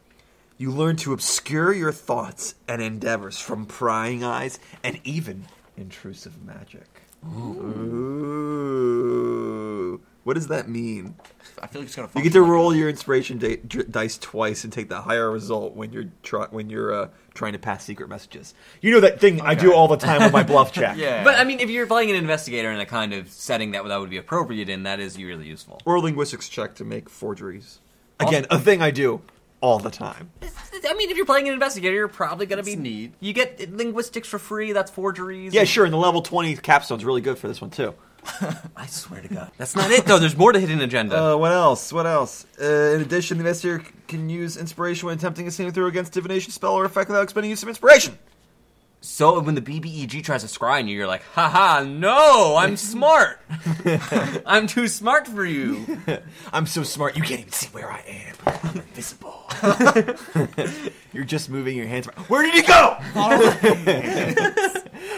You 0.59 0.71
learn 0.71 0.95
to 0.97 1.11
obscure 1.13 1.73
your 1.73 1.91
thoughts 1.91 2.55
and 2.67 2.81
endeavors 2.81 3.37
from 3.39 3.65
prying 3.67 4.23
eyes 4.23 4.57
and 4.83 4.99
even 5.03 5.45
intrusive 5.75 6.41
magic. 6.43 6.87
Ooh. 8.67 10.01
What 10.27 10.33
does 10.33 10.47
that 10.47 10.67
mean? 10.67 11.15
I 11.61 11.67
feel 11.67 11.79
like 11.79 11.87
it's 11.87 11.95
gonna. 11.95 12.09
You 12.13 12.21
get 12.21 12.33
to 12.33 12.41
roll 12.41 12.75
your 12.75 12.89
inspiration 12.89 13.37
da- 13.37 13.61
dr- 13.65 13.89
dice 13.89 14.17
twice 14.17 14.65
and 14.65 14.73
take 14.73 14.89
the 14.89 14.99
higher 14.99 15.31
result 15.31 15.73
when 15.73 15.93
you're 15.93 16.09
try- 16.21 16.47
when 16.49 16.69
you're 16.69 16.93
uh, 16.93 17.07
trying 17.33 17.53
to 17.53 17.59
pass 17.59 17.85
secret 17.85 18.09
messages. 18.09 18.53
You 18.81 18.91
know 18.91 18.99
that 18.99 19.21
thing 19.21 19.39
I 19.39 19.55
do 19.55 19.73
all 19.73 19.87
the 19.87 19.95
time 19.95 20.21
with 20.21 20.33
my 20.33 20.43
bluff 20.43 20.73
check. 20.73 20.97
Yeah. 21.07 21.23
But 21.23 21.35
I 21.35 21.45
mean, 21.45 21.61
if 21.61 21.69
you're 21.69 21.87
playing 21.87 22.09
an 22.09 22.17
investigator 22.17 22.69
in 22.69 22.79
a 22.81 22.85
kind 22.85 23.13
of 23.13 23.29
setting 23.29 23.71
that 23.71 23.87
that 23.87 23.99
would 24.01 24.09
be 24.09 24.17
appropriate 24.17 24.67
in, 24.67 24.83
that 24.83 24.99
is 24.99 25.17
really 25.17 25.47
useful. 25.47 25.79
Or 25.85 25.95
a 25.95 26.01
linguistics 26.01 26.49
check 26.49 26.75
to 26.75 26.83
make 26.83 27.09
forgeries. 27.09 27.79
Again, 28.19 28.47
a 28.49 28.59
thing 28.59 28.81
I 28.81 28.91
do 28.91 29.21
all 29.61 29.79
the 29.79 29.91
time. 29.91 30.31
I 30.41 30.93
mean, 30.95 31.09
if 31.09 31.15
you're 31.15 31.25
playing 31.25 31.47
an 31.47 31.53
investigator, 31.53 31.95
you're 31.95 32.09
probably 32.09 32.47
gonna 32.47 32.63
be 32.63 32.73
It's 32.73 32.81
neat. 32.81 33.13
You 33.21 33.31
get 33.31 33.71
linguistics 33.73 34.27
for 34.27 34.39
free. 34.39 34.73
That's 34.73 34.91
forgeries. 34.91 35.53
Yeah, 35.53 35.63
sure. 35.63 35.85
And 35.85 35.93
the 35.93 35.97
level 35.97 36.21
twenty 36.21 36.53
capstone's 36.57 37.05
really 37.05 37.21
good 37.21 37.37
for 37.37 37.47
this 37.47 37.61
one 37.61 37.69
too. 37.69 37.95
I 38.75 38.85
swear 38.87 39.21
to 39.21 39.27
God, 39.27 39.51
that's 39.57 39.75
not 39.75 39.89
it 39.91 40.05
though. 40.05 40.19
There's 40.19 40.35
more 40.37 40.51
to 40.51 40.59
hidden 40.59 40.81
agenda. 40.81 41.17
Uh, 41.33 41.37
what 41.37 41.51
else? 41.51 41.93
What 41.93 42.05
else? 42.05 42.45
Uh, 42.61 42.93
in 42.95 43.01
addition, 43.01 43.37
the 43.37 43.43
investigator 43.43 43.83
c- 43.83 43.91
can 44.07 44.29
use 44.29 44.57
inspiration 44.57 45.07
when 45.07 45.17
attempting 45.17 45.47
a 45.47 45.51
saving 45.51 45.73
throw 45.73 45.87
against 45.87 46.13
divination 46.13 46.51
spell 46.51 46.73
or 46.73 46.85
effect 46.85 47.09
without 47.09 47.23
expending 47.23 47.49
use 47.49 47.63
of 47.63 47.69
inspiration. 47.69 48.17
So 49.01 49.39
when 49.39 49.55
the 49.55 49.61
BBEG 49.61 50.23
tries 50.23 50.41
to 50.43 50.59
scry 50.59 50.79
on 50.79 50.87
you, 50.87 50.97
you're 50.97 51.07
like, 51.07 51.23
haha, 51.33 51.83
no, 51.83 52.55
I'm 52.57 52.75
smart. 52.77 53.39
I'm 54.45 54.67
too 54.67 54.87
smart 54.87 55.27
for 55.27 55.45
you. 55.45 55.99
I'm 56.53 56.65
so 56.65 56.83
smart, 56.83 57.15
you 57.15 57.23
can't 57.23 57.41
even 57.41 57.51
see 57.53 57.67
where 57.67 57.91
I 57.91 58.01
am. 58.07 58.35
I'm 58.63 58.75
invisible. 58.77 59.43
You're 61.13 61.23
just 61.25 61.49
moving 61.49 61.75
your 61.77 61.87
hands. 61.87 62.07
around. 62.07 62.25
Where 62.27 62.43
did 62.43 62.53
he 62.53 62.61
go? 62.61 62.97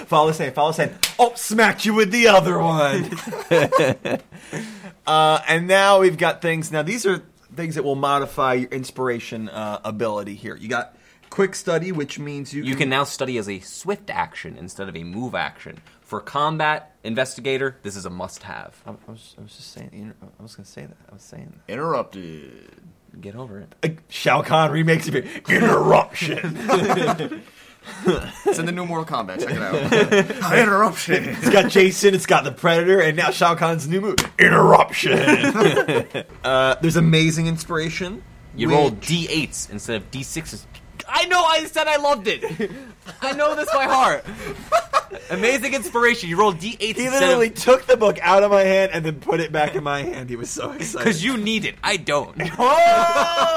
Follow 0.06 0.28
the 0.28 0.34
same. 0.34 0.54
Follow 0.54 0.72
the 0.72 0.76
same. 0.76 0.96
Oh, 1.18 1.34
smacked 1.36 1.86
you 1.86 1.94
with 1.94 2.12
the 2.12 2.28
other 2.28 2.58
one. 2.60 3.10
uh, 5.06 5.42
and 5.48 5.68
now 5.68 6.00
we've 6.00 6.18
got 6.18 6.42
things. 6.42 6.72
Now 6.72 6.82
these 6.84 7.06
are 7.06 7.22
things 7.56 7.76
that 7.76 7.84
will 7.84 7.96
modify 7.96 8.54
your 8.56 8.70
inspiration 8.70 9.50
uh, 9.50 9.80
ability 9.84 10.36
here. 10.36 10.56
You 10.56 10.70
got 10.70 10.96
quick 11.40 11.56
study, 11.56 11.94
which 11.94 12.20
means 12.20 12.54
you 12.54 12.64
You 12.64 12.76
can 12.76 12.90
now 12.90 13.06
study 13.06 13.38
as 13.38 13.48
a 13.48 13.62
swift 13.62 14.10
action 14.10 14.58
instead 14.58 14.90
of 14.90 14.98
a 14.98 15.06
move 15.06 15.36
action. 15.36 15.78
For 16.02 16.20
combat 16.20 16.98
investigator, 17.06 17.78
this 17.82 17.96
is 17.96 18.06
a 18.06 18.10
must-have. 18.10 18.76
I 18.86 18.92
was, 19.10 19.36
I 19.38 19.44
was 19.44 19.56
just 19.56 19.72
saying. 19.72 20.14
I 20.22 20.44
was 20.44 20.56
going 20.56 20.66
to 20.66 20.70
say 20.70 20.86
that. 20.86 20.98
I 21.10 21.14
was 21.14 21.22
saying 21.22 21.54
that. 21.56 21.72
Interrupted. 21.72 22.72
Get 23.22 23.36
over 23.36 23.60
it. 23.60 23.74
Uh, 23.82 24.02
Shao 24.10 24.42
Kahn 24.42 24.72
remakes 24.72 25.08
of 25.08 25.16
it. 25.16 25.28
Interruption. 25.50 26.58
It's 28.46 28.60
in 28.60 28.66
the 28.66 28.74
new 28.74 28.86
Mortal 28.86 29.06
Kombat. 29.06 29.40
Check 29.40 29.56
it 29.56 30.44
out. 30.44 30.54
Interruption. 30.60 31.24
It's 31.24 31.50
got 31.50 31.72
Jason, 31.72 32.14
it's 32.14 32.26
got 32.26 32.44
the 32.44 32.52
Predator, 32.52 33.00
and 33.00 33.16
now 33.16 33.32
Shao 33.32 33.56
Kahn's 33.56 33.88
new 33.88 34.02
move, 34.02 34.18
Interruption. 34.38 35.18
uh, 36.44 36.76
there's 36.82 36.98
amazing 36.98 37.48
inspiration. 37.48 38.22
You 38.54 38.68
which- 38.68 38.76
roll 38.76 38.92
d8s 38.92 39.72
instead 39.72 39.96
of 39.96 40.12
d6s. 40.12 40.66
I 41.12 41.26
know. 41.26 41.44
I 41.44 41.66
said 41.66 41.88
I 41.88 41.98
loved 41.98 42.28
it. 42.28 42.44
I 43.22 43.34
know 43.34 43.56
this 43.56 43.70
by 43.74 43.86
heart. 43.86 44.26
Amazing 45.32 45.74
inspiration. 45.74 46.30
You 46.30 46.38
rolled 46.40 46.58
d8 46.60 46.80
He 46.96 47.10
literally 47.10 47.48
of 47.48 47.56
took 47.56 47.88
the 47.88 47.98
book 47.98 48.20
out 48.22 48.44
of 48.44 48.52
my 48.52 48.62
hand 48.62 48.92
and 48.94 49.04
then 49.04 49.20
put 49.20 49.40
it 49.40 49.52
back 49.52 49.74
in 49.76 49.84
my 49.84 50.04
hand. 50.04 50.30
He 50.30 50.36
was 50.36 50.50
so 50.52 50.72
excited. 50.72 51.00
because 51.06 51.24
you 51.24 51.38
need 51.38 51.66
it. 51.66 51.76
I 51.84 51.98
don't. 51.98 52.36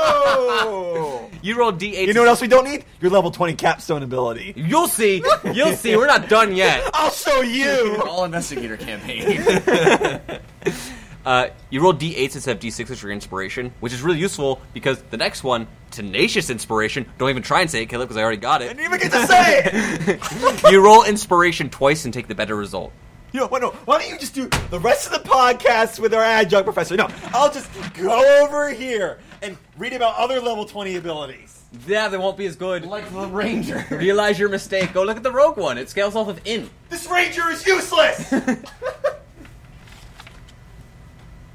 Oh! 0.04 1.28
You 1.42 1.58
rolled 1.58 1.80
d8. 1.80 2.06
you 2.06 2.12
know 2.12 2.20
what 2.20 2.28
else 2.28 2.40
we 2.40 2.46
don't 2.46 2.64
need? 2.64 2.84
Your 3.00 3.10
level 3.10 3.32
20 3.32 3.54
capstone 3.54 4.04
ability. 4.04 4.52
You'll 4.54 4.86
see. 4.86 5.24
You'll 5.52 5.72
see. 5.72 5.96
We're 5.96 6.06
not 6.06 6.28
done 6.28 6.54
yet. 6.54 6.88
I'll 6.94 7.10
show 7.10 7.40
you. 7.40 8.00
All 8.06 8.24
investigator 8.24 8.76
campaign. 8.76 10.20
Uh, 11.24 11.48
you 11.70 11.80
roll 11.80 11.94
d8s 11.94 12.34
instead 12.34 12.56
of 12.56 12.62
d6s 12.62 12.96
for 12.96 13.06
your 13.06 13.12
inspiration, 13.12 13.72
which 13.80 13.92
is 13.92 14.02
really 14.02 14.18
useful 14.18 14.60
because 14.74 15.00
the 15.10 15.16
next 15.16 15.44
one, 15.44 15.66
tenacious 15.90 16.50
inspiration. 16.50 17.06
Don't 17.18 17.30
even 17.30 17.42
try 17.42 17.60
and 17.60 17.70
say 17.70 17.82
it, 17.82 17.86
Caleb, 17.86 18.08
because 18.08 18.16
I 18.16 18.22
already 18.22 18.38
got 18.38 18.60
I 18.62 18.66
it. 18.66 18.68
didn't 18.76 18.84
even 18.84 18.98
get 19.00 19.12
to 19.12 19.26
say 19.26 19.62
it. 19.64 20.62
you 20.72 20.80
roll 20.84 21.04
inspiration 21.04 21.70
twice 21.70 22.04
and 22.04 22.12
take 22.12 22.26
the 22.28 22.34
better 22.34 22.56
result. 22.56 22.92
You 23.32 23.40
know, 23.40 23.46
why, 23.46 23.60
no, 23.60 23.70
why 23.86 23.98
don't 23.98 24.10
you 24.10 24.18
just 24.18 24.34
do 24.34 24.48
the 24.68 24.78
rest 24.78 25.06
of 25.06 25.12
the 25.22 25.26
podcast 25.28 25.98
with 25.98 26.12
our 26.12 26.22
adjunct 26.22 26.64
professor? 26.66 26.96
No, 26.96 27.08
I'll 27.32 27.50
just 27.50 27.70
go 27.94 28.42
over 28.44 28.70
here 28.70 29.20
and 29.40 29.56
read 29.78 29.94
about 29.94 30.16
other 30.16 30.38
level 30.38 30.66
20 30.66 30.96
abilities. 30.96 31.62
Yeah, 31.86 32.08
they 32.08 32.18
won't 32.18 32.36
be 32.36 32.44
as 32.44 32.56
good. 32.56 32.84
like 32.84 33.10
the 33.10 33.26
Ranger. 33.26 33.86
Realize 33.90 34.38
your 34.38 34.50
mistake. 34.50 34.92
Go 34.92 35.04
look 35.04 35.16
at 35.16 35.22
the 35.22 35.32
rogue 35.32 35.56
one. 35.56 35.78
It 35.78 35.88
scales 35.88 36.14
off 36.14 36.28
of 36.28 36.40
in. 36.44 36.68
This 36.90 37.08
ranger 37.08 37.48
is 37.48 37.64
useless! 37.66 38.30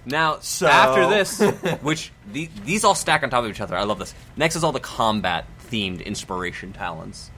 Now, 0.08 0.40
So- 0.40 0.68
after 0.68 1.08
this, 1.08 1.40
which 1.82 2.12
the, 2.32 2.50
these 2.66 2.84
all 2.84 2.96
stack 2.96 3.24
on 3.24 3.30
top 3.30 3.44
of 3.44 3.50
each 3.52 3.62
other. 3.62 3.76
I 3.78 3.84
love 3.84 4.00
this. 4.00 4.14
Next 4.36 4.56
is 4.56 4.64
all 4.64 4.72
the 4.72 4.80
combat 4.80 5.46
themed 5.70 6.04
inspiration 6.06 6.74
talents. 6.74 7.30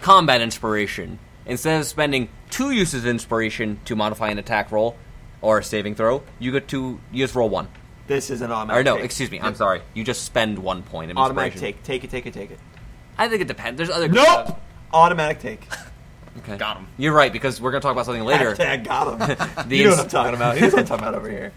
Combat 0.00 0.40
inspiration. 0.40 1.18
Instead 1.46 1.80
of 1.80 1.86
spending 1.86 2.28
two 2.50 2.70
uses 2.70 3.04
of 3.04 3.06
inspiration 3.10 3.78
to 3.84 3.94
modify 3.96 4.28
an 4.30 4.38
attack 4.38 4.72
roll 4.72 4.96
or 5.42 5.58
a 5.58 5.64
saving 5.64 5.94
throw, 5.94 6.22
you 6.38 6.52
get 6.52 6.68
to 6.68 6.98
you 7.12 7.24
just 7.24 7.34
roll 7.34 7.48
one. 7.50 7.68
this 8.06 8.30
is 8.30 8.40
an 8.40 8.50
automatic 8.50 8.80
Or 8.80 8.84
no, 8.84 8.96
take. 8.96 9.04
excuse 9.04 9.30
me. 9.30 9.40
I'm 9.40 9.54
sorry. 9.54 9.82
You 9.92 10.04
just 10.04 10.24
spend 10.24 10.58
one 10.58 10.82
point 10.82 11.10
of 11.10 11.18
Automatic 11.18 11.52
inspiration. 11.54 11.78
take. 11.78 11.84
Take 11.84 12.04
it, 12.04 12.10
take 12.10 12.26
it, 12.26 12.32
take 12.34 12.50
it. 12.50 12.58
I 13.18 13.28
think 13.28 13.42
it 13.42 13.48
depends. 13.48 13.76
There's 13.76 13.90
other. 13.90 14.08
Nope! 14.08 14.58
Automatic 14.92 15.38
take. 15.40 15.68
Okay. 16.38 16.56
Got 16.56 16.78
him. 16.78 16.86
You're 16.98 17.12
right 17.12 17.32
because 17.32 17.60
we're 17.60 17.70
gonna 17.70 17.80
talk 17.80 17.92
about 17.92 18.06
something 18.06 18.24
later. 18.24 18.54
Hashtag 18.54 18.84
got 18.84 19.38
him. 19.38 19.70
You 19.70 19.84
know 19.84 19.90
what 19.90 20.00
I'm 20.00 20.08
talking 20.08 20.34
about. 20.34 20.56
He 20.56 20.62
knows 20.62 20.72
what 20.72 20.80
I'm 20.80 20.86
talking 20.98 21.04
about 21.06 21.14
over 21.14 21.30
here. 21.30 21.52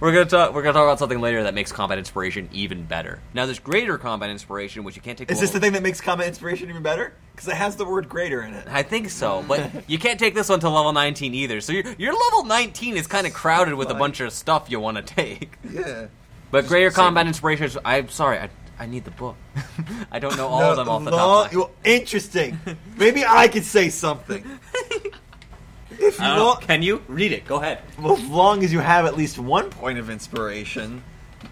We're 0.00 0.12
gonna 0.12 0.24
talk. 0.26 0.54
We're 0.54 0.62
gonna 0.62 0.72
talk 0.74 0.84
about 0.84 0.98
something 0.98 1.20
later 1.20 1.42
that 1.42 1.54
makes 1.54 1.72
combat 1.72 1.98
inspiration 1.98 2.48
even 2.52 2.84
better. 2.84 3.20
Now, 3.34 3.46
there's 3.46 3.58
greater 3.58 3.98
combat 3.98 4.30
inspiration, 4.30 4.84
which 4.84 4.96
you 4.96 5.02
can't 5.02 5.18
take. 5.18 5.30
Is 5.30 5.40
this 5.40 5.50
the 5.50 5.60
thing 5.60 5.72
that 5.72 5.82
makes 5.82 6.00
combat 6.00 6.28
inspiration 6.28 6.70
even 6.70 6.82
better? 6.82 7.14
Because 7.32 7.48
it 7.48 7.56
has 7.56 7.76
the 7.76 7.84
word 7.84 8.08
greater 8.08 8.42
in 8.42 8.54
it. 8.54 8.66
I 8.68 8.82
think 8.84 9.10
so, 9.10 9.44
but 9.48 9.88
you 9.88 9.98
can't 9.98 10.18
take 10.18 10.34
this 10.34 10.48
one 10.48 10.60
to 10.60 10.68
level 10.70 10.92
19 10.92 11.34
either. 11.34 11.60
So 11.60 11.72
your 11.72 11.84
your 11.98 12.12
level 12.14 12.44
19 12.44 12.96
is 12.96 13.06
kind 13.06 13.26
of 13.26 13.34
crowded 13.34 13.74
with 13.74 13.90
a 13.90 13.94
bunch 13.94 14.20
of 14.20 14.32
stuff 14.32 14.70
you 14.70 14.78
want 14.80 14.96
to 14.96 15.02
take. 15.02 15.58
Yeah. 15.70 16.06
But 16.50 16.68
greater 16.68 16.90
combat 16.90 17.26
inspiration. 17.26 17.68
I'm 17.84 18.08
sorry, 18.08 18.38
I, 18.38 18.50
I 18.78 18.86
need 18.86 19.04
the 19.04 19.10
book. 19.12 19.36
I 20.10 20.18
don't 20.18 20.36
know 20.36 20.48
all 20.48 20.62
of 20.62 20.76
them 20.76 20.88
off 20.88 21.04
the 21.04 21.10
top. 21.10 21.18
long- 21.20 21.46
Of 21.46 21.52
my, 21.52 21.58
well, 21.60 21.70
interesting. 21.84 22.58
Maybe 22.96 23.24
I 23.24 23.48
could 23.48 23.64
say 23.64 23.88
something. 23.90 24.44
If 25.96 26.18
you 26.18 26.24
I 26.24 26.34
don't 26.34 26.44
want, 26.46 26.60
Can 26.62 26.82
you 26.82 27.02
read 27.06 27.30
it? 27.30 27.46
Go 27.46 27.56
ahead. 27.60 27.78
well, 28.00 28.14
as 28.16 28.26
long 28.26 28.64
as 28.64 28.72
you 28.72 28.80
have 28.80 29.06
at 29.06 29.16
least 29.16 29.38
one 29.38 29.70
point 29.70 29.96
of 29.96 30.10
inspiration, 30.10 31.04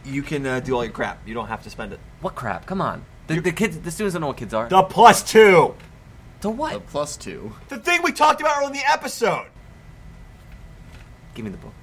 you 0.04 0.20
can 0.22 0.44
uh, 0.44 0.58
do 0.58 0.74
all 0.74 0.82
your 0.85 0.92
crap. 0.92 1.26
You 1.26 1.32
don't 1.32 1.46
have 1.46 1.62
to 1.62 1.70
spend 1.70 1.92
it. 1.92 2.00
What 2.22 2.35
crap? 2.35 2.66
Come 2.66 2.80
on. 2.80 3.04
The, 3.28 3.38
the 3.40 3.52
kids, 3.52 3.78
the 3.78 3.90
students 3.92 4.14
don't 4.14 4.20
know 4.20 4.26
what 4.26 4.37
kids 4.38 4.52
are. 4.52 4.68
The 4.68 4.82
plus 4.82 5.22
two. 5.22 5.76
The 6.40 6.50
what? 6.50 6.72
The 6.72 6.80
plus 6.80 7.16
two. 7.16 7.52
The 7.68 7.78
thing 7.78 8.02
we 8.02 8.11
talked 8.11 8.40
about 8.40 8.56
earlier 8.58 8.66
in 8.70 8.72
the 8.72 8.90
episode. 8.90 9.46
Give 11.35 11.44
me 11.44 11.52
the 11.52 11.58
book. 11.58 11.74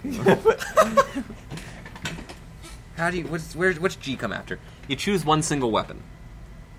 How 2.98 3.10
do 3.10 3.18
you? 3.18 3.24
What's 3.28 3.56
where? 3.56 3.74
What's 3.74 3.96
G 3.96 4.18
come 4.18 4.34
after? 4.34 4.60
You 4.90 4.98
choose 4.98 5.24
one 5.24 5.42
single 5.42 5.72
weapon, 5.72 6.04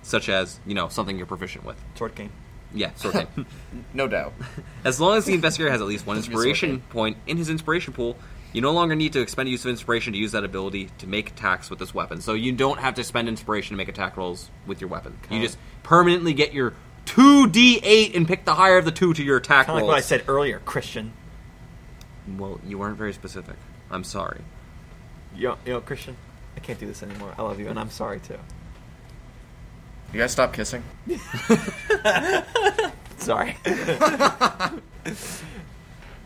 such 0.03 0.29
as 0.29 0.59
you 0.67 0.75
know 0.75 0.89
something 0.89 1.17
you're 1.17 1.25
proficient 1.25 1.65
with. 1.65 1.77
Sword 1.95 2.13
game. 2.13 2.31
Yeah, 2.73 2.93
sword 2.95 3.15
game. 3.15 3.45
No 3.93 4.07
doubt. 4.07 4.33
As 4.85 4.99
long 5.01 5.17
as 5.17 5.25
the 5.25 5.33
investigator 5.33 5.71
has 5.71 5.81
at 5.81 5.87
least 5.87 6.05
one 6.07 6.17
Must 6.17 6.27
be 6.29 6.33
a 6.33 6.35
sword 6.37 6.47
inspiration 6.47 6.81
point 6.89 7.17
in 7.27 7.37
his 7.37 7.49
inspiration 7.49 7.93
pool, 7.93 8.17
you 8.53 8.61
no 8.61 8.71
longer 8.73 8.95
need 8.95 9.13
to 9.13 9.21
expend 9.21 9.47
a 9.47 9.51
use 9.51 9.63
of 9.65 9.71
inspiration 9.71 10.13
to 10.13 10.19
use 10.19 10.33
that 10.33 10.43
ability 10.43 10.89
to 10.99 11.07
make 11.07 11.31
attacks 11.31 11.69
with 11.69 11.79
this 11.79 11.93
weapon. 11.93 12.21
So 12.21 12.33
you 12.33 12.51
don't 12.51 12.79
have 12.79 12.95
to 12.95 13.03
spend 13.03 13.27
inspiration 13.29 13.75
to 13.75 13.77
make 13.77 13.87
attack 13.87 14.17
rolls 14.17 14.49
with 14.67 14.79
your 14.81 14.89
weapon. 14.89 15.17
You 15.29 15.41
just 15.41 15.57
permanently 15.83 16.33
get 16.33 16.53
your 16.53 16.73
2d8 17.05 18.15
and 18.15 18.27
pick 18.27 18.45
the 18.45 18.55
higher 18.55 18.77
of 18.77 18.85
the 18.85 18.91
two 18.91 19.13
to 19.13 19.23
your 19.23 19.37
attack 19.37 19.67
Kind 19.67 19.77
of 19.79 19.81
rolls. 19.83 19.89
like 19.89 19.95
what 19.95 19.97
I 19.97 20.01
said 20.01 20.23
earlier, 20.27 20.59
Christian. 20.59 21.13
Well, 22.37 22.59
you 22.65 22.77
weren't 22.77 22.97
very 22.97 23.13
specific. 23.13 23.55
I'm 23.89 24.03
sorry. 24.03 24.41
You 25.35 25.55
know, 25.65 25.81
Christian, 25.81 26.17
I 26.55 26.59
can't 26.59 26.79
do 26.79 26.87
this 26.87 27.03
anymore. 27.03 27.33
I 27.37 27.41
love 27.41 27.59
you, 27.59 27.69
and 27.69 27.79
I'm 27.79 27.89
sorry 27.89 28.19
too. 28.19 28.37
You 30.13 30.19
guys 30.19 30.31
stop 30.31 30.53
kissing? 30.53 30.83
Sorry. 33.17 33.57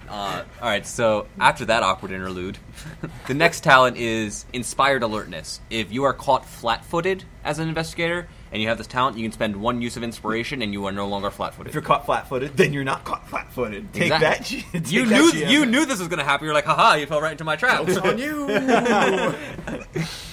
Uh, 0.08 0.44
all 0.62 0.68
right, 0.70 0.86
so 0.86 1.28
after 1.40 1.66
that 1.66 1.82
awkward 1.84 2.12
interlude, 2.12 2.58
the 3.28 3.34
next 3.34 3.64
talent 3.64 3.98
is 3.98 4.46
inspired 4.54 5.04
alertness. 5.04 5.60
If 5.70 5.92
you 5.92 6.04
are 6.04 6.14
caught 6.14 6.46
flat-footed 6.46 7.24
as 7.44 7.60
an 7.60 7.68
investigator 7.68 8.28
and 8.52 8.62
you 8.62 8.68
have 8.70 8.78
this 8.78 8.88
talent, 8.88 9.18
you 9.18 9.24
can 9.24 9.32
spend 9.32 9.56
one 9.56 9.82
use 9.82 9.98
of 9.98 10.04
inspiration 10.04 10.62
and 10.62 10.72
you 10.74 10.86
are 10.86 10.92
no 10.92 11.08
longer 11.08 11.32
flat-footed. 11.32 11.70
if 11.70 11.74
you're 11.74 11.82
caught 11.82 12.06
flat-footed, 12.06 12.56
then 12.56 12.72
you're 12.72 12.84
not 12.84 13.04
caught 13.04 13.28
flat-footed. 13.28 13.94
Take 13.94 14.04
Exactly. 14.12 14.66
that. 14.72 14.72
take 14.84 14.92
you 14.92 15.06
that, 15.06 15.16
knew 15.16 15.32
GM. 15.32 15.50
you 15.50 15.66
knew 15.66 15.86
this 15.86 16.00
was 16.00 16.08
going 16.08 16.20
to 16.20 16.26
happen. 16.26 16.46
You're 16.46 16.54
like, 16.54 16.66
haha, 16.66 16.96
you 16.96 17.06
fell 17.08 17.22
right 17.22 17.32
into 17.32 17.44
my 17.44 17.56
trap. 17.56 17.82
on 17.88 18.18
you. 18.20 18.48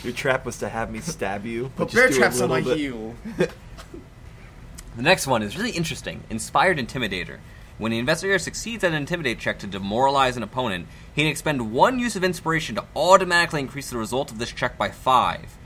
Your 0.05 0.13
trap 0.13 0.45
was 0.45 0.59
to 0.59 0.69
have 0.69 0.91
me 0.91 1.01
stab 1.01 1.47
you. 1.47 1.71
But 1.77 1.87
Put 1.87 1.95
bear 1.95 2.11
traps 2.11 2.41
on 2.41 2.49
my 2.51 2.61
little 2.61 2.73
bit- 2.73 2.79
heel. 2.79 3.51
The 4.97 5.03
next 5.03 5.27
one 5.27 5.43
is 5.43 5.57
really 5.57 5.71
interesting. 5.71 6.23
Inspired 6.29 6.77
Intimidator. 6.79 7.39
When 7.83 7.91
the 7.91 7.99
investigator 7.99 8.39
succeeds 8.39 8.85
at 8.85 8.93
an 8.93 8.97
intimidate 8.97 9.41
check 9.41 9.59
to 9.59 9.67
demoralize 9.67 10.37
an 10.37 10.45
opponent, 10.45 10.87
he 11.15 11.23
can 11.23 11.31
expend 11.31 11.73
one 11.73 11.99
use 11.99 12.15
of 12.15 12.23
inspiration 12.23 12.77
to 12.77 12.85
automatically 12.95 13.61
increase 13.61 13.91
the 13.91 13.99
result 13.99 14.31
of 14.31 14.39
this 14.39 14.53
check 14.53 14.79
by 14.79 14.91
five. 14.91 15.59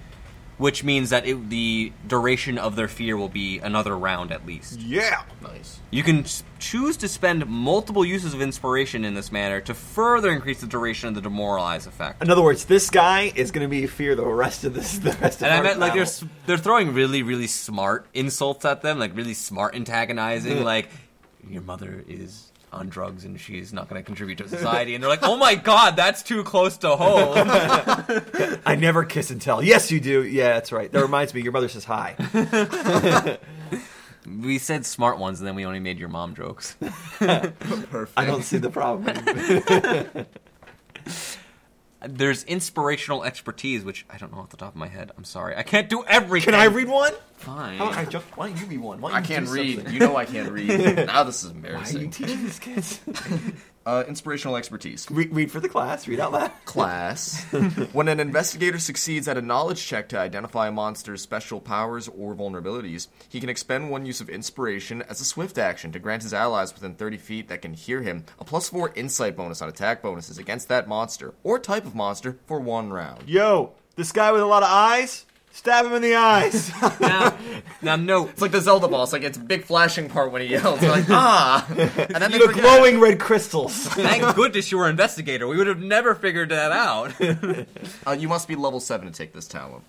which 0.58 0.82
means 0.82 1.10
that 1.10 1.26
it, 1.26 1.50
the 1.50 1.92
duration 2.06 2.56
of 2.56 2.76
their 2.76 2.88
fear 2.88 3.14
will 3.16 3.28
be 3.28 3.58
another 3.58 3.96
round 3.96 4.32
at 4.32 4.46
least. 4.46 4.80
Yeah. 4.80 5.22
Nice. 5.42 5.80
You 5.90 6.02
can 6.02 6.24
choose 6.58 6.96
to 6.98 7.08
spend 7.08 7.46
multiple 7.46 8.04
uses 8.04 8.32
of 8.32 8.40
inspiration 8.40 9.04
in 9.04 9.12
this 9.14 9.30
manner 9.30 9.60
to 9.60 9.74
further 9.74 10.30
increase 10.30 10.62
the 10.62 10.66
duration 10.66 11.10
of 11.10 11.14
the 11.14 11.20
demoralize 11.20 11.86
effect. 11.86 12.22
In 12.22 12.30
other 12.30 12.42
words, 12.42 12.64
this 12.64 12.88
guy 12.88 13.32
is 13.36 13.50
going 13.50 13.66
to 13.66 13.70
be 13.70 13.86
fear 13.86 14.14
the 14.14 14.24
rest 14.24 14.64
of 14.64 14.72
this. 14.72 14.98
The 14.98 15.12
rest 15.20 15.42
of 15.42 15.42
And 15.42 15.52
I 15.52 15.58
our 15.58 15.62
meant 15.62 15.78
like 15.78 15.92
they're 15.92 16.06
they're 16.46 16.56
throwing 16.56 16.94
really 16.94 17.22
really 17.22 17.46
smart 17.46 18.06
insults 18.14 18.64
at 18.64 18.80
them, 18.80 18.98
like 18.98 19.14
really 19.14 19.34
smart 19.34 19.74
antagonizing, 19.74 20.64
like 20.64 20.88
your 21.48 21.62
mother 21.62 22.04
is 22.08 22.52
on 22.72 22.88
drugs 22.88 23.24
and 23.24 23.40
she's 23.40 23.72
not 23.72 23.88
going 23.88 24.00
to 24.00 24.04
contribute 24.04 24.38
to 24.38 24.48
society, 24.48 24.94
and 24.94 25.02
they're 25.02 25.10
like, 25.10 25.22
oh 25.22 25.36
my 25.36 25.54
god, 25.54 25.96
that's 25.96 26.22
too 26.22 26.44
close 26.44 26.76
to 26.78 26.96
home. 26.96 27.34
I 28.66 28.76
never 28.76 29.04
kiss 29.04 29.30
and 29.30 29.40
tell. 29.40 29.62
Yes, 29.62 29.90
you 29.90 30.00
do. 30.00 30.24
Yeah, 30.24 30.54
that's 30.54 30.72
right. 30.72 30.90
That 30.90 31.02
reminds 31.02 31.34
me. 31.34 31.42
Your 31.42 31.52
mother 31.52 31.68
says 31.68 31.84
hi. 31.84 32.16
we 34.26 34.58
said 34.58 34.84
smart 34.84 35.18
ones, 35.18 35.40
and 35.40 35.46
then 35.46 35.54
we 35.54 35.64
only 35.64 35.80
made 35.80 35.98
your 35.98 36.08
mom 36.08 36.34
jokes. 36.34 36.76
Perfect. 37.18 38.12
I 38.16 38.24
don't 38.24 38.42
see 38.42 38.58
the 38.58 38.70
problem. 38.70 39.06
There's 42.08 42.44
inspirational 42.44 43.24
expertise, 43.24 43.84
which 43.84 44.04
I 44.10 44.18
don't 44.18 44.32
know 44.32 44.38
off 44.38 44.50
the 44.50 44.56
top 44.56 44.70
of 44.70 44.76
my 44.76 44.88
head. 44.88 45.10
I'm 45.16 45.24
sorry, 45.24 45.56
I 45.56 45.62
can't 45.62 45.88
do 45.88 46.04
everything. 46.04 46.52
Can 46.52 46.60
I 46.60 46.64
read 46.66 46.88
one? 46.88 47.12
Fine. 47.36 47.78
How, 47.78 47.86
I 47.90 48.04
just, 48.04 48.24
why 48.36 48.48
don't 48.48 48.60
you 48.60 48.66
read 48.66 48.80
one? 48.80 49.00
Why 49.00 49.10
don't 49.10 49.16
I 49.18 49.20
you 49.20 49.26
can't 49.26 49.46
do 49.46 49.52
read. 49.52 49.76
something? 49.76 49.94
You 49.94 50.00
know 50.00 50.16
I 50.16 50.24
can't 50.24 50.50
read. 50.50 50.68
now 51.06 51.22
this 51.24 51.44
is 51.44 51.50
Why 51.52 51.56
are 51.56 51.60
you 51.60 51.66
embarrassing. 51.68 52.10
teaching 52.10 52.42
these 52.42 52.58
kids? 52.58 53.00
Uh, 53.86 54.02
inspirational 54.08 54.56
expertise. 54.56 55.06
read, 55.12 55.32
read 55.32 55.48
for 55.48 55.60
the 55.60 55.68
class. 55.68 56.08
Read 56.08 56.18
out 56.18 56.32
loud. 56.32 56.50
Class. 56.64 57.44
when 57.92 58.08
an 58.08 58.18
investigator 58.18 58.80
succeeds 58.80 59.28
at 59.28 59.36
a 59.36 59.40
knowledge 59.42 59.86
check 59.86 60.08
to 60.08 60.18
identify 60.18 60.66
a 60.66 60.72
monster's 60.72 61.22
special 61.22 61.60
powers 61.60 62.08
or 62.08 62.34
vulnerabilities, 62.34 63.06
he 63.28 63.38
can 63.38 63.48
expend 63.48 63.88
one 63.88 64.04
use 64.04 64.20
of 64.20 64.28
inspiration 64.28 65.02
as 65.02 65.20
a 65.20 65.24
swift 65.24 65.56
action 65.56 65.92
to 65.92 66.00
grant 66.00 66.24
his 66.24 66.34
allies 66.34 66.74
within 66.74 66.96
30 66.96 67.16
feet 67.16 67.46
that 67.46 67.62
can 67.62 67.74
hear 67.74 68.02
him 68.02 68.24
a 68.40 68.44
plus 68.44 68.68
4 68.68 68.90
insight 68.96 69.36
bonus 69.36 69.62
on 69.62 69.68
attack 69.68 70.02
bonuses 70.02 70.36
against 70.36 70.66
that 70.68 70.88
monster 70.88 71.34
or 71.44 71.60
type 71.60 71.86
of 71.86 71.94
monster 71.94 72.38
for 72.44 72.58
one 72.58 72.90
round. 72.90 73.28
Yo, 73.28 73.72
this 73.94 74.10
guy 74.10 74.32
with 74.32 74.42
a 74.42 74.46
lot 74.46 74.64
of 74.64 74.68
eyes. 74.68 75.26
Stab 75.56 75.86
him 75.86 75.94
in 75.94 76.02
the 76.02 76.14
eyes. 76.14 76.70
now, 77.00 77.34
now 77.80 77.96
note 77.96 78.28
It's 78.28 78.42
like 78.42 78.50
the 78.52 78.60
Zelda 78.60 78.88
boss, 78.88 79.10
like 79.10 79.22
it's 79.22 79.38
a 79.38 79.40
big 79.40 79.64
flashing 79.64 80.06
part 80.10 80.30
when 80.30 80.42
he 80.42 80.48
yells, 80.48 80.82
You're 80.82 80.90
like, 80.90 81.08
ah! 81.08 81.66
And 81.70 81.78
then 81.88 82.30
they 82.30 82.38
the 82.38 82.48
forget. 82.48 82.62
glowing 82.62 83.00
red 83.00 83.18
crystals. 83.18 83.74
Thank 83.88 84.36
goodness 84.36 84.70
you 84.70 84.76
were 84.76 84.84
an 84.84 84.90
investigator. 84.90 85.48
We 85.48 85.56
would 85.56 85.66
have 85.66 85.80
never 85.80 86.14
figured 86.14 86.50
that 86.50 86.72
out. 86.72 87.14
Uh, 88.06 88.12
you 88.12 88.28
must 88.28 88.46
be 88.46 88.54
level 88.54 88.78
7 88.78 89.10
to 89.10 89.12
take 89.12 89.32
this 89.32 89.48
talent. 89.48 89.82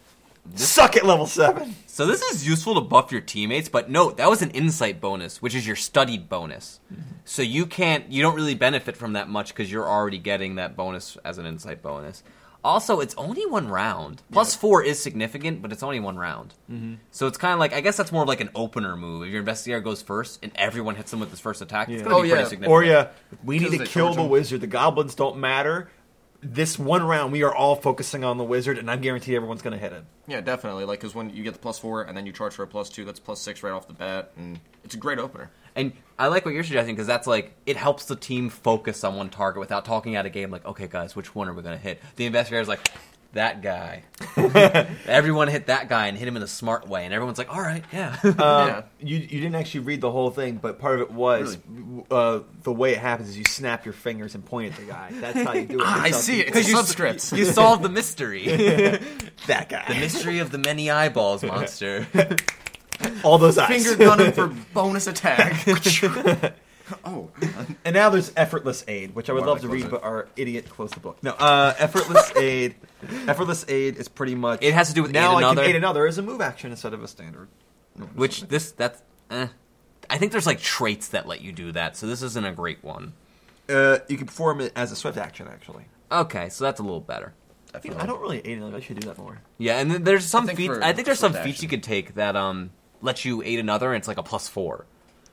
Suck 0.55 0.95
at 0.95 1.05
level 1.05 1.27
seven. 1.27 1.75
so 1.85 2.05
this 2.05 2.21
is 2.21 2.47
useful 2.47 2.73
to 2.75 2.81
buff 2.81 3.11
your 3.11 3.21
teammates, 3.21 3.67
but 3.69 3.89
note 3.89 4.17
that 4.17 4.29
was 4.29 4.41
an 4.41 4.49
insight 4.51 5.01
bonus, 5.01 5.41
which 5.41 5.53
is 5.53 5.67
your 5.67 5.75
studied 5.75 6.29
bonus. 6.29 6.79
So 7.25 7.41
you 7.41 7.65
can't, 7.65 8.09
you 8.09 8.21
don't 8.23 8.35
really 8.35 8.55
benefit 8.55 8.95
from 8.95 9.13
that 9.13 9.27
much 9.29 9.49
because 9.49 9.71
you're 9.71 9.87
already 9.87 10.17
getting 10.17 10.55
that 10.55 10.75
bonus 10.75 11.17
as 11.25 11.37
an 11.37 11.45
insight 11.45 11.81
bonus. 11.83 12.23
Also, 12.67 12.99
it's 12.99 13.15
only 13.15 13.45
one 13.45 13.69
round. 13.69 14.21
Plus 14.31 14.53
four 14.53 14.83
is 14.83 14.99
significant, 15.01 15.61
but 15.61 15.71
it's 15.71 15.81
only 15.83 15.99
one 16.01 16.17
round. 16.17 16.53
Mm-hmm. 16.69 16.95
So 17.11 17.25
it's 17.27 17.37
kind 17.37 17.53
of 17.53 17.59
like 17.59 17.73
I 17.73 17.79
guess 17.81 17.95
that's 17.95 18.11
more 18.11 18.23
of 18.23 18.27
like 18.27 18.41
an 18.41 18.49
opener 18.55 18.97
move. 18.97 19.23
If 19.23 19.29
your 19.29 19.39
investigator 19.39 19.79
goes 19.79 20.01
first 20.01 20.39
and 20.43 20.51
everyone 20.55 20.95
hits 20.95 21.09
them 21.11 21.21
with 21.21 21.31
his 21.31 21.39
first 21.39 21.61
attack, 21.61 21.87
it's 21.89 22.01
going 22.03 22.13
to 22.13 22.19
Oh, 22.19 22.21
be 22.23 22.27
yeah. 22.27 22.33
pretty 22.35 22.49
significant. 22.49 22.71
Or 22.71 22.83
yeah, 22.83 23.07
we 23.43 23.59
need 23.59 23.71
to 23.79 23.85
kill 23.85 24.13
the 24.13 24.23
him. 24.23 24.29
wizard. 24.29 24.61
The 24.61 24.67
goblins 24.67 25.15
don't 25.15 25.37
matter. 25.37 25.89
This 26.41 26.77
one 26.77 27.01
round, 27.03 27.31
we 27.31 27.41
are 27.41 27.53
all 27.53 27.75
focusing 27.75 28.23
on 28.23 28.37
the 28.37 28.43
wizard, 28.43 28.77
and 28.77 28.91
I'm 28.91 29.01
guaranteed 29.01 29.33
everyone's 29.33 29.63
going 29.63 29.73
to 29.73 29.79
hit 29.79 29.91
him. 29.91 30.05
Yeah, 30.27 30.39
definitely. 30.41 30.85
Like, 30.85 30.99
because 30.99 31.15
when 31.15 31.31
you 31.31 31.43
get 31.43 31.53
the 31.53 31.59
plus 31.59 31.79
4 31.79 32.03
and 32.03 32.15
then 32.15 32.27
you 32.27 32.31
charge 32.31 32.53
for 32.53 32.61
a 32.61 32.67
plus 32.67 32.89
2, 32.89 33.05
that's 33.05 33.19
plus 33.19 33.41
6 33.41 33.63
right 33.63 33.71
off 33.73 33.87
the 33.87 33.95
bat, 33.95 34.33
and 34.37 34.59
it's 34.83 34.93
a 34.93 34.99
great 34.99 35.17
opener. 35.17 35.49
And 35.77 35.93
I 36.19 36.27
like 36.27 36.43
what 36.43 36.53
you're 36.53 36.63
suggesting 36.63 36.95
because 36.95 37.07
that's 37.07 37.27
like 37.27 37.53
it 37.65 37.77
helps 37.77 38.05
the 38.05 38.15
team 38.15 38.49
focus 38.49 39.03
on 39.05 39.15
one 39.15 39.29
target 39.29 39.59
without 39.61 39.85
talking 39.85 40.15
out 40.15 40.25
a 40.25 40.29
game. 40.29 40.51
Like, 40.51 40.65
okay, 40.65 40.87
guys, 40.87 41.15
which 41.15 41.33
one 41.35 41.47
are 41.47 41.53
we 41.53 41.61
gonna 41.61 41.77
hit? 41.77 42.01
The 42.17 42.25
investigator's 42.25 42.67
like, 42.67 42.79
that 43.33 43.61
guy. 43.61 44.03
Everyone 45.05 45.47
hit 45.47 45.67
that 45.67 45.89
guy 45.89 46.07
and 46.07 46.17
hit 46.17 46.27
him 46.27 46.37
in 46.37 46.41
a 46.43 46.47
smart 46.47 46.87
way, 46.87 47.05
and 47.05 47.13
everyone's 47.13 47.37
like, 47.37 47.53
all 47.53 47.61
right, 47.61 47.83
yeah. 47.93 48.17
Um, 48.23 48.33
Yeah. 48.37 48.81
you 48.99 49.17
you 49.17 49.39
didn't 49.41 49.55
actually 49.55 49.81
read 49.81 50.01
the 50.01 50.09
whole 50.09 50.31
thing, 50.31 50.55
but 50.55 50.79
part 50.79 50.95
of 50.95 51.01
it 51.01 51.11
was 51.11 51.57
uh, 52.09 52.39
the 52.63 52.71
way 52.73 52.93
it 52.93 52.97
happens 52.99 53.29
is 53.29 53.37
you 53.37 53.43
snap 53.45 53.85
your 53.85 53.93
fingers 53.93 54.33
and 54.33 54.43
point 54.43 54.73
at 54.73 54.79
the 54.79 54.85
guy. 54.85 55.09
That's 55.13 55.41
how 55.41 55.53
you 55.53 55.65
do 55.67 55.75
it. 55.75 55.83
Ah, 55.85 56.01
I 56.03 56.11
see 56.11 56.39
it. 56.39 56.47
It's 56.55 56.67
a 56.69 56.75
subscript. 56.77 57.31
you 57.33 57.45
solve 57.45 57.83
the 57.83 57.89
mystery, 57.89 58.45
that 59.45 59.67
guy. 59.69 59.85
The 59.87 59.99
mystery 59.99 60.39
of 60.39 60.49
the 60.51 60.57
many 60.57 60.89
eyeballs 60.89 61.43
monster. 61.43 62.07
All 63.23 63.37
those 63.37 63.57
eyes. 63.57 63.83
Finger 63.85 64.03
gun 64.03 64.19
him 64.21 64.31
for 64.31 64.47
bonus 64.73 65.07
attack. 65.07 65.65
oh. 67.05 67.29
And 67.85 67.93
now 67.93 68.09
there's 68.09 68.31
effortless 68.35 68.83
aid, 68.87 69.13
which 69.15 69.29
I 69.29 69.33
would 69.33 69.41
Why 69.41 69.47
love 69.47 69.61
did 69.61 69.67
to 69.67 69.71
I 69.71 69.73
read, 69.75 69.81
close 69.89 69.91
but 70.01 70.03
our 70.03 70.27
idiot 70.35 70.69
closed 70.69 70.95
the 70.95 70.99
book. 70.99 71.21
No, 71.23 71.31
uh, 71.31 71.73
effortless 71.77 72.31
aid. 72.37 72.75
Effortless 73.27 73.65
aid 73.67 73.97
is 73.97 74.07
pretty 74.07 74.35
much. 74.35 74.63
It 74.63 74.73
has 74.73 74.87
to 74.89 74.93
do 74.93 75.01
with 75.03 75.11
now 75.11 75.31
aid 75.31 75.35
I 75.35 75.37
another. 75.39 75.61
can 75.61 75.69
aid 75.71 75.75
another 75.75 76.07
as 76.07 76.17
a 76.17 76.21
move 76.21 76.41
action 76.41 76.71
instead 76.71 76.93
of 76.93 77.03
a 77.03 77.07
standard. 77.07 77.47
Which 78.15 78.41
this 78.43 78.71
that's. 78.71 79.01
Eh. 79.31 79.47
I 80.09 80.17
think 80.17 80.31
there's 80.31 80.45
like 80.45 80.59
traits 80.61 81.09
that 81.09 81.27
let 81.27 81.41
you 81.41 81.51
do 81.51 81.71
that, 81.73 81.97
so 81.97 82.07
this 82.07 82.21
isn't 82.21 82.45
a 82.45 82.51
great 82.53 82.83
one. 82.83 83.13
uh, 83.69 83.99
you 84.07 84.17
can 84.17 84.27
perform 84.27 84.61
it 84.61 84.71
as 84.75 84.91
a 84.91 84.95
swift 84.95 85.17
action. 85.17 85.47
Actually, 85.47 85.85
Okay, 86.11 86.47
so 86.49 86.63
that's 86.63 86.79
a 86.79 86.83
little 86.83 87.01
better. 87.01 87.33
you 87.83 87.91
know, 87.91 87.97
I 87.99 88.05
don't 88.05 88.21
really 88.21 88.39
aid 88.45 88.59
another. 88.59 88.77
I 88.77 88.79
should 88.79 88.99
do 88.99 89.07
that 89.07 89.17
more. 89.17 89.41
Yeah, 89.57 89.79
and 89.79 89.91
then 89.91 90.03
there's 90.03 90.25
some 90.25 90.45
think 90.45 90.57
feats. 90.57 90.75
for 90.75 90.83
I 90.83 90.93
think 90.93 91.05
there's 91.05 91.19
some 91.19 91.33
swift 91.33 91.43
feats 91.45 91.57
action. 91.57 91.63
you 91.65 91.69
could 91.69 91.83
take 91.83 92.13
that 92.15 92.35
um 92.37 92.69
let 93.01 93.25
you 93.25 93.41
aid 93.43 93.59
another, 93.59 93.93
and 93.93 93.99
it's 94.01 94.07
like 94.07 94.17
a 94.17 94.23
plus 94.23 94.47
four. 94.47 94.85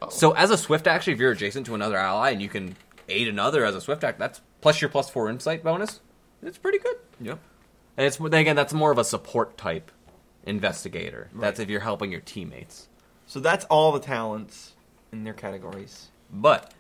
Oh. 0.03 0.09
So 0.09 0.33
as 0.33 0.51
a 0.51 0.59
swift 0.59 0.87
action, 0.87 1.13
if 1.13 1.19
you're 1.19 1.33
adjacent 1.33 1.67
to 1.67 1.75
another 1.75 1.97
ally 1.97 2.31
and 2.31 2.43
you 2.43 2.49
can 2.49 2.77
aid 3.09 3.29
another 3.29 3.65
as 3.65 3.75
a 3.75 3.81
swift 3.81 4.05
act, 4.05 4.19
that's 4.19 4.41
plus 4.61 4.81
your 4.81 4.91
plus 4.91 5.11
four 5.11 5.29
insight 5.31 5.63
bonus. 5.63 6.01
It's 6.43 6.59
pretty 6.59 6.79
good. 6.79 6.97
Yep. 7.21 7.39
And 7.97 8.07
it's 8.07 8.17
then 8.17 8.35
again, 8.35 8.57
that's 8.57 8.73
more 8.73 8.91
of 8.91 8.99
a 8.99 9.05
support 9.05 9.57
type 9.57 9.91
investigator. 10.45 11.31
That's 11.35 11.61
if 11.61 11.71
you're 11.71 11.81
helping 11.81 12.11
your 12.11 12.21
teammates. 12.21 12.89
So 13.27 13.41
that's 13.41 13.65
all 13.67 13.93
the 13.93 14.01
talents 14.01 14.75
in 15.13 15.25
their 15.25 15.33
categories. 15.33 16.09
But 16.31 16.73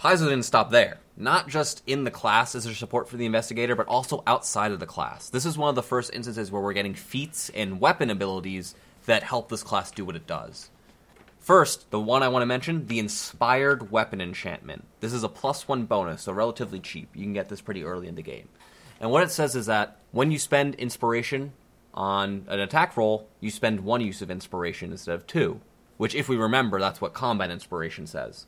Paizo 0.00 0.28
didn't 0.28 0.44
stop 0.44 0.70
there. 0.70 0.98
Not 1.16 1.48
just 1.48 1.82
in 1.86 2.04
the 2.04 2.10
class 2.10 2.54
is 2.54 2.64
there 2.64 2.74
support 2.74 3.08
for 3.08 3.16
the 3.16 3.26
investigator, 3.26 3.74
but 3.74 3.86
also 3.86 4.22
outside 4.26 4.72
of 4.72 4.80
the 4.80 4.86
class. 4.86 5.30
This 5.30 5.46
is 5.46 5.56
one 5.56 5.68
of 5.68 5.74
the 5.74 5.82
first 5.82 6.12
instances 6.12 6.50
where 6.50 6.60
we're 6.60 6.72
getting 6.72 6.94
feats 6.94 7.50
and 7.50 7.80
weapon 7.80 8.10
abilities 8.10 8.74
that 9.06 9.22
help 9.22 9.48
this 9.48 9.62
class 9.62 9.90
do 9.90 10.04
what 10.04 10.16
it 10.16 10.26
does. 10.26 10.70
First, 11.38 11.90
the 11.90 12.00
one 12.00 12.22
I 12.22 12.28
want 12.28 12.42
to 12.42 12.46
mention, 12.46 12.86
the 12.86 12.98
Inspired 12.98 13.92
Weapon 13.92 14.20
Enchantment. 14.20 14.84
This 15.00 15.12
is 15.12 15.22
a 15.22 15.28
plus 15.28 15.68
one 15.68 15.84
bonus, 15.84 16.22
so 16.22 16.32
relatively 16.32 16.80
cheap. 16.80 17.08
You 17.14 17.22
can 17.22 17.32
get 17.32 17.48
this 17.48 17.60
pretty 17.60 17.84
early 17.84 18.08
in 18.08 18.16
the 18.16 18.22
game. 18.22 18.48
And 19.00 19.10
what 19.10 19.22
it 19.22 19.30
says 19.30 19.54
is 19.54 19.66
that 19.66 19.98
when 20.10 20.30
you 20.30 20.38
spend 20.38 20.74
inspiration 20.74 21.52
on 21.94 22.46
an 22.48 22.58
attack 22.58 22.96
roll, 22.96 23.28
you 23.40 23.50
spend 23.50 23.80
one 23.80 24.00
use 24.00 24.22
of 24.22 24.30
inspiration 24.30 24.90
instead 24.90 25.14
of 25.14 25.26
two. 25.26 25.60
Which, 25.98 26.14
if 26.14 26.28
we 26.28 26.36
remember, 26.36 26.80
that's 26.80 27.00
what 27.00 27.14
combat 27.14 27.50
inspiration 27.50 28.06
says. 28.06 28.46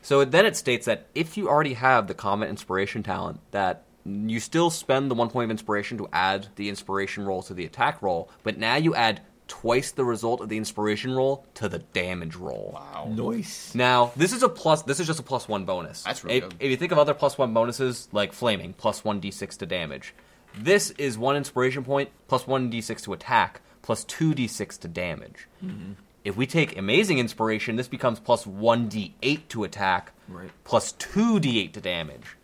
So 0.00 0.24
then 0.24 0.46
it 0.46 0.56
states 0.56 0.86
that 0.86 1.06
if 1.14 1.36
you 1.36 1.48
already 1.48 1.74
have 1.74 2.06
the 2.06 2.14
combat 2.14 2.48
inspiration 2.48 3.02
talent, 3.02 3.40
that 3.50 3.84
you 4.04 4.40
still 4.40 4.70
spend 4.70 5.10
the 5.10 5.14
one 5.14 5.28
point 5.28 5.44
of 5.44 5.50
inspiration 5.50 5.98
to 5.98 6.08
add 6.12 6.46
the 6.56 6.68
inspiration 6.68 7.24
roll 7.24 7.42
to 7.42 7.54
the 7.54 7.66
attack 7.66 8.00
roll, 8.00 8.30
but 8.42 8.56
now 8.56 8.76
you 8.76 8.94
add 8.94 9.20
twice 9.50 9.90
the 9.90 10.04
result 10.04 10.40
of 10.40 10.48
the 10.48 10.56
inspiration 10.56 11.12
roll 11.12 11.44
to 11.54 11.68
the 11.68 11.80
damage 11.80 12.36
roll. 12.36 12.70
Wow. 12.72 13.08
Nice. 13.10 13.74
Now, 13.74 14.12
this 14.16 14.32
is 14.32 14.44
a 14.44 14.48
plus. 14.48 14.82
This 14.84 15.00
is 15.00 15.06
just 15.08 15.18
a 15.18 15.24
plus 15.24 15.48
one 15.48 15.64
bonus. 15.64 16.04
That's 16.04 16.22
really 16.24 16.36
if, 16.38 16.44
good. 16.44 16.54
if 16.60 16.70
you 16.70 16.76
think 16.76 16.92
of 16.92 16.98
other 16.98 17.14
plus 17.14 17.36
one 17.36 17.52
bonuses 17.52 18.08
like 18.12 18.32
flaming, 18.32 18.72
plus 18.72 19.04
one 19.04 19.20
d6 19.20 19.58
to 19.58 19.66
damage. 19.66 20.14
This 20.56 20.90
is 20.92 21.18
one 21.18 21.36
inspiration 21.36 21.82
point 21.84 22.10
plus 22.28 22.46
one 22.46 22.70
d6 22.70 23.02
to 23.04 23.12
attack, 23.12 23.60
plus 23.82 24.04
two 24.04 24.32
d6 24.34 24.78
to 24.80 24.88
damage. 24.88 25.48
Mm-hmm. 25.64 25.92
If 26.24 26.36
we 26.36 26.46
take 26.46 26.76
amazing 26.76 27.18
inspiration, 27.18 27.76
this 27.76 27.88
becomes 27.88 28.20
plus 28.20 28.46
one 28.46 28.88
d8 28.88 29.48
to 29.48 29.64
attack, 29.64 30.12
Right. 30.28 30.50
plus 30.64 30.92
two 30.92 31.40
d8 31.40 31.72
to 31.72 31.80
damage. 31.80 32.36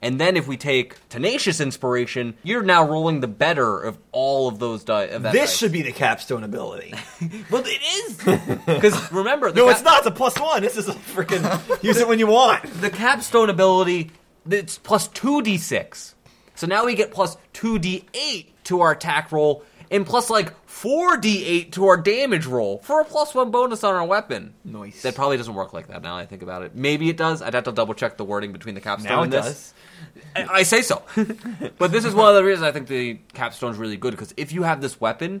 And 0.00 0.20
then 0.20 0.36
if 0.36 0.46
we 0.46 0.56
take 0.56 0.96
tenacious 1.08 1.60
inspiration, 1.60 2.34
you're 2.44 2.62
now 2.62 2.86
rolling 2.86 3.18
the 3.20 3.26
better 3.26 3.80
of 3.80 3.98
all 4.12 4.46
of 4.48 4.58
those 4.60 4.84
die. 4.84 5.04
Of 5.04 5.22
This 5.22 5.32
dice. 5.32 5.56
should 5.56 5.72
be 5.72 5.82
the 5.82 5.92
capstone 5.92 6.44
ability. 6.44 6.94
Well, 7.50 7.64
it 7.66 7.80
is 7.82 8.58
because 8.66 9.10
remember, 9.12 9.50
the 9.50 9.60
no, 9.60 9.68
it's 9.70 9.82
not. 9.82 9.98
It's 9.98 10.06
a 10.06 10.10
plus 10.12 10.38
one. 10.38 10.62
This 10.62 10.76
is 10.76 10.88
a 10.88 10.92
freaking 10.92 11.82
use 11.82 11.98
it 11.98 12.06
when 12.06 12.18
you 12.18 12.26
want. 12.28 12.62
the 12.80 12.90
capstone 12.90 13.50
ability 13.50 14.10
it's 14.50 14.78
plus 14.78 15.08
2d6 15.08 16.14
so 16.54 16.66
now 16.66 16.84
we 16.86 16.94
get 16.94 17.10
plus 17.10 17.36
2d8 17.54 18.46
to 18.64 18.80
our 18.80 18.92
attack 18.92 19.30
roll 19.30 19.62
and 19.90 20.06
plus 20.06 20.30
like 20.30 20.54
4d8 20.66 21.72
to 21.72 21.86
our 21.86 21.96
damage 21.98 22.46
roll 22.46 22.78
for 22.78 23.00
a 23.00 23.04
plus 23.04 23.34
one 23.34 23.50
bonus 23.50 23.84
on 23.84 23.94
our 23.94 24.06
weapon 24.06 24.54
Nice. 24.64 25.02
that 25.02 25.14
probably 25.14 25.36
doesn't 25.36 25.54
work 25.54 25.72
like 25.74 25.88
that 25.88 26.02
now 26.02 26.16
that 26.16 26.22
i 26.22 26.26
think 26.26 26.42
about 26.42 26.62
it 26.62 26.74
maybe 26.74 27.10
it 27.10 27.16
does 27.18 27.42
i'd 27.42 27.52
have 27.54 27.64
to 27.64 27.72
double 27.72 27.92
check 27.94 28.16
the 28.16 28.24
wording 28.24 28.52
between 28.52 28.74
the 28.74 28.80
capstone 28.80 29.10
Now 29.12 29.20
it 29.20 29.24
and 29.24 29.32
this 29.32 29.44
does. 29.44 29.74
I, 30.36 30.62
say 30.62 30.82
so 30.82 31.02
but 31.78 31.90
this 31.90 32.04
is 32.04 32.14
one 32.14 32.28
of 32.28 32.34
the 32.34 32.44
reasons 32.44 32.64
i 32.64 32.72
think 32.72 32.86
the 32.86 33.18
capstone's 33.32 33.76
really 33.76 33.96
good 33.96 34.12
because 34.12 34.32
if 34.36 34.52
you 34.52 34.62
have 34.62 34.80
this 34.80 35.00
weapon 35.00 35.40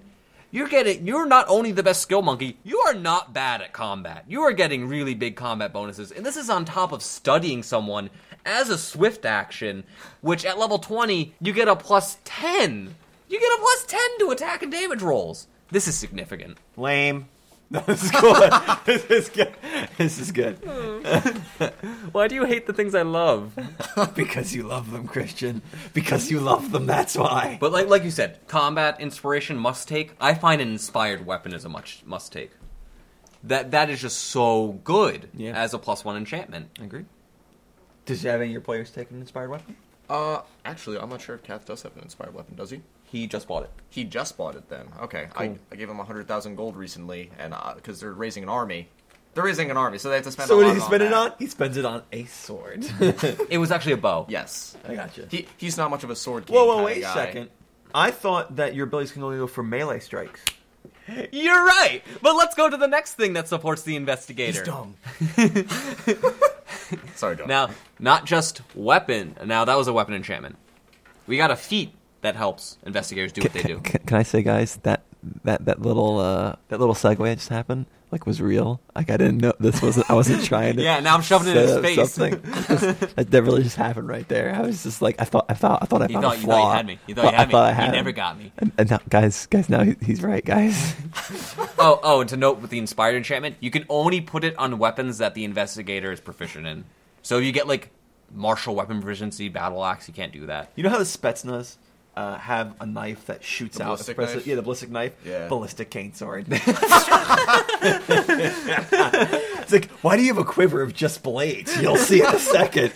you're 0.50 0.68
getting 0.68 1.06
you're 1.06 1.26
not 1.26 1.46
only 1.48 1.72
the 1.72 1.82
best 1.82 2.00
skill 2.00 2.22
monkey, 2.22 2.58
you 2.64 2.78
are 2.86 2.94
not 2.94 3.34
bad 3.34 3.60
at 3.60 3.72
combat. 3.72 4.24
You 4.28 4.42
are 4.42 4.52
getting 4.52 4.88
really 4.88 5.14
big 5.14 5.36
combat 5.36 5.72
bonuses, 5.72 6.10
and 6.10 6.24
this 6.24 6.36
is 6.36 6.48
on 6.48 6.64
top 6.64 6.92
of 6.92 7.02
studying 7.02 7.62
someone 7.62 8.10
as 8.46 8.70
a 8.70 8.78
swift 8.78 9.24
action, 9.26 9.84
which 10.20 10.44
at 10.44 10.58
level 10.58 10.78
20 10.78 11.34
you 11.40 11.52
get 11.52 11.68
a 11.68 11.76
plus 11.76 12.18
10. 12.24 12.94
You 13.28 13.38
get 13.38 13.52
a 13.52 13.60
plus 13.60 13.84
10 13.84 14.00
to 14.20 14.30
attack 14.30 14.62
and 14.62 14.72
damage 14.72 15.02
rolls. 15.02 15.48
This 15.70 15.86
is 15.86 15.98
significant. 15.98 16.56
Lame. 16.78 17.28
No, 17.70 17.80
this 17.80 18.02
is 18.02 18.10
cool. 18.12 18.32
this 18.86 19.04
is 19.10 19.28
good. 19.28 19.52
This 19.98 20.18
is 20.18 20.32
good. 20.32 20.54
Why 22.12 22.26
do 22.26 22.34
you 22.34 22.44
hate 22.46 22.66
the 22.66 22.72
things 22.72 22.94
I 22.94 23.02
love? 23.02 23.52
because 24.14 24.54
you 24.54 24.62
love 24.62 24.90
them, 24.90 25.06
Christian. 25.06 25.60
Because 25.92 26.30
you 26.30 26.40
love 26.40 26.72
them, 26.72 26.86
that's 26.86 27.14
why. 27.14 27.58
But 27.60 27.72
like 27.72 27.88
like 27.88 28.04
you 28.04 28.10
said, 28.10 28.38
combat 28.46 28.98
inspiration 29.00 29.58
must 29.58 29.86
take. 29.86 30.12
I 30.18 30.32
find 30.32 30.62
an 30.62 30.68
inspired 30.68 31.26
weapon 31.26 31.52
is 31.52 31.66
a 31.66 31.68
much 31.68 32.02
must 32.06 32.32
take. 32.32 32.52
That 33.44 33.70
that 33.72 33.90
is 33.90 34.00
just 34.00 34.18
so 34.18 34.80
good 34.84 35.28
Yeah. 35.34 35.52
as 35.52 35.74
a 35.74 35.78
plus 35.78 36.04
one 36.06 36.16
enchantment. 36.16 36.70
I 36.80 36.84
agree. 36.84 37.04
Does 38.06 38.24
you 38.24 38.30
have 38.30 38.40
any 38.40 38.48
of 38.48 38.52
your 38.52 38.62
players 38.62 38.90
take 38.90 39.10
an 39.10 39.20
inspired 39.20 39.50
weapon? 39.50 39.76
Uh, 40.08 40.40
actually, 40.64 40.98
I'm 40.98 41.10
not 41.10 41.20
sure 41.20 41.34
if 41.34 41.42
Kath 41.42 41.66
does 41.66 41.82
have 41.82 41.94
an 41.98 42.02
inspired 42.02 42.32
weapon. 42.32 42.56
Does 42.56 42.70
he? 42.70 42.80
He 43.10 43.26
just 43.26 43.48
bought 43.48 43.64
it. 43.64 43.70
He 43.90 44.04
just 44.04 44.36
bought 44.36 44.54
it 44.54 44.68
then. 44.68 44.86
Okay, 45.00 45.28
I, 45.34 45.46
Cool. 45.48 45.58
I 45.72 45.76
gave 45.76 45.88
him 45.88 45.98
a 45.98 46.04
hundred 46.04 46.28
thousand 46.28 46.56
gold 46.56 46.76
recently, 46.76 47.30
and 47.38 47.54
uh, 47.54 47.72
because 47.74 48.00
they're 48.00 48.12
raising 48.12 48.42
an 48.42 48.48
army, 48.48 48.88
they're 49.34 49.44
raising 49.44 49.70
an 49.70 49.76
army, 49.76 49.98
so 49.98 50.08
they 50.10 50.16
have 50.16 50.24
to 50.24 50.30
spend. 50.30 50.48
So 50.48 50.56
what 50.56 50.64
did 50.64 50.74
he 50.74 50.80
spend 50.80 51.02
it 51.02 51.12
on? 51.12 51.32
He 51.38 51.46
spends 51.46 51.76
it 51.76 51.84
on 51.84 52.02
a 52.12 52.24
sword. 52.24 52.86
It 53.50 53.58
was 53.58 53.70
actually 53.70 53.92
a 53.92 53.96
bow. 53.98 54.26
Yes, 54.28 54.76
I 54.86 54.94
gotcha. 54.94 55.26
he 55.30 55.46
he's 55.56 55.76
not 55.78 55.90
much 55.90 56.04
of 56.04 56.10
a 56.10 56.16
sword. 56.16 56.46
King 56.46 56.56
Whoa, 56.56 56.66
whoa, 56.66 56.84
wait 56.84 57.02
a 57.02 57.12
second. 57.12 57.50
I 57.94 58.10
thought 58.10 58.56
that 58.56 58.74
your 58.74 58.86
abilities 58.86 59.12
can 59.12 59.22
only 59.22 59.38
go 59.38 59.46
for 59.46 59.62
melee 59.62 60.00
strikes. 60.00 60.44
You're 61.32 61.64
right. 61.64 62.02
But 62.20 62.34
let's 62.36 62.54
go 62.54 62.68
to 62.68 62.76
the 62.76 62.86
next 62.86 63.14
thing 63.14 63.32
that 63.32 63.48
supports 63.48 63.82
the 63.82 63.96
investigator. 63.96 64.58
He's 64.58 64.62
dumb. 64.62 64.94
Sorry, 67.14 67.36
dumb. 67.36 67.48
Now, 67.48 67.70
not 67.98 68.26
just 68.26 68.60
weapon. 68.74 69.34
Now 69.44 69.64
that 69.64 69.76
was 69.76 69.88
a 69.88 69.92
weapon 69.94 70.14
enchantment. 70.14 70.56
We 71.26 71.36
got 71.38 71.50
a 71.50 71.56
feat 71.56 71.92
that 72.22 72.36
helps 72.36 72.78
investigators 72.84 73.32
do 73.32 73.42
what 73.42 73.52
they 73.52 73.62
do. 73.62 73.80
Can, 73.80 74.00
can 74.06 74.16
I 74.18 74.22
say, 74.22 74.42
guys, 74.42 74.76
that 74.82 75.04
that 75.44 75.64
that 75.64 75.82
little 75.82 76.18
uh, 76.18 76.56
that 76.68 76.78
little 76.80 76.94
segue 76.94 77.18
that 77.24 77.36
just 77.38 77.48
happened, 77.48 77.86
like, 78.12 78.26
was 78.26 78.40
real. 78.40 78.80
Like, 78.94 79.10
I 79.10 79.16
didn't 79.16 79.38
know 79.38 79.52
this 79.60 79.82
wasn't. 79.82 80.08
I 80.10 80.14
wasn't 80.14 80.44
trying 80.52 80.76
to. 80.76 80.82
Yeah, 80.82 81.00
now 81.00 81.14
I'm 81.14 81.22
shoving 81.22 81.48
it 81.48 81.56
in 81.56 81.68
set 81.68 81.84
his 81.84 81.98
up 81.98 82.08
face. 82.10 82.12
something. 82.12 82.40
that, 83.16 83.30
that 83.30 83.42
really 83.42 83.62
just 83.62 83.76
happened 83.76 84.08
right 84.08 84.26
there. 84.28 84.54
I 84.54 84.60
was 84.62 84.82
just 84.82 85.02
like, 85.02 85.16
I 85.20 85.24
thought, 85.24 85.46
I 85.48 85.54
thought, 85.54 85.80
I 85.82 85.86
thought 85.86 86.02
I 86.02 86.06
You 86.06 86.14
found 86.20 86.24
thought 86.24 86.36
a 86.36 86.40
you 86.40 86.46
thought 86.46 86.64
you 86.70 86.76
had 86.76 86.86
me. 86.86 86.98
You 87.06 87.14
thought 87.14 87.24
you 87.24 87.28
I 87.30 87.32
had 87.36 87.48
me. 87.48 87.52
thought 87.52 87.74
I 87.74 87.86
You 87.86 87.92
never 87.92 88.08
him. 88.10 88.14
got 88.16 88.38
me. 88.38 88.52
And, 88.58 88.72
and 88.78 88.90
now, 88.90 89.00
guys, 89.08 89.46
guys, 89.46 89.68
now 89.68 89.82
he, 89.84 89.96
he's 90.02 90.22
right, 90.22 90.44
guys. 90.44 90.94
Oh, 91.80 92.00
oh, 92.02 92.20
and 92.22 92.28
to 92.30 92.36
note 92.36 92.60
with 92.60 92.70
the 92.70 92.78
inspired 92.78 93.14
enchantment, 93.14 93.54
you 93.60 93.70
can 93.70 93.84
only 93.88 94.20
put 94.20 94.42
it 94.42 94.56
on 94.58 94.78
weapons 94.78 95.18
that 95.18 95.34
the 95.34 95.44
investigator 95.44 96.10
is 96.10 96.18
proficient 96.20 96.66
in. 96.66 96.84
So 97.22 97.38
if 97.38 97.44
you 97.44 97.52
get 97.52 97.68
like 97.68 97.90
martial 98.34 98.74
weapon 98.74 99.00
proficiency, 99.00 99.48
battle 99.48 99.84
axe, 99.84 100.08
you 100.08 100.14
can't 100.14 100.32
do 100.32 100.46
that. 100.46 100.72
You 100.74 100.82
know 100.82 100.90
how 100.90 100.98
the 100.98 101.04
Spetsnaz 101.04 101.76
uh, 102.18 102.36
have 102.36 102.74
a 102.80 102.86
knife 102.86 103.26
that 103.26 103.44
shoots 103.44 103.78
The 103.78 103.84
out? 103.84 103.98
ballistic 103.98 104.18
knife? 104.18 104.44
Yeah, 104.44 104.56
the 104.56 104.62
ballistic 104.62 104.90
knife. 104.90 105.12
Yeah. 105.24 105.46
Ballistic 105.46 105.88
cane 105.88 106.12
sword. 106.14 106.46
it's 106.50 106.66
like, 109.72 109.88
why 110.02 110.16
do 110.16 110.22
you 110.22 110.28
have 110.34 110.38
a 110.38 110.44
quiver 110.44 110.82
of 110.82 110.94
just 110.94 111.22
blades? 111.22 111.80
You'll 111.80 111.94
see 111.96 112.18
in 112.20 112.26
a 112.26 112.40
second. 112.40 112.92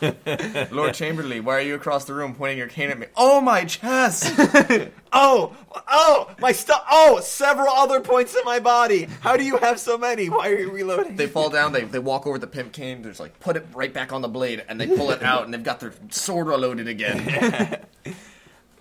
Lord 0.72 0.94
Chamberlain, 0.94 1.44
why 1.44 1.56
are 1.56 1.60
you 1.60 1.74
across 1.74 2.06
the 2.06 2.14
room 2.14 2.34
pointing 2.34 2.56
your 2.56 2.68
cane 2.68 2.88
at 2.88 2.98
me? 2.98 3.06
Oh, 3.16 3.42
my 3.42 3.66
chest! 3.66 4.32
Oh, 5.16 5.54
oh, 5.86 6.34
my 6.40 6.50
stuff. 6.50 6.84
Oh, 6.90 7.20
several 7.20 7.68
other 7.68 8.00
points 8.00 8.34
in 8.34 8.40
my 8.44 8.58
body. 8.58 9.04
How 9.20 9.36
do 9.36 9.44
you 9.44 9.58
have 9.58 9.78
so 9.78 9.96
many? 9.96 10.28
Why 10.28 10.50
are 10.50 10.58
you 10.58 10.72
reloading? 10.72 11.14
they 11.14 11.28
fall 11.28 11.50
down. 11.50 11.70
They, 11.70 11.84
they 11.84 12.00
walk 12.00 12.26
over 12.26 12.36
the 12.36 12.48
pimp 12.48 12.72
cane. 12.72 13.00
There's 13.00 13.20
like 13.20 13.38
put 13.38 13.56
it 13.56 13.64
right 13.74 13.94
back 13.94 14.12
on 14.12 14.22
the 14.22 14.28
blade, 14.28 14.64
and 14.68 14.80
they 14.80 14.88
pull 14.88 15.12
it 15.12 15.22
out, 15.22 15.44
and 15.44 15.54
they've 15.54 15.62
got 15.62 15.78
their 15.78 15.92
sword 16.10 16.48
reloaded 16.48 16.88
again. 16.88 17.84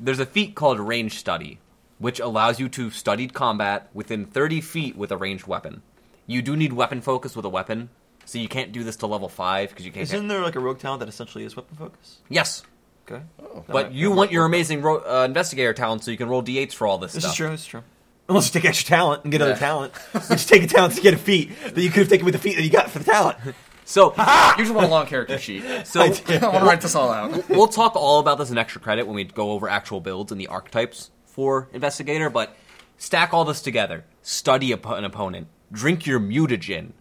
There's 0.04 0.20
a 0.20 0.26
feat 0.26 0.54
called 0.56 0.80
range 0.80 1.18
study, 1.18 1.60
which 1.97 2.20
allows 2.20 2.60
you 2.60 2.68
to 2.70 2.91
study 2.91 3.28
combat 3.28 3.89
within 3.93 4.26
30 4.26 4.60
feet 4.62 4.97
with 4.97 5.12
a 5.12 5.18
ranged 5.18 5.47
weapon. 5.47 5.82
You 6.28 6.41
do 6.41 6.56
need 6.58 6.74
weapon 6.74 6.99
focus 7.01 7.36
with 7.38 7.45
a 7.45 7.49
weapon, 7.49 7.89
so 8.26 8.38
you 8.38 8.49
can't 8.49 8.72
do 8.74 8.84
this 8.84 8.97
to 8.97 9.08
level 9.08 9.30
five 9.30 9.70
because 9.70 9.86
you 9.86 9.91
can't. 9.91 10.04
Isn't 10.04 10.28
there 10.28 10.41
like 10.41 10.56
a 10.56 10.60
rogue 10.60 10.80
talent 10.80 10.99
that 10.99 11.08
essentially 11.10 11.45
is 11.45 11.56
weapon 11.56 11.78
focus? 11.78 12.18
Yes, 12.30 12.64
Okay. 13.10 13.22
Oh. 13.41 13.64
but 13.68 13.91
you 13.93 14.12
want 14.12 14.32
your 14.32 14.45
amazing 14.45 14.82
ro- 14.82 15.04
uh, 15.06 15.26
investigator 15.26 15.74
talent, 15.74 16.04
so 16.04 16.12
you 16.12 16.18
can 16.18 16.30
roll 16.30 16.41
d8s 16.43 16.74
for 16.74 16.88
all 16.88 16.97
this, 16.97 17.14
This 17.14 17.24
stuff. 17.24 17.34
is 17.34 17.38
true. 17.38 17.49
This 17.49 17.62
is 17.62 17.68
true. 17.68 17.84
Unless 18.30 18.47
you 18.54 18.62
take 18.62 18.70
extra 18.70 18.88
talent 18.88 19.24
and 19.24 19.32
get 19.32 19.41
Yeah. 19.41 19.47
other 19.47 19.58
talent, 19.58 19.93
you 20.14 20.20
just 20.22 20.47
take 20.47 20.64
a 20.64 20.68
talent 20.68 20.95
to 20.95 21.01
get 21.01 21.14
a 21.14 21.18
feat 21.18 21.51
that 21.64 21.78
you 21.82 21.89
could 21.89 21.99
have 21.99 22.10
taken 22.10 22.24
with 22.26 22.34
the 22.34 22.39
feat 22.39 22.56
that 22.56 22.64
you 22.64 22.70
got 22.70 22.89
for 22.89 22.99
the 22.99 23.06
talent. 23.06 23.38
So, 23.86 24.12
you 24.58 24.64
just 24.64 24.74
want 24.74 24.88
a 24.88 24.90
long 24.90 25.06
character 25.06 25.38
sheet. 25.38 25.64
so 25.86 26.02
I 26.02 26.08
want 26.08 26.26
to 26.28 26.66
write 26.66 26.82
this 26.82 26.96
all 26.96 27.12
out. 27.12 27.50
we'll 27.50 27.68
talk 27.68 27.96
all 27.96 28.20
about 28.20 28.38
this 28.38 28.52
in 28.52 28.58
extra 28.58 28.82
credit 28.82 29.06
when 29.06 29.16
we 29.16 29.24
go 29.24 29.52
over 29.52 29.68
actual 29.70 30.00
builds 30.00 30.32
and 30.32 30.40
the 30.40 30.48
archetypes 30.48 31.12
for 31.26 31.70
investigator. 31.74 32.30
But 32.30 32.56
stack 32.98 33.34
all 33.34 33.46
this 33.46 33.62
together: 33.62 34.06
study 34.22 34.72
a, 34.72 34.78
an 34.78 35.04
opponent, 35.04 35.48
drink 35.72 36.06
your 36.06 36.20
mutagen, 36.20 36.92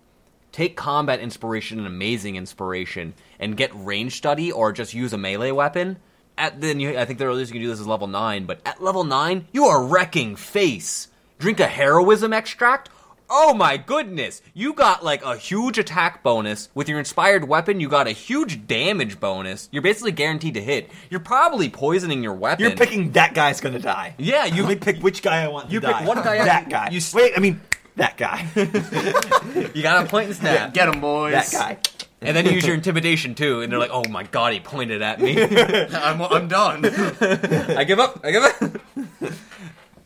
take 0.51 0.77
combat 0.77 1.21
inspiration 1.21 1.79
and 1.79 1.87
amazing 1.87 2.37
inspiration, 2.37 3.15
and 3.39 3.57
get 3.57 3.71
range 3.75 4.17
study 4.17 4.53
or 4.53 4.73
just 4.73 4.95
use 4.95 5.13
a 5.13 5.19
melee 5.19 5.51
weapon. 5.51 5.99
At 6.39 6.61
then, 6.61 6.81
you, 6.81 6.99
I 6.99 7.05
think 7.05 7.19
the 7.19 7.27
earliest 7.27 7.51
you 7.53 7.61
can 7.61 7.63
do 7.63 7.69
this 7.69 7.81
is 7.81 7.87
level 7.87 8.07
nine. 8.07 8.47
But 8.47 8.61
at 8.65 8.83
level 8.83 9.05
nine, 9.05 9.47
you 9.53 9.67
are 9.67 9.85
wrecking 9.85 10.35
face. 10.37 11.09
Drink 11.39 11.61
a 11.61 11.67
heroism 11.67 12.33
extract. 12.33 12.89
Oh 13.35 13.55
my 13.55 13.79
goodness! 13.79 14.43
You 14.53 14.75
got 14.75 15.03
like 15.03 15.25
a 15.25 15.37
huge 15.37 15.79
attack 15.79 16.23
bonus 16.23 16.69
with 16.75 16.87
your 16.89 16.99
inspired 16.99 17.49
weapon. 17.49 17.81
You 17.81 17.89
got 17.89 18.07
a 18.07 18.11
huge 18.13 18.67
damage 18.67 19.19
bonus. 19.21 19.71
You're 19.73 19.83
basically 19.83 20.13
guaranteed 20.13 20.53
to 20.55 20.63
hit. 20.63 20.91
You're 21.09 21.21
probably 21.21 21.71
poisoning 21.71 22.23
your 22.23 22.35
weapon. 22.35 22.67
You're 22.67 22.77
picking 22.77 23.13
that 23.13 23.33
guy's 23.33 23.61
gonna 23.63 23.79
die. 23.79 24.15
Yeah, 24.19 24.45
you- 24.45 24.63
Let 24.65 24.69
me 24.69 24.77
pick 24.77 24.99
which 25.03 25.23
guy 25.23 25.45
I 25.45 25.49
want. 25.49 25.71
To 25.71 25.81
die. 25.81 25.89
You 25.91 25.97
pick 25.99 26.07
one 26.09 26.23
guy 26.23 26.45
That 26.45 26.69
guy. 26.69 26.91
you 26.91 26.99
s- 26.99 27.15
Wait, 27.15 27.33
I 27.35 27.41
mean 27.41 27.61
that 27.97 28.17
guy. 28.19 28.47
You 29.75 29.83
got 29.83 30.05
a 30.05 30.09
point 30.09 30.27
and 30.27 30.37
snap. 30.37 30.75
Get 30.75 30.89
him, 30.89 31.01
boys. 31.01 31.33
that 31.33 31.51
guy. 31.51 31.79
And 32.21 32.37
then 32.37 32.45
you 32.47 32.53
use 32.53 32.67
your 32.67 32.75
intimidation 32.75 33.35
too, 33.35 33.63
and 33.63 33.73
they're 33.73 33.79
like, 33.79 33.91
"Oh 33.93 34.05
my 34.11 34.23
god, 34.25 34.53
he 34.53 34.61
pointed 34.61 35.01
at 35.03 35.21
me. 35.21 35.43
I'm, 35.43 36.21
I'm 36.21 36.49
done. 36.49 36.85
I 37.21 37.85
give 37.85 37.99
up. 37.99 38.21
I 38.23 38.31
give 38.31 38.43
up." 38.45 38.73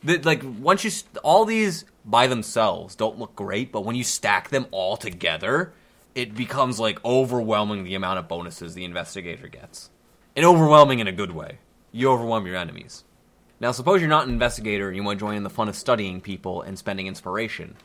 the, 0.05 0.19
like 0.23 0.43
once 0.61 0.85
you 0.85 0.91
all 1.23 1.45
these 1.45 1.85
by 2.07 2.29
themselves 2.29 2.95
don't 2.95 3.19
look 3.19 3.35
great, 3.35 3.73
but 3.73 3.85
when 3.85 3.97
you 3.97 4.05
stack 4.05 4.49
them 4.49 4.67
all 4.71 4.97
together, 4.97 5.75
it 6.15 6.35
becomes 6.35 6.81
like 6.81 7.05
overwhelming 7.05 7.85
the 7.85 7.95
amount 7.95 8.19
of 8.19 8.29
bonuses 8.29 8.75
the 8.75 8.85
investigator 8.85 9.49
gets, 9.49 9.91
and 10.35 10.47
overwhelming 10.47 11.01
in 11.01 11.09
a 11.09 11.13
good 11.13 11.33
way. 11.33 11.59
You 11.93 12.11
overwhelm 12.11 12.47
your 12.47 12.57
enemies. 12.57 13.05
Now, 13.59 13.73
suppose 13.73 14.01
you're 14.01 14.09
not 14.09 14.25
an 14.27 14.33
investigator 14.33 14.89
and 14.89 14.97
you 14.97 15.03
want 15.03 15.19
to 15.19 15.25
join 15.25 15.37
in 15.37 15.43
the 15.43 15.51
fun 15.51 15.69
of 15.69 15.77
studying 15.77 16.21
people 16.21 16.63
and 16.63 16.79
spending 16.79 17.07
inspiration. 17.07 17.77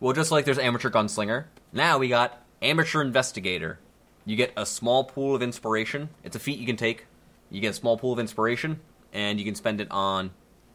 Well, 0.00 0.14
just 0.14 0.30
like 0.30 0.44
there's 0.44 0.58
amateur 0.58 0.90
gunslinger, 0.90 1.44
now 1.72 1.98
we 1.98 2.08
got 2.08 2.42
amateur 2.62 3.02
investigator. 3.02 3.78
You 4.24 4.36
get 4.36 4.52
a 4.56 4.66
small 4.66 5.04
pool 5.04 5.34
of 5.34 5.42
inspiration. 5.42 6.08
It's 6.24 6.36
a 6.36 6.38
feat 6.40 6.58
you 6.58 6.66
can 6.66 6.76
take. 6.76 7.06
You 7.50 7.60
get 7.60 7.70
a 7.70 7.74
small 7.74 7.96
pool 7.96 8.12
of 8.12 8.18
inspiration, 8.18 8.80
and 9.12 9.38
you 9.38 9.44
can 9.44 9.54
spend 9.54 9.80
it 9.80 9.88
on, 9.90 10.30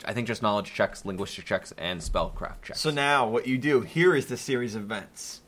I 0.06 0.14
think, 0.14 0.28
just 0.28 0.42
knowledge 0.42 0.74
checks, 0.74 1.06
linguistic 1.06 1.46
checks, 1.46 1.74
and 1.78 2.02
spellcraft 2.02 2.62
checks. 2.64 2.80
So 2.82 2.92
now 2.92 3.28
what 3.28 3.48
you 3.48 3.58
do 3.58 3.82
here 3.82 4.16
is 4.16 4.28
the 4.28 4.38
series 4.38 4.76
of 4.76 4.84
events. 4.84 5.42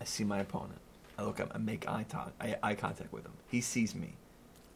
I 0.00 0.04
see 0.04 0.24
my 0.24 0.38
opponent. 0.38 0.80
I 1.18 1.22
look 1.22 1.40
up. 1.40 1.52
I 1.54 1.58
make 1.58 1.88
eye, 1.88 2.04
to- 2.10 2.32
eye, 2.40 2.56
eye 2.62 2.74
contact 2.74 3.12
with 3.12 3.24
him. 3.24 3.32
He 3.48 3.60
sees 3.60 3.94
me. 3.94 4.14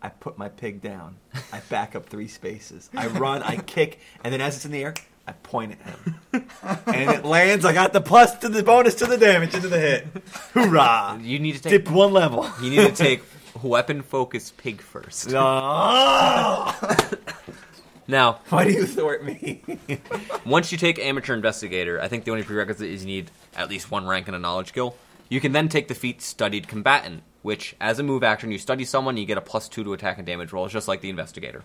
I 0.03 0.09
put 0.09 0.39
my 0.39 0.49
pig 0.49 0.81
down. 0.81 1.17
I 1.53 1.61
back 1.69 1.95
up 1.95 2.07
three 2.07 2.29
spaces. 2.29 2.89
I 2.97 3.07
run. 3.09 3.43
I 3.43 3.57
kick, 3.57 4.01
and 4.25 4.33
then 4.33 4.41
as 4.41 4.57
it's 4.57 4.65
in 4.65 4.73
the 4.73 4.83
air, 4.83 4.95
I 5.27 5.33
point 5.33 5.73
at 5.73 5.81
him, 5.81 6.21
and 6.87 7.11
it 7.11 7.25
lands. 7.25 7.65
I 7.65 7.73
got 7.73 7.93
the 7.93 8.01
plus 8.01 8.39
to 8.39 8.49
the 8.49 8.63
bonus 8.63 8.95
to 8.97 9.07
the 9.07 9.19
damage 9.19 9.55
into 9.55 9.69
the 9.69 9.79
hit. 9.79 10.07
Hoorah! 10.55 11.21
you 11.23 11.39
need 11.39 11.57
to 11.57 11.63
take. 11.63 11.85
Dip 11.85 11.91
one 11.91 12.13
level. 12.13 12.51
You 12.63 12.71
need 12.71 12.87
to 12.89 12.93
take 12.93 13.23
weapon 13.63 14.03
focus 14.03 14.53
pig 14.57 14.81
first. 14.81 15.33
Oh! 15.33 16.75
Now, 18.11 18.41
Why 18.49 18.65
do 18.65 18.73
you 18.73 18.87
thwart 18.87 19.25
me? 19.25 19.63
Once 20.45 20.73
you 20.73 20.79
take 20.79 20.99
amateur 20.99 21.33
investigator, 21.33 22.01
I 22.01 22.09
think 22.09 22.25
the 22.25 22.33
only 22.33 22.43
prerequisite 22.43 22.89
is 22.89 23.03
you 23.03 23.07
need 23.07 23.31
at 23.55 23.71
least 23.71 23.93
one 23.93 24.05
rank 24.05 24.27
in 24.27 24.35
a 24.35 24.39
knowledge 24.39 24.69
skill. 24.69 24.97
You 25.29 25.41
can 25.41 25.53
then 25.53 25.69
take 25.69 25.87
the 25.87 25.95
feat 25.95 26.21
studied 26.21 26.67
combatant, 26.67 27.23
which 27.43 27.77
as 27.81 28.01
a 28.01 28.03
move 28.03 28.25
action 28.25 28.51
you 28.51 28.59
study 28.59 28.85
someone, 28.85 29.17
you 29.17 29.27
get 29.27 29.39
a 29.39 29.41
plus 29.41 29.69
two 29.69 29.85
to 29.85 29.93
attack 29.93 30.19
and 30.19 30.27
damage 30.27 30.53
rolls, 30.53 30.73
just 30.73 30.89
like 30.89 31.03
the 31.03 31.09
investigator. 31.09 31.63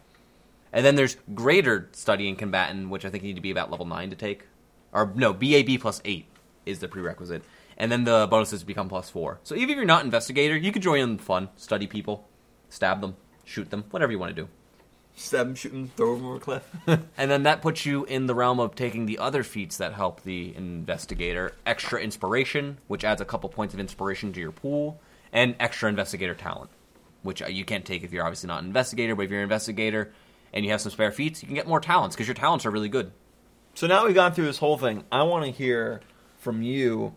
And 0.71 0.85
then 0.85 0.95
there's 0.95 1.17
greater 1.33 1.89
studying 1.93 2.35
combatant, 2.35 2.91
which 2.91 3.05
I 3.05 3.09
think 3.09 3.23
you 3.23 3.29
need 3.29 3.37
to 3.37 3.41
be 3.41 3.51
about 3.51 3.71
level 3.71 3.87
nine 3.87 4.11
to 4.11 4.15
take. 4.15 4.43
Or 4.91 5.11
no, 5.15 5.33
BAB 5.33 5.79
plus 5.79 5.99
eight 6.05 6.27
is 6.63 6.77
the 6.77 6.87
prerequisite. 6.87 7.43
And 7.75 7.91
then 7.91 8.03
the 8.03 8.27
bonuses 8.29 8.63
become 8.63 8.87
plus 8.87 9.09
four. 9.09 9.39
So 9.41 9.55
even 9.55 9.71
if 9.71 9.75
you're 9.77 9.85
not 9.85 10.05
investigator, 10.05 10.55
you 10.55 10.71
could 10.71 10.83
join 10.83 10.99
in 10.99 11.17
the 11.17 11.23
fun, 11.23 11.49
study 11.55 11.87
people, 11.87 12.29
stab 12.69 13.01
them, 13.01 13.15
shoot 13.45 13.71
them, 13.71 13.85
whatever 13.89 14.11
you 14.11 14.19
want 14.19 14.35
to 14.35 14.43
do. 14.43 14.47
Stab 15.17 15.47
him, 15.47 15.55
shoot 15.55 15.71
him, 15.71 15.91
throw 15.95 16.15
him 16.15 16.25
over 16.25 16.35
a 16.35 16.39
cliff. 16.39 16.69
And 17.17 17.31
then 17.31 17.43
that 17.43 17.61
puts 17.61 17.85
you 17.85 18.03
in 18.05 18.27
the 18.27 18.35
realm 18.35 18.59
of 18.59 18.75
taking 18.75 19.05
the 19.05 19.17
other 19.17 19.43
feats 19.43 19.77
that 19.77 19.93
help 19.93 20.21
the 20.23 20.53
investigator 20.55 21.53
extra 21.65 22.01
inspiration, 22.01 22.77
which 22.87 23.05
adds 23.05 23.21
a 23.21 23.25
couple 23.25 23.49
points 23.49 23.73
of 23.73 23.79
inspiration 23.79 24.33
to 24.33 24.39
your 24.41 24.51
pool, 24.51 24.99
and 25.31 25.55
extra 25.59 25.89
investigator 25.89 26.35
talent, 26.35 26.69
which 27.23 27.41
uh, 27.41 27.47
you 27.47 27.63
can't 27.63 27.85
take 27.85 28.03
if 28.03 28.11
you're 28.11 28.25
obviously 28.25 28.47
not 28.47 28.59
an 28.59 28.67
investigator, 28.67 29.15
but 29.15 29.23
if 29.23 29.31
you're 29.31 29.39
an 29.39 29.43
investigator 29.43 30.11
and 30.53 30.65
you 30.65 30.71
have 30.71 30.81
some 30.81 30.91
spare 30.91 31.11
feats, 31.11 31.41
you 31.41 31.47
can 31.47 31.55
get 31.55 31.67
more 31.67 31.79
talents 31.79 32.15
because 32.15 32.27
your 32.27 32.35
talents 32.35 32.65
are 32.65 32.71
really 32.71 32.89
good. 32.89 33.11
So 33.73 33.87
now 33.87 34.05
we've 34.05 34.15
gone 34.15 34.33
through 34.33 34.45
this 34.45 34.57
whole 34.57 34.77
thing. 34.77 35.03
I 35.11 35.23
want 35.23 35.45
to 35.45 35.51
hear 35.51 36.01
from 36.37 36.61
you. 36.61 37.13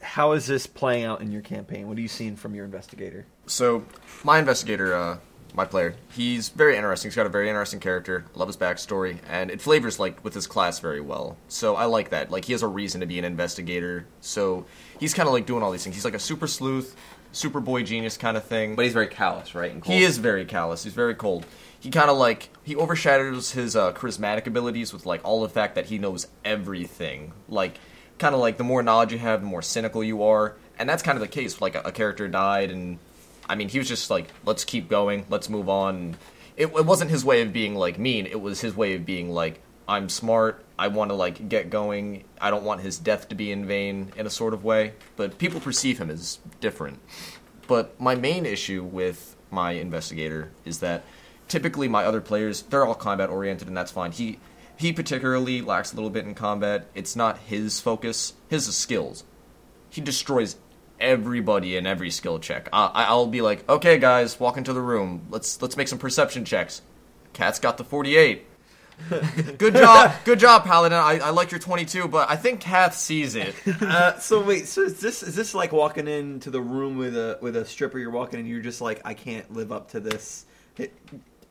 How 0.00 0.32
is 0.32 0.46
this 0.46 0.66
playing 0.66 1.04
out 1.04 1.20
in 1.20 1.32
your 1.32 1.42
campaign? 1.42 1.88
What 1.88 1.98
are 1.98 2.00
you 2.00 2.08
seeing 2.08 2.36
from 2.36 2.54
your 2.54 2.64
investigator? 2.64 3.26
So, 3.46 3.84
my 4.24 4.38
investigator, 4.38 4.94
uh, 4.94 5.18
my 5.54 5.64
player, 5.64 5.94
he's 6.12 6.48
very 6.50 6.76
interesting. 6.76 7.10
He's 7.10 7.16
got 7.16 7.26
a 7.26 7.30
very 7.30 7.48
interesting 7.48 7.80
character. 7.80 8.24
I 8.34 8.38
love 8.38 8.48
his 8.48 8.56
backstory, 8.56 9.18
and 9.28 9.50
it 9.50 9.60
flavors 9.60 9.98
like 9.98 10.22
with 10.24 10.34
his 10.34 10.46
class 10.46 10.78
very 10.78 11.00
well. 11.00 11.36
So 11.48 11.76
I 11.76 11.86
like 11.86 12.10
that. 12.10 12.30
Like 12.30 12.44
he 12.44 12.52
has 12.52 12.62
a 12.62 12.68
reason 12.68 13.00
to 13.00 13.06
be 13.06 13.18
an 13.18 13.24
investigator. 13.24 14.06
So 14.20 14.66
he's 15.00 15.14
kind 15.14 15.28
of 15.28 15.32
like 15.32 15.46
doing 15.46 15.62
all 15.62 15.70
these 15.70 15.84
things. 15.84 15.96
He's 15.96 16.04
like 16.04 16.14
a 16.14 16.18
super 16.18 16.46
sleuth, 16.46 16.96
super 17.32 17.60
boy 17.60 17.82
genius 17.82 18.16
kind 18.16 18.36
of 18.36 18.44
thing. 18.44 18.76
But 18.76 18.84
he's 18.84 18.94
very 18.94 19.08
callous, 19.08 19.54
right? 19.54 19.70
And 19.70 19.82
cold. 19.82 19.94
He 19.94 20.02
is 20.02 20.18
very 20.18 20.44
callous. 20.44 20.84
He's 20.84 20.94
very 20.94 21.14
cold. 21.14 21.46
He 21.78 21.90
kind 21.90 22.10
of 22.10 22.16
like 22.16 22.50
he 22.64 22.74
overshadows 22.74 23.52
his 23.52 23.76
uh, 23.76 23.92
charismatic 23.92 24.46
abilities 24.46 24.92
with 24.92 25.06
like 25.06 25.20
all 25.24 25.42
the 25.42 25.48
fact 25.48 25.74
that 25.76 25.86
he 25.86 25.98
knows 25.98 26.26
everything. 26.44 27.32
Like 27.48 27.78
kind 28.18 28.34
of 28.34 28.40
like 28.40 28.56
the 28.56 28.64
more 28.64 28.82
knowledge 28.82 29.12
you 29.12 29.18
have, 29.18 29.40
the 29.40 29.46
more 29.46 29.62
cynical 29.62 30.02
you 30.02 30.22
are, 30.22 30.56
and 30.78 30.88
that's 30.88 31.02
kind 31.02 31.16
of 31.16 31.20
the 31.20 31.28
case. 31.28 31.60
Like 31.60 31.74
a, 31.74 31.82
a 31.82 31.92
character 31.92 32.28
died, 32.28 32.70
and 32.70 32.98
I 33.48 33.54
mean 33.54 33.68
he 33.68 33.78
was 33.78 33.88
just 33.88 34.10
like, 34.10 34.28
let's 34.44 34.64
keep 34.64 34.88
going, 34.88 35.26
let's 35.28 35.48
move 35.48 35.68
on. 35.68 36.16
It, 36.56 36.66
it 36.66 36.86
wasn't 36.86 37.10
his 37.10 37.24
way 37.24 37.42
of 37.42 37.52
being 37.52 37.74
like 37.74 37.98
mean. 37.98 38.26
It 38.26 38.40
was 38.40 38.60
his 38.60 38.74
way 38.74 38.94
of 38.94 39.04
being 39.04 39.30
like, 39.30 39.60
I'm 39.88 40.08
smart. 40.08 40.64
I 40.78 40.88
want 40.88 41.10
to 41.10 41.14
like 41.14 41.48
get 41.48 41.70
going. 41.70 42.24
I 42.40 42.50
don't 42.50 42.64
want 42.64 42.80
his 42.80 42.98
death 42.98 43.28
to 43.28 43.34
be 43.34 43.52
in 43.52 43.66
vain 43.66 44.12
in 44.16 44.26
a 44.26 44.30
sort 44.30 44.54
of 44.54 44.64
way. 44.64 44.94
But 45.16 45.38
people 45.38 45.60
perceive 45.60 45.98
him 45.98 46.10
as 46.10 46.38
different. 46.60 46.98
But 47.68 48.00
my 48.00 48.14
main 48.14 48.46
issue 48.46 48.82
with 48.82 49.36
my 49.50 49.72
investigator 49.72 50.50
is 50.64 50.80
that 50.80 51.04
typically 51.48 51.88
my 51.88 52.04
other 52.04 52.20
players 52.20 52.62
they're 52.62 52.84
all 52.84 52.94
combat 52.94 53.30
oriented 53.30 53.68
and 53.68 53.76
that's 53.76 53.92
fine. 53.92 54.12
He 54.12 54.38
he 54.76 54.92
particularly 54.92 55.62
lacks 55.62 55.92
a 55.92 55.96
little 55.96 56.10
bit 56.10 56.26
in 56.26 56.34
combat. 56.34 56.86
It's 56.94 57.16
not 57.16 57.38
his 57.38 57.80
focus. 57.80 58.34
His 58.48 58.68
is 58.68 58.76
skills. 58.76 59.24
He 59.88 60.00
destroys 60.00 60.56
everybody 61.00 61.76
in 61.76 61.86
every 61.86 62.10
skill 62.10 62.38
check. 62.38 62.68
I, 62.72 63.04
I'll 63.08 63.26
be 63.26 63.40
like, 63.42 63.68
okay, 63.68 63.98
guys, 63.98 64.38
walk 64.40 64.56
into 64.56 64.72
the 64.72 64.80
room. 64.80 65.26
Let's 65.30 65.60
let's 65.62 65.76
make 65.76 65.88
some 65.88 65.98
perception 65.98 66.44
checks. 66.44 66.82
Cat's 67.32 67.58
got 67.58 67.76
the 67.78 67.84
forty-eight. 67.84 68.46
good 69.58 69.74
job, 69.74 70.10
good 70.24 70.38
job, 70.38 70.64
Paladin. 70.64 70.96
I, 70.96 71.18
I 71.18 71.30
like 71.30 71.50
your 71.50 71.60
twenty-two, 71.60 72.08
but 72.08 72.30
I 72.30 72.36
think 72.36 72.60
Kath 72.60 72.94
sees 72.96 73.34
it. 73.34 73.54
Uh, 73.82 74.18
so 74.18 74.42
wait, 74.42 74.66
so 74.66 74.82
is 74.82 75.00
this 75.00 75.22
is 75.22 75.36
this 75.36 75.54
like 75.54 75.70
walking 75.72 76.08
into 76.08 76.50
the 76.50 76.60
room 76.60 76.96
with 76.96 77.14
a 77.16 77.38
with 77.42 77.56
a 77.56 77.64
stripper? 77.66 77.98
You're 77.98 78.10
walking 78.10 78.40
and 78.40 78.48
you're 78.48 78.62
just 78.62 78.80
like, 78.80 79.02
I 79.04 79.12
can't 79.14 79.52
live 79.52 79.70
up 79.70 79.90
to 79.90 80.00
this. 80.00 80.46
It, 80.78 80.94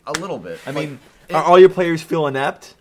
A 0.07 0.11
little 0.13 0.39
bit. 0.39 0.59
I 0.65 0.71
Like, 0.71 0.89
mean, 0.89 0.99
it- 1.29 1.33
are 1.35 1.43
all 1.43 1.59
your 1.59 1.69
players 1.69 2.01
feel 2.01 2.25
inept? 2.27 2.73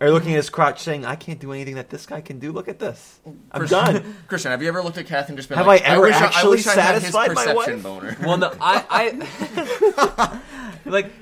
Are 0.00 0.06
you 0.06 0.12
looking 0.14 0.32
at 0.32 0.36
his 0.36 0.48
crotch 0.48 0.80
saying, 0.82 1.04
"I 1.04 1.14
can't 1.14 1.38
do 1.38 1.52
anything 1.52 1.74
that 1.74 1.90
this 1.90 2.06
guy 2.06 2.22
can 2.22 2.38
do"? 2.38 2.52
Look 2.52 2.68
at 2.68 2.78
this. 2.78 3.20
I'm 3.26 3.38
Christian- 3.60 3.78
done. 4.02 4.16
Christian, 4.28 4.50
have 4.50 4.62
you 4.62 4.68
ever 4.68 4.82
looked 4.82 4.96
at 4.96 5.06
Kath 5.06 5.28
and 5.28 5.36
just 5.36 5.48
been 5.50 5.58
Have 5.58 5.66
like, 5.66 5.82
I 5.82 5.86
ever 5.88 6.02
wish 6.02 6.14
I, 6.14 6.24
actually 6.26 6.56
wish 6.56 6.66
I 6.66 6.80
had 6.80 6.94
his 7.02 7.12
satisfied 7.12 7.34
my 7.34 7.44
perception 7.44 7.74
wife? 7.74 7.82
boner. 7.82 8.16
Well, 8.22 8.38
no, 8.38 8.52
I, 8.60 8.84
I 8.90 10.40
like 10.86 11.12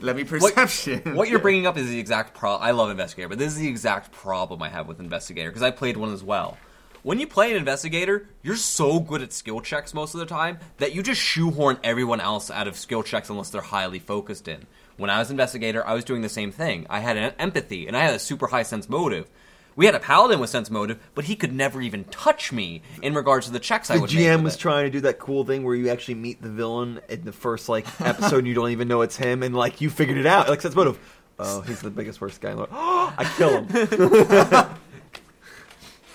Let 0.00 0.16
me 0.16 0.22
what, 0.24 0.54
perception. 0.54 1.14
what 1.14 1.28
you're 1.28 1.38
bringing 1.46 1.66
up 1.66 1.76
is 1.76 1.88
the 1.88 1.98
exact 1.98 2.34
problem. 2.34 2.66
I 2.66 2.70
love 2.70 2.90
investigator, 2.90 3.28
but 3.28 3.38
this 3.38 3.52
is 3.52 3.58
the 3.58 3.68
exact 3.68 4.12
problem 4.12 4.62
I 4.62 4.70
have 4.70 4.88
with 4.88 4.98
investigator 4.98 5.50
because 5.50 5.62
I 5.62 5.70
played 5.70 5.98
one 5.98 6.12
as 6.14 6.24
well. 6.24 6.56
When 7.02 7.18
you 7.18 7.26
play 7.26 7.50
an 7.50 7.56
investigator, 7.58 8.28
you're 8.42 8.56
so 8.56 9.00
good 9.00 9.22
at 9.22 9.32
skill 9.32 9.60
checks 9.60 9.92
most 9.92 10.14
of 10.14 10.20
the 10.20 10.26
time 10.26 10.58
that 10.78 10.94
you 10.94 11.02
just 11.02 11.20
shoehorn 11.20 11.78
everyone 11.84 12.20
else 12.20 12.48
out 12.50 12.68
of 12.68 12.76
skill 12.76 13.02
checks 13.02 13.28
unless 13.28 13.50
they're 13.50 13.60
highly 13.60 13.98
focused 13.98 14.46
in. 14.48 14.66
When 15.02 15.10
I 15.10 15.18
was 15.18 15.30
investigator, 15.30 15.86
I 15.86 15.92
was 15.92 16.04
doing 16.04 16.22
the 16.22 16.30
same 16.30 16.50
thing. 16.52 16.86
I 16.88 17.00
had 17.00 17.18
an 17.18 17.34
empathy 17.38 17.86
and 17.86 17.94
I 17.96 18.00
had 18.00 18.14
a 18.14 18.18
super 18.18 18.46
high 18.46 18.62
sense 18.62 18.88
motive. 18.88 19.28
We 19.74 19.86
had 19.86 19.94
a 19.94 20.00
paladin 20.00 20.38
with 20.38 20.48
sense 20.50 20.70
motive, 20.70 20.98
but 21.14 21.24
he 21.24 21.34
could 21.34 21.52
never 21.52 21.80
even 21.80 22.04
touch 22.04 22.52
me 22.52 22.82
in 23.02 23.14
regards 23.14 23.46
to 23.46 23.52
the 23.52 23.58
checks 23.58 23.90
I 23.90 23.94
The 23.96 24.00
would 24.02 24.14
make. 24.14 24.26
GM 24.26 24.42
was 24.42 24.54
it. 24.54 24.58
trying 24.58 24.84
to 24.84 24.90
do 24.90 25.00
that 25.00 25.18
cool 25.18 25.44
thing 25.44 25.64
where 25.64 25.74
you 25.74 25.88
actually 25.88 26.14
meet 26.16 26.40
the 26.42 26.50
villain 26.50 27.00
in 27.08 27.24
the 27.24 27.32
first 27.32 27.68
like 27.68 27.86
episode, 28.00 28.38
and 28.38 28.46
you 28.48 28.54
don't 28.54 28.70
even 28.70 28.86
know 28.86 29.00
it's 29.02 29.16
him, 29.16 29.42
and 29.42 29.54
like 29.56 29.80
you 29.80 29.88
figured 29.90 30.18
it 30.18 30.26
out. 30.26 30.48
Like 30.48 30.60
sense 30.60 30.74
motive. 30.76 30.98
Oh, 31.38 31.62
he's 31.62 31.80
the 31.80 31.90
biggest 31.90 32.20
worst 32.20 32.40
guy. 32.40 32.50
in 32.50 32.56
the 32.58 32.62
world. 32.64 32.72
I 33.18 33.24
kill 33.38 33.64
him. 33.64 34.78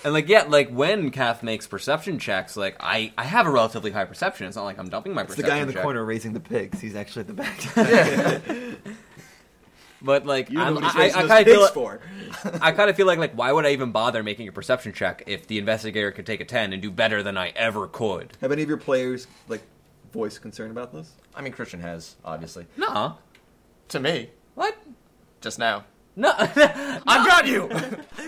And 0.04 0.14
like 0.14 0.28
yeah, 0.28 0.42
like 0.48 0.70
when 0.70 1.10
Kath 1.10 1.42
makes 1.42 1.66
perception 1.66 2.18
checks, 2.18 2.56
like 2.56 2.76
I, 2.80 3.12
I 3.18 3.24
have 3.24 3.46
a 3.46 3.50
relatively 3.50 3.90
high 3.90 4.04
perception. 4.04 4.46
It's 4.46 4.56
not 4.56 4.64
like 4.64 4.78
I'm 4.78 4.88
dumping 4.88 5.12
my 5.14 5.22
It's 5.22 5.30
the 5.34 5.42
perception. 5.42 5.56
guy 5.56 5.60
in 5.62 5.66
the 5.66 5.72
check. 5.74 5.82
corner 5.82 6.04
raising 6.04 6.32
the 6.34 6.40
pigs. 6.40 6.80
He's 6.80 6.94
actually 6.94 7.20
at 7.22 7.26
the 7.26 7.34
back. 7.34 8.78
But 10.00 10.24
like 10.26 10.48
You 10.48 10.58
know 10.58 10.64
I'm- 10.64 10.74
what 10.76 10.84
I, 10.84 11.06
I, 11.06 11.10
kind 11.10 11.30
of 11.32 11.44
feel 11.46 11.60
like, 11.60 11.72
for. 11.74 12.00
I 12.62 12.70
kind 12.70 12.88
of 12.88 12.94
feel 12.96 13.06
like 13.06 13.18
like 13.18 13.32
why 13.32 13.50
would 13.50 13.66
I 13.66 13.70
even 13.70 13.90
bother 13.90 14.22
making 14.22 14.46
a 14.46 14.52
perception 14.52 14.92
check 14.92 15.24
if 15.26 15.48
the 15.48 15.58
investigator 15.58 16.12
could 16.12 16.24
take 16.24 16.40
a 16.40 16.44
ten 16.44 16.72
and 16.72 16.80
do 16.80 16.90
better 16.92 17.22
than 17.24 17.36
I 17.36 17.48
ever 17.56 17.88
could? 17.88 18.32
Have 18.40 18.52
any 18.52 18.62
of 18.62 18.68
your 18.68 18.78
players 18.78 19.26
like 19.48 19.62
voiced 20.12 20.40
concern 20.40 20.70
about 20.70 20.92
this? 20.92 21.12
I 21.34 21.42
mean, 21.42 21.52
Christian 21.52 21.80
has, 21.80 22.14
obviously. 22.24 22.66
No, 22.76 23.18
To 23.88 23.98
me, 23.98 24.30
what? 24.54 24.76
just 25.40 25.58
now. 25.58 25.84
No, 26.18 26.32
I've 26.38 27.26
got 27.26 27.46
you! 27.46 27.68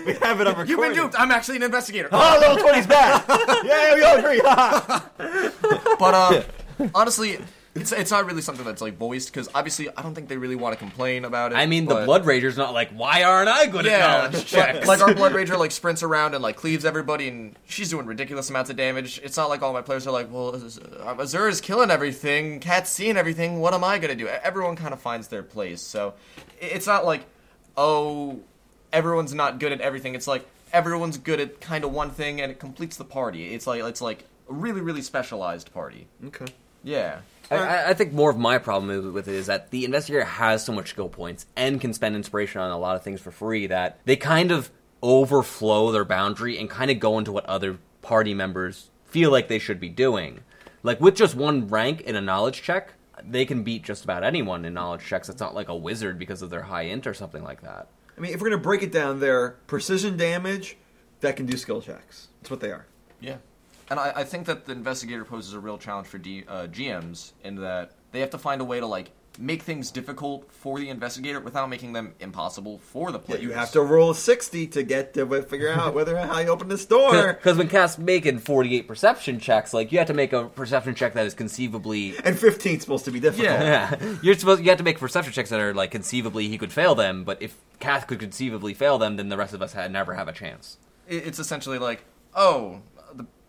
We 0.05 0.13
have 0.13 0.41
it 0.41 0.47
on 0.47 0.53
recording. 0.57 0.67
You've 0.69 0.79
been 0.79 0.93
duped! 0.93 1.15
I'm 1.19 1.29
actually 1.29 1.57
an 1.57 1.63
investigator. 1.63 2.09
Oh, 2.11 2.37
little 2.39 2.57
twenty's 2.57 2.87
back. 2.87 3.23
yeah, 3.63 3.93
we 3.93 4.01
all 4.03 4.17
agree. 4.17 4.41
But, 5.99 6.13
uh, 6.13 6.43
honestly, 6.95 7.37
it's, 7.75 7.91
it's 7.91 8.09
not 8.09 8.25
really 8.25 8.41
something 8.41 8.65
that's, 8.65 8.81
like, 8.81 8.97
voiced, 8.97 9.29
because 9.31 9.47
obviously 9.53 9.89
I 9.95 10.01
don't 10.01 10.15
think 10.15 10.27
they 10.27 10.37
really 10.37 10.55
want 10.55 10.73
to 10.73 10.79
complain 10.79 11.23
about 11.25 11.51
it. 11.51 11.55
I 11.55 11.67
mean 11.67 11.85
the 11.85 11.93
but- 11.95 12.05
Blood 12.05 12.25
Rager's 12.25 12.57
not 12.57 12.73
like 12.73 12.89
why 12.91 13.23
aren't 13.23 13.47
I 13.49 13.67
good 13.67 13.85
at 13.85 13.91
Yeah, 13.91 14.07
knowledge 14.07 14.31
but, 14.33 14.45
checks? 14.47 14.87
like 14.87 15.01
our 15.01 15.13
Blood 15.13 15.33
Rager 15.33 15.57
like 15.59 15.71
sprints 15.71 16.01
around 16.01 16.33
and 16.33 16.41
like 16.41 16.55
cleaves 16.55 16.83
everybody, 16.83 17.27
and 17.27 17.55
she's 17.65 17.89
doing 17.91 18.07
ridiculous 18.07 18.49
amounts 18.49 18.69
of 18.71 18.75
damage. 18.77 19.19
It's 19.23 19.37
not 19.37 19.49
like 19.49 19.61
all 19.61 19.73
my 19.73 19.81
players 19.83 20.07
are 20.07 20.11
like, 20.11 20.31
"Well, 20.31 20.55
uh, 20.55 21.15
Azura's 21.15 21.61
killing 21.61 21.91
everything, 21.91 22.59
Cat's 22.59 22.89
seeing 22.89 23.17
everything. 23.17 23.59
What 23.59 23.73
am 23.75 23.83
I 23.83 23.99
gonna 23.99 24.15
do?" 24.15 24.27
Everyone 24.27 24.75
kind 24.75 24.93
of 24.93 24.99
finds 24.99 25.27
their 25.27 25.43
place, 25.43 25.81
so 25.81 26.13
i- 26.61 26.65
it's 26.65 26.87
not 26.87 27.05
like, 27.05 27.21
oh, 27.77 28.39
everyone's 28.93 29.33
not 29.33 29.59
good 29.59 29.71
at 29.71 29.81
everything. 29.81 30.15
It's 30.15 30.27
like 30.27 30.45
everyone's 30.73 31.17
good 31.17 31.39
at 31.39 31.61
kind 31.61 31.83
of 31.83 31.91
one 31.91 32.11
thing, 32.11 32.41
and 32.41 32.51
it 32.51 32.59
completes 32.59 32.97
the 32.97 33.03
party. 33.05 33.53
It's 33.53 33.67
like 33.67 33.83
it's 33.83 34.01
like 34.01 34.25
a 34.49 34.53
really 34.53 34.81
really 34.81 35.01
specialized 35.01 35.73
party. 35.73 36.07
okay. 36.27 36.45
Yeah. 36.83 37.19
I- 37.51 37.55
I, 37.57 37.89
I 37.89 37.93
think 37.93 38.13
more 38.13 38.29
of 38.31 38.37
my 38.37 38.57
problem 38.59 39.13
with 39.13 39.27
it 39.27 39.35
is 39.35 39.47
that 39.47 39.71
the 39.71 39.83
investigator 39.83 40.23
has 40.23 40.63
so 40.63 40.71
much 40.71 40.91
skill 40.91 41.09
points 41.09 41.45
and 41.57 41.81
can 41.81 41.93
spend 41.93 42.15
inspiration 42.15 42.61
on 42.61 42.71
a 42.71 42.77
lot 42.77 42.95
of 42.95 43.03
things 43.03 43.19
for 43.19 43.29
free 43.29 43.67
that 43.67 43.99
they 44.05 44.15
kind 44.15 44.51
of 44.51 44.71
overflow 45.03 45.91
their 45.91 46.05
boundary 46.05 46.57
and 46.57 46.69
kind 46.69 46.89
of 46.89 46.97
go 46.99 47.17
into 47.19 47.31
what 47.31 47.45
other 47.47 47.77
party 48.01 48.33
members 48.33 48.89
feel 49.05 49.29
like 49.31 49.49
they 49.49 49.59
should 49.59 49.79
be 49.81 49.89
doing. 49.89 50.39
Like 50.81 51.01
with 51.01 51.15
just 51.15 51.35
one 51.35 51.67
rank 51.67 51.99
in 52.01 52.15
a 52.15 52.21
knowledge 52.21 52.61
check, 52.61 52.93
they 53.29 53.45
can 53.45 53.63
beat 53.63 53.83
just 53.83 54.03
about 54.03 54.23
anyone 54.23 54.65
in 54.65 54.73
knowledge 54.73 55.05
checks. 55.05 55.29
It's 55.29 55.39
not 55.39 55.55
like 55.55 55.69
a 55.69 55.75
wizard 55.75 56.17
because 56.17 56.41
of 56.41 56.49
their 56.49 56.63
high 56.63 56.83
int 56.83 57.07
or 57.07 57.13
something 57.13 57.43
like 57.43 57.61
that. 57.61 57.87
I 58.17 58.21
mean, 58.21 58.33
if 58.33 58.41
we're 58.41 58.49
gonna 58.49 58.61
break 58.61 58.83
it 58.83 58.91
down, 58.91 59.19
they're 59.19 59.51
precision 59.67 60.17
damage 60.17 60.77
that 61.21 61.35
can 61.35 61.45
do 61.45 61.57
skill 61.57 61.81
checks. 61.81 62.27
That's 62.41 62.51
what 62.51 62.59
they 62.59 62.71
are. 62.71 62.85
Yeah, 63.19 63.37
and 63.89 63.99
I, 63.99 64.13
I 64.17 64.23
think 64.23 64.45
that 64.47 64.65
the 64.65 64.71
investigator 64.71 65.25
poses 65.25 65.53
a 65.53 65.59
real 65.59 65.77
challenge 65.77 66.07
for 66.07 66.17
D, 66.17 66.43
uh, 66.47 66.67
GMs 66.67 67.33
in 67.43 67.55
that 67.55 67.91
they 68.11 68.19
have 68.19 68.31
to 68.31 68.37
find 68.37 68.61
a 68.61 68.65
way 68.65 68.79
to 68.79 68.85
like 68.85 69.11
make 69.39 69.61
things 69.61 69.91
difficult 69.91 70.51
for 70.51 70.79
the 70.79 70.89
investigator 70.89 71.39
without 71.39 71.69
making 71.69 71.93
them 71.93 72.13
impossible 72.19 72.79
for 72.79 73.11
the 73.11 73.19
Yeah, 73.27 73.37
you 73.37 73.51
have 73.51 73.71
to 73.71 73.81
roll 73.81 74.11
a 74.11 74.15
sixty 74.15 74.67
to 74.67 74.83
get 74.83 75.13
to 75.13 75.41
figure 75.43 75.69
out 75.69 75.93
whether 75.93 76.17
how 76.17 76.39
you 76.39 76.49
open 76.49 76.67
this 76.67 76.85
door. 76.85 77.33
Because 77.41 77.57
when 77.57 77.69
Cass 77.69 77.97
making 77.97 78.39
48 78.39 78.87
perception 78.87 79.39
checks, 79.39 79.73
like 79.73 79.91
you 79.91 79.97
have 79.97 80.07
to 80.07 80.13
make 80.13 80.33
a 80.33 80.45
perception 80.45 80.95
check 80.95 81.13
that 81.13 81.25
is 81.25 81.33
conceivably 81.33 82.15
And 82.23 82.35
15's 82.35 82.81
supposed 82.81 83.05
to 83.05 83.11
be 83.11 83.19
difficult. 83.19 83.45
Yeah. 83.45 83.95
Yeah, 83.99 84.15
you're 84.21 84.35
supposed 84.35 84.63
you 84.63 84.69
have 84.69 84.77
to 84.77 84.83
make 84.83 84.99
perception 84.99 85.33
checks 85.33 85.49
that 85.49 85.59
are 85.59 85.73
like 85.73 85.91
conceivably 85.91 86.47
he 86.47 86.57
could 86.57 86.71
fail 86.71 86.93
them, 86.95 87.23
but 87.23 87.41
if 87.41 87.55
Kath 87.79 88.07
could 88.07 88.19
conceivably 88.19 88.73
fail 88.73 88.97
them, 88.97 89.15
then 89.15 89.29
the 89.29 89.37
rest 89.37 89.53
of 89.53 89.61
us 89.61 89.73
had 89.73 89.91
never 89.91 90.13
have 90.13 90.27
a 90.27 90.33
chance. 90.33 90.77
It's 91.07 91.39
essentially 91.39 91.79
like, 91.79 92.03
oh, 92.35 92.81
the, 92.95 93.00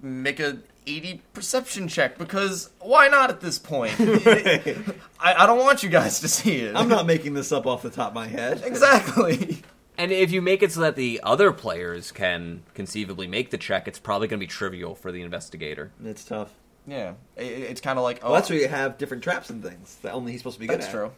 make 0.03 0.41
a 0.41 0.59
80 0.87 1.23
perception 1.33 1.89
check 1.89 2.19
because 2.19 2.71
why 2.81 3.09
not 3.09 3.31
at 3.31 3.41
this 3.41 3.59
point? 3.59 3.95
I, 4.01 4.95
I 5.21 5.47
don't 5.47 5.59
want 5.61 5.83
you 5.83 5.89
guys 5.89 6.21
to 6.21 6.29
see 6.29 6.57
it. 6.57 6.75
I'm 6.77 6.89
not 6.89 7.07
making 7.07 7.35
this 7.35 7.53
up 7.53 7.67
off 7.67 7.83
the 7.83 7.91
top 7.91 8.09
of 8.09 8.15
my 8.15 8.27
head. 8.27 8.63
exactly. 8.65 9.63
And 9.99 10.11
if 10.11 10.33
you 10.33 10.41
make 10.43 10.63
it 10.63 10.73
so 10.73 10.81
that 10.81 10.97
the 10.97 11.21
other 11.23 11.53
players 11.53 12.11
can 12.13 12.63
conceivably 12.75 13.27
make 13.27 13.51
the 13.51 13.59
check, 13.59 13.87
it's 13.87 13.99
probably 13.99 14.27
going 14.27 14.41
to 14.41 14.45
be 14.45 14.49
trivial 14.49 14.95
for 14.95 15.13
the 15.13 15.23
investigator. 15.23 15.93
It's 16.05 16.25
tough. 16.25 16.51
Yeah, 16.87 17.13
it, 17.37 17.45
it's 17.45 17.81
kind 17.81 17.99
of 17.99 18.03
like, 18.03 18.21
oh, 18.23 18.29
Well, 18.29 18.35
that's 18.35 18.51
oh. 18.51 18.55
where 18.55 18.63
you 18.63 18.69
have 18.69 18.99
different 18.99 19.23
traps 19.23 19.51
and 19.51 19.63
things 19.63 19.97
that 20.03 20.15
only 20.15 20.33
he's 20.33 20.41
supposed 20.41 20.57
to 20.57 20.61
be 20.61 20.67
good 20.67 20.81
that's 20.81 20.87
at. 20.87 20.93
true. 20.93 21.13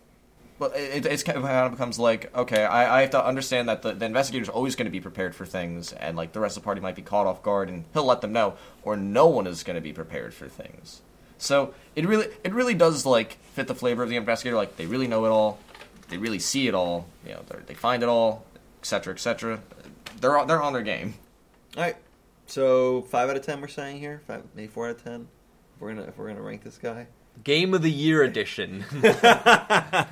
Well, 0.59 0.71
it, 0.75 1.05
it's 1.05 1.23
kind 1.25 1.39
of 1.39 1.71
becomes 1.73 1.99
like, 1.99 2.35
okay, 2.37 2.65
I, 2.65 2.99
I 2.99 3.01
have 3.01 3.11
to 3.11 3.25
understand 3.25 3.69
that 3.69 3.83
the, 3.83 3.93
the 3.93 4.07
investigator's 4.07 4.49
always 4.49 4.77
going 4.77 4.85
to 4.87 4.91
be 4.91 5.01
prepared 5.01 5.35
for 5.35 5.45
things, 5.45 5.93
and 5.93 6.17
like 6.17 6.33
the 6.33 6.41
rest 6.41 6.57
of 6.57 6.63
the 6.63 6.65
party 6.65 6.81
might 6.81 6.95
be 6.95 7.03
caught 7.03 7.27
off 7.27 7.43
guard, 7.43 7.69
and 7.69 7.85
he'll 7.93 8.05
let 8.05 8.21
them 8.21 8.33
know, 8.33 8.55
or 8.85 8.97
no 8.97 9.27
one 9.27 9.47
is 9.49 9.65
going 9.65 9.75
to 9.75 9.81
be 9.81 9.93
prepared 9.93 10.33
for 10.33 10.49
things. 10.49 11.03
So 11.39 11.75
it 11.97 12.07
really, 12.07 12.29
it 12.45 12.55
really 12.55 12.75
does 12.75 13.05
like 13.05 13.39
fit 13.53 13.67
the 13.67 13.75
flavor 13.75 14.03
of 14.05 14.09
the 14.09 14.17
investigator. 14.17 14.57
Like 14.57 14.77
they 14.77 14.87
really 14.87 15.09
know 15.09 15.25
it 15.25 15.31
all, 15.31 15.59
they 16.09 16.19
really 16.19 16.39
see 16.39 16.69
it 16.69 16.75
all, 16.75 17.09
you 17.27 17.33
know, 17.33 17.43
they're- 17.49 17.63
find 17.75 18.03
it 18.05 18.09
all, 18.09 18.47
etc., 18.81 19.15
etc. 19.15 19.61
They're 20.21 20.39
on- 20.39 20.47
they're 20.47 20.63
on 20.63 20.73
their 20.73 20.83
game. 20.83 21.15
All 21.77 21.83
right. 21.83 21.97
So 22.47 23.03
five 23.03 23.29
out 23.29 23.37
of 23.37 23.45
ten, 23.45 23.61
we're 23.61 23.69
saying 23.69 23.99
here. 23.99 24.23
Five, 24.29 24.45
maybe 24.55 24.69
four 24.69 24.87
out 24.89 24.97
of 24.97 25.03
ten. 25.03 25.27
If 25.75 25.81
we're 25.81 25.93
gonna 25.95 26.07
if 26.07 26.17
we're 26.17 26.29
gonna 26.29 26.43
rank 26.43 26.63
this 26.63 26.79
guy. 26.79 27.09
Game 27.43 27.75
of 27.75 27.83
the 27.83 27.91
Year 27.91 28.23
edition. 28.23 28.85
I, 29.03 30.07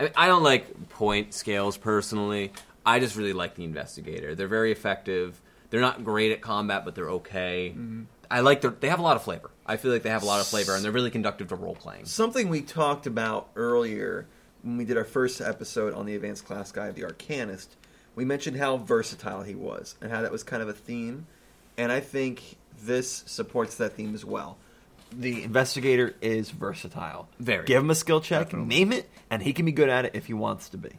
mean, 0.00 0.10
I 0.16 0.26
don't 0.26 0.42
like 0.42 0.88
point 0.90 1.34
scales 1.34 1.76
personally. 1.76 2.52
I 2.86 3.00
just 3.00 3.16
really 3.16 3.32
like 3.32 3.54
the 3.54 3.64
investigator. 3.64 4.34
They're 4.34 4.48
very 4.48 4.72
effective. 4.72 5.40
They're 5.70 5.80
not 5.80 6.04
great 6.04 6.32
at 6.32 6.40
combat, 6.40 6.84
but 6.84 6.94
they're 6.94 7.10
okay. 7.10 7.72
Mm-hmm. 7.74 8.04
I 8.30 8.40
like 8.40 8.60
their. 8.60 8.70
They 8.70 8.88
have 8.88 8.98
a 8.98 9.02
lot 9.02 9.16
of 9.16 9.22
flavor. 9.22 9.50
I 9.66 9.76
feel 9.76 9.92
like 9.92 10.02
they 10.02 10.10
have 10.10 10.22
a 10.22 10.26
lot 10.26 10.40
of 10.40 10.46
flavor, 10.46 10.74
and 10.74 10.84
they're 10.84 10.92
really 10.92 11.10
conductive 11.10 11.48
to 11.48 11.56
role 11.56 11.74
playing. 11.74 12.06
Something 12.06 12.48
we 12.48 12.62
talked 12.62 13.06
about 13.06 13.48
earlier 13.56 14.26
when 14.62 14.76
we 14.76 14.84
did 14.84 14.96
our 14.96 15.04
first 15.04 15.40
episode 15.40 15.94
on 15.94 16.06
the 16.06 16.14
advanced 16.14 16.46
class 16.46 16.72
guide 16.72 16.90
of 16.90 16.94
the 16.94 17.02
Arcanist. 17.02 17.68
We 18.14 18.24
mentioned 18.24 18.56
how 18.56 18.76
versatile 18.76 19.42
he 19.42 19.54
was 19.54 19.96
and 20.00 20.10
how 20.10 20.22
that 20.22 20.32
was 20.32 20.42
kind 20.42 20.62
of 20.62 20.68
a 20.68 20.72
theme, 20.72 21.26
and 21.76 21.90
I 21.90 22.00
think 22.00 22.56
this 22.82 23.24
supports 23.26 23.76
that 23.76 23.94
theme 23.94 24.14
as 24.14 24.24
well. 24.24 24.56
The 25.16 25.44
investigator 25.44 26.14
is 26.20 26.50
versatile. 26.50 27.28
Very. 27.38 27.64
Give 27.64 27.82
him 27.82 27.90
a 27.90 27.94
skill 27.94 28.20
check, 28.20 28.52
name 28.52 28.92
it, 28.92 29.08
and 29.30 29.42
he 29.42 29.52
can 29.52 29.66
be 29.66 29.72
good 29.72 29.88
at 29.88 30.04
it 30.04 30.14
if 30.14 30.26
he 30.26 30.34
wants 30.34 30.70
to 30.70 30.78
be. 30.78 30.90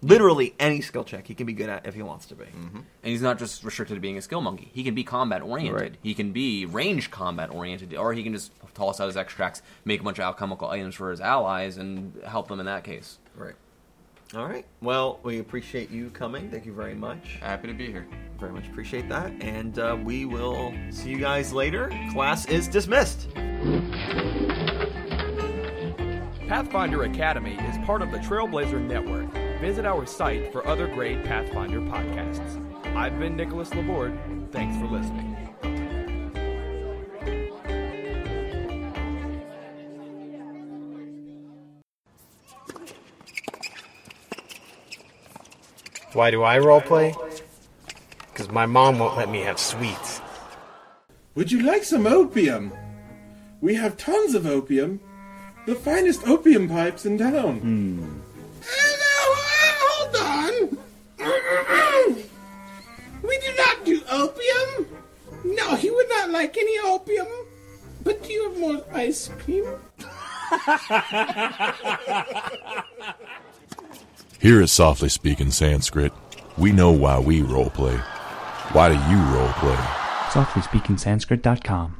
Literally 0.00 0.54
any 0.60 0.80
skill 0.80 1.02
check 1.02 1.26
he 1.26 1.34
can 1.34 1.46
be 1.46 1.52
good 1.52 1.68
at 1.68 1.84
if 1.86 1.94
he 1.94 2.02
wants 2.02 2.26
to 2.26 2.36
be. 2.36 2.44
Mm-hmm. 2.44 2.76
And 2.76 2.86
he's 3.02 3.22
not 3.22 3.38
just 3.38 3.64
restricted 3.64 3.96
to 3.96 4.00
being 4.00 4.16
a 4.16 4.22
skill 4.22 4.40
monkey. 4.40 4.70
He 4.72 4.84
can 4.84 4.94
be 4.94 5.02
combat 5.02 5.42
oriented. 5.42 5.80
Right. 5.80 5.94
He 6.02 6.14
can 6.14 6.30
be 6.32 6.66
range 6.66 7.10
combat 7.10 7.50
oriented, 7.50 7.94
or 7.94 8.12
he 8.12 8.22
can 8.22 8.32
just 8.32 8.52
toss 8.74 9.00
out 9.00 9.06
his 9.06 9.16
extracts, 9.16 9.60
make 9.84 10.00
a 10.00 10.04
bunch 10.04 10.18
of 10.18 10.22
alchemical 10.22 10.68
items 10.68 10.94
for 10.94 11.10
his 11.10 11.20
allies, 11.20 11.78
and 11.78 12.20
help 12.24 12.46
them 12.46 12.60
in 12.60 12.66
that 12.66 12.84
case. 12.84 13.18
Right. 13.34 13.54
All 14.34 14.46
right. 14.46 14.66
Well, 14.82 15.20
we 15.22 15.38
appreciate 15.38 15.90
you 15.90 16.10
coming. 16.10 16.50
Thank 16.50 16.66
you 16.66 16.74
very 16.74 16.94
much. 16.94 17.38
Happy 17.40 17.66
to 17.66 17.74
be 17.74 17.86
here. 17.86 18.06
Very 18.38 18.52
much 18.52 18.66
appreciate 18.68 19.08
that. 19.08 19.32
And 19.40 19.78
uh, 19.78 19.96
we 20.04 20.26
will 20.26 20.74
see 20.90 21.10
you 21.10 21.18
guys 21.18 21.52
later. 21.52 21.88
Class 22.12 22.46
is 22.46 22.68
dismissed. 22.68 23.32
Pathfinder 26.46 27.04
Academy 27.04 27.54
is 27.54 27.78
part 27.86 28.02
of 28.02 28.10
the 28.10 28.18
Trailblazer 28.18 28.80
Network. 28.80 29.32
Visit 29.60 29.86
our 29.86 30.06
site 30.06 30.52
for 30.52 30.66
other 30.66 30.86
great 30.88 31.24
Pathfinder 31.24 31.80
podcasts. 31.80 32.64
I've 32.94 33.18
been 33.18 33.34
Nicholas 33.36 33.72
Laborde. 33.74 34.18
Thanks 34.52 34.76
for 34.78 34.86
listening. 34.86 35.47
Why 46.14 46.30
do 46.30 46.42
I 46.42 46.58
roleplay? 46.58 47.14
Because 48.32 48.50
my 48.50 48.64
mom 48.64 48.98
won't 48.98 49.16
let 49.16 49.28
me 49.28 49.40
have 49.40 49.58
sweets. 49.58 50.22
Would 51.34 51.52
you 51.52 51.60
like 51.62 51.84
some 51.84 52.06
opium? 52.06 52.72
We 53.60 53.74
have 53.74 53.98
tons 53.98 54.34
of 54.34 54.46
opium. 54.46 55.00
The 55.66 55.74
finest 55.74 56.26
opium 56.26 56.66
pipes 56.68 57.04
in 57.04 57.18
town. 57.18 58.22
Uh, 58.62 58.66
hold 59.80 60.16
on. 60.16 60.78
we 63.22 63.38
do 63.38 63.52
not 63.56 63.84
do 63.84 64.00
opium. 64.10 64.86
No, 65.44 65.76
he 65.76 65.90
would 65.90 66.08
not 66.08 66.30
like 66.30 66.56
any 66.56 66.78
opium. 66.78 67.28
But 68.02 68.22
do 68.22 68.32
you 68.32 68.48
have 68.48 68.58
more 68.58 68.82
ice 68.92 69.28
cream? 69.40 69.66
Here 74.40 74.62
at 74.62 74.68
Softly 74.68 75.08
Speaking 75.08 75.50
Sanskrit, 75.50 76.12
we 76.56 76.70
know 76.70 76.92
why 76.92 77.18
we 77.18 77.40
roleplay. 77.40 77.98
Why 78.70 78.88
do 78.88 78.94
you 78.94 79.18
roleplay? 79.34 79.76
SoftlySpeakingSanskrit.com. 80.30 81.96